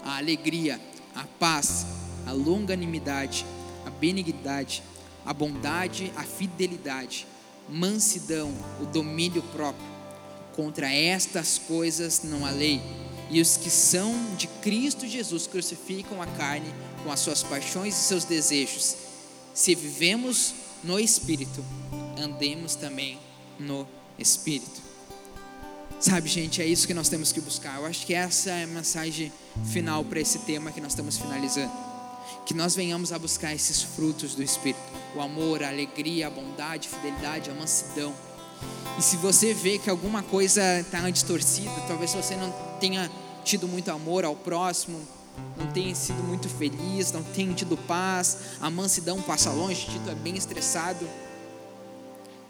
a 0.03 0.19
alegria, 0.19 0.81
a 1.15 1.25
paz, 1.39 1.87
a 2.27 2.33
longanimidade, 2.33 3.45
a 3.85 3.91
benignidade, 3.91 4.83
a 5.25 5.33
bondade, 5.33 6.13
a 6.17 6.23
fidelidade, 6.23 7.27
mansidão, 7.69 8.53
o 8.81 8.87
domínio 8.87 9.43
próprio. 9.53 9.87
Contra 10.55 10.93
estas 10.93 11.59
coisas 11.59 12.23
não 12.25 12.47
há 12.47 12.51
lei. 12.51 12.81
E 13.31 13.41
os 13.41 13.57
que 13.57 13.71
são 13.71 14.15
de 14.37 14.47
Cristo 14.47 15.07
Jesus 15.07 15.47
crucificam 15.47 16.21
a 16.21 16.27
carne 16.27 16.73
com 17.03 17.11
as 17.11 17.21
suas 17.21 17.43
paixões 17.43 17.97
e 17.97 18.03
seus 18.03 18.25
desejos. 18.25 18.97
Se 19.55 19.75
vivemos 19.75 20.55
no 20.83 20.99
Espírito, 20.99 21.65
andemos 22.19 22.75
também 22.75 23.19
no 23.59 23.87
Espírito. 24.19 24.94
Sabe, 26.05 26.29
gente, 26.29 26.61
é 26.61 26.67
isso 26.67 26.87
que 26.87 26.93
nós 26.93 27.09
temos 27.09 27.33
que 27.33 27.41
buscar. 27.41 27.79
Eu 27.79 27.87
acho 27.87 28.05
que 28.05 28.13
essa 28.13 28.51
é 28.51 28.65
a 28.65 28.67
mensagem 28.67 29.33
final 29.73 30.05
para 30.05 30.21
esse 30.21 30.41
tema 30.41 30.71
que 30.71 30.79
nós 30.79 30.93
estamos 30.93 31.17
finalizando 31.17 31.73
que 32.45 32.53
nós 32.53 32.77
venhamos 32.77 33.11
a 33.11 33.19
buscar 33.19 33.55
esses 33.55 33.83
frutos 33.83 34.35
do 34.35 34.43
Espírito: 34.43 34.79
o 35.17 35.23
amor, 35.23 35.63
a 35.63 35.69
alegria, 35.69 36.27
a 36.27 36.31
bondade, 36.31 36.91
a 36.93 36.97
fidelidade, 36.97 37.49
a 37.51 37.55
mansidão. 37.55 38.13
E 38.99 39.03
se 39.03 39.17
você 39.17 39.55
vê 39.55 39.79
que 39.79 39.89
alguma 39.89 40.23
coisa 40.23 40.81
está 40.81 41.09
distorcida, 41.09 41.73
talvez 41.89 42.13
você 42.13 42.37
não 42.37 42.53
tenha 42.79 43.11
tido 43.43 43.67
muito 43.67 43.91
amor 43.91 44.27
ao 44.27 44.37
próximo, 44.37 45.01
não 45.57 45.73
tenha 45.73 45.95
sido 45.95 46.23
muito 46.23 46.51
feliz, 46.51 47.13
não 47.13 47.23
tenha 47.23 47.55
tido 47.55 47.79
paz, 47.79 48.37
a 48.61 48.69
mansidão 48.69 49.23
passa 49.23 49.49
longe, 49.49 49.87
Tito 49.87 50.11
é 50.11 50.15
bem 50.15 50.37
estressado. 50.37 51.09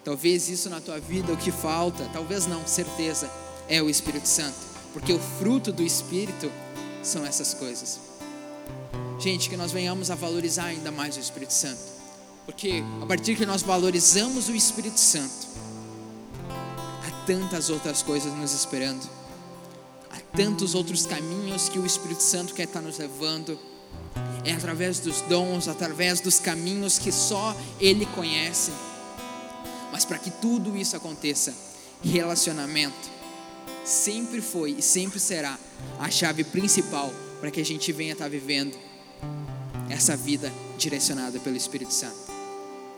Talvez 0.04 0.50
isso 0.50 0.68
na 0.68 0.80
tua 0.80 0.98
vida 0.98 1.32
o 1.32 1.36
que 1.36 1.52
falta, 1.52 2.10
talvez 2.12 2.46
não, 2.46 2.66
certeza, 2.66 3.30
é 3.68 3.82
o 3.82 3.88
Espírito 3.88 4.26
Santo, 4.26 4.56
porque 4.92 5.12
o 5.12 5.18
fruto 5.18 5.72
do 5.72 5.82
Espírito 5.82 6.50
são 7.02 7.24
essas 7.24 7.54
coisas. 7.54 8.00
Gente, 9.18 9.48
que 9.48 9.56
nós 9.56 9.72
venhamos 9.72 10.10
a 10.10 10.14
valorizar 10.14 10.66
ainda 10.66 10.90
mais 10.90 11.16
o 11.16 11.20
Espírito 11.20 11.52
Santo. 11.52 11.80
Porque 12.44 12.82
a 13.00 13.06
partir 13.06 13.36
que 13.36 13.46
nós 13.46 13.62
valorizamos 13.62 14.48
o 14.48 14.54
Espírito 14.54 15.00
Santo, 15.00 15.46
há 17.06 17.26
tantas 17.26 17.70
outras 17.70 18.02
coisas 18.02 18.32
nos 18.34 18.52
esperando. 18.52 19.08
Há 20.10 20.20
tantos 20.36 20.74
outros 20.74 21.06
caminhos 21.06 21.68
que 21.68 21.78
o 21.78 21.86
Espírito 21.86 22.22
Santo 22.22 22.54
quer 22.54 22.64
estar 22.64 22.82
nos 22.82 22.98
levando. 22.98 23.58
É 24.44 24.52
através 24.52 25.00
dos 25.00 25.22
dons, 25.22 25.68
através 25.68 26.20
dos 26.20 26.38
caminhos 26.38 26.98
que 26.98 27.10
só 27.10 27.56
Ele 27.80 28.04
conhece. 28.06 28.72
Mas 29.90 30.04
para 30.04 30.18
que 30.18 30.30
tudo 30.30 30.76
isso 30.76 30.96
aconteça, 30.96 31.54
relacionamento 32.02 33.13
sempre 33.84 34.40
foi 34.40 34.72
e 34.78 34.82
sempre 34.82 35.20
será 35.20 35.58
a 35.98 36.10
chave 36.10 36.42
principal 36.42 37.12
para 37.40 37.50
que 37.50 37.60
a 37.60 37.64
gente 37.64 37.92
venha 37.92 38.12
estar 38.12 38.28
vivendo 38.28 38.76
essa 39.90 40.16
vida 40.16 40.52
direcionada 40.78 41.38
pelo 41.38 41.56
Espírito 41.56 41.92
Santo. 41.92 42.16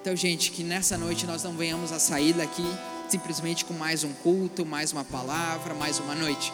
Então, 0.01 0.15
gente, 0.15 0.53
que 0.53 0.63
nessa 0.63 0.97
noite 0.97 1.27
nós 1.27 1.43
não 1.43 1.57
venhamos 1.57 1.91
a 1.91 1.99
sair 1.99 2.33
daqui 2.33 2.63
simplesmente 3.09 3.65
com 3.65 3.75
mais 3.75 4.05
um 4.05 4.13
culto, 4.13 4.65
mais 4.65 4.93
uma 4.93 5.05
palavra, 5.05 5.75
mais 5.75 5.99
uma 5.99 6.15
noite, 6.15 6.53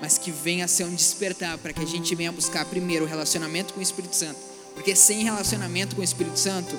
mas 0.00 0.18
que 0.18 0.30
venha 0.30 0.68
ser 0.68 0.84
um 0.84 0.94
despertar 0.94 1.58
para 1.58 1.72
que 1.72 1.82
a 1.82 1.86
gente 1.86 2.14
venha 2.14 2.30
buscar 2.32 2.64
primeiro 2.64 3.04
o 3.04 3.08
relacionamento 3.08 3.74
com 3.74 3.80
o 3.80 3.82
Espírito 3.82 4.14
Santo, 4.14 4.38
porque 4.74 4.94
sem 4.94 5.24
relacionamento 5.24 5.94
com 5.96 6.00
o 6.00 6.04
Espírito 6.04 6.38
Santo, 6.38 6.78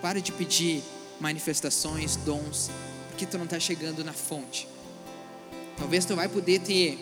para 0.00 0.20
de 0.20 0.32
pedir 0.32 0.82
manifestações, 1.18 2.16
dons, 2.16 2.70
porque 3.08 3.26
tu 3.26 3.36
não 3.36 3.44
está 3.44 3.60
chegando 3.60 4.02
na 4.02 4.12
fonte. 4.12 4.66
Talvez 5.80 6.04
tu 6.04 6.14
vai 6.14 6.28
poder 6.28 6.60
ter 6.60 6.98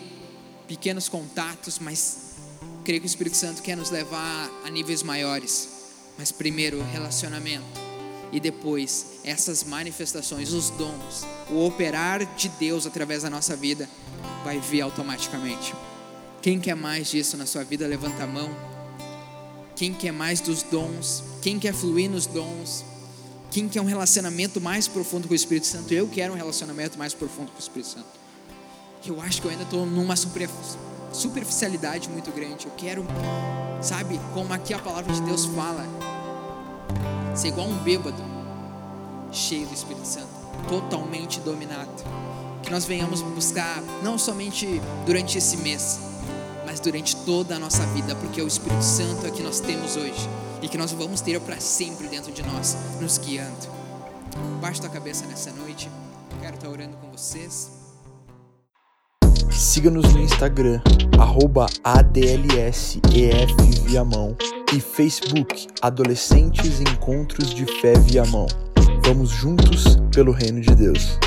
pequenos 0.67 1.09
contatos, 1.09 1.77
mas 1.79 2.37
creio 2.85 3.01
que 3.01 3.05
o 3.05 3.11
Espírito 3.11 3.35
Santo 3.35 3.61
quer 3.61 3.75
nos 3.75 3.91
levar 3.91 4.49
a 4.65 4.69
níveis 4.69 5.03
maiores. 5.03 5.69
Mas 6.17 6.31
primeiro, 6.31 6.81
relacionamento. 6.91 7.65
E 8.31 8.39
depois, 8.39 9.19
essas 9.23 9.63
manifestações, 9.63 10.53
os 10.53 10.69
dons, 10.71 11.25
o 11.51 11.65
operar 11.65 12.25
de 12.35 12.47
Deus 12.49 12.87
através 12.87 13.23
da 13.23 13.29
nossa 13.29 13.55
vida, 13.55 13.87
vai 14.43 14.59
vir 14.59 14.81
automaticamente. 14.81 15.75
Quem 16.41 16.59
quer 16.59 16.75
mais 16.75 17.11
disso 17.11 17.35
na 17.35 17.45
sua 17.45 17.63
vida, 17.65 17.85
levanta 17.85 18.23
a 18.23 18.27
mão. 18.27 18.49
Quem 19.75 19.93
quer 19.93 20.13
mais 20.13 20.39
dos 20.39 20.63
dons? 20.63 21.23
Quem 21.41 21.59
quer 21.59 21.73
fluir 21.73 22.09
nos 22.09 22.25
dons? 22.25 22.85
Quem 23.51 23.67
quer 23.67 23.81
um 23.81 23.85
relacionamento 23.85 24.61
mais 24.61 24.87
profundo 24.87 25.27
com 25.27 25.33
o 25.33 25.35
Espírito 25.35 25.67
Santo? 25.67 25.93
Eu 25.93 26.07
quero 26.07 26.33
um 26.33 26.37
relacionamento 26.37 26.97
mais 26.97 27.13
profundo 27.13 27.51
com 27.51 27.57
o 27.57 27.59
Espírito 27.59 27.89
Santo. 27.89 28.18
Eu 29.05 29.21
acho 29.21 29.41
que 29.41 29.47
eu 29.47 29.51
ainda 29.51 29.63
estou 29.63 29.85
numa 29.85 30.15
superficialidade 30.15 32.09
muito 32.09 32.31
grande. 32.31 32.65
Eu 32.65 32.73
quero, 32.75 33.05
sabe, 33.81 34.19
como 34.33 34.53
aqui 34.53 34.73
a 34.73 34.79
palavra 34.79 35.13
de 35.13 35.21
Deus 35.21 35.45
fala, 35.45 35.85
ser 37.33 37.47
igual 37.47 37.67
um 37.67 37.77
bêbado, 37.77 38.21
cheio 39.31 39.65
do 39.67 39.73
Espírito 39.73 40.05
Santo, 40.05 40.27
totalmente 40.67 41.39
dominado. 41.39 41.89
Que 42.61 42.69
nós 42.69 42.83
venhamos 42.83 43.21
buscar, 43.21 43.81
não 44.03 44.17
somente 44.17 44.81
durante 45.05 45.37
esse 45.37 45.55
mês, 45.57 45.99
mas 46.65 46.81
durante 46.81 47.15
toda 47.15 47.55
a 47.55 47.59
nossa 47.59 47.85
vida, 47.87 48.13
porque 48.15 48.41
é 48.41 48.43
o 48.43 48.47
Espírito 48.47 48.83
Santo 48.83 49.25
é 49.25 49.31
que 49.31 49.41
nós 49.41 49.61
temos 49.61 49.95
hoje 49.95 50.29
e 50.61 50.67
que 50.67 50.77
nós 50.77 50.91
vamos 50.91 51.21
ter 51.21 51.39
para 51.39 51.59
sempre 51.61 52.09
dentro 52.09 52.33
de 52.33 52.43
nós, 52.43 52.75
nos 52.99 53.17
guiando. 53.17 53.79
Baixa 54.61 54.81
tua 54.81 54.89
cabeça 54.89 55.25
nessa 55.25 55.51
noite, 55.51 55.89
quero 56.41 56.55
estar 56.55 56.67
orando 56.67 56.97
com 56.97 57.09
vocês. 57.09 57.78
Siga-nos 59.59 60.13
no 60.13 60.21
Instagram, 60.21 60.79
arroba 61.19 61.65
ADLSEF 61.83 63.01
e 64.73 64.79
Facebook 64.79 65.67
Adolescentes 65.81 66.79
Encontros 66.79 67.53
de 67.53 67.65
Fé 67.81 67.99
Viamão. 67.99 68.47
Vamos 69.05 69.29
juntos 69.29 69.97
pelo 70.13 70.31
Reino 70.31 70.61
de 70.61 70.73
Deus. 70.73 71.19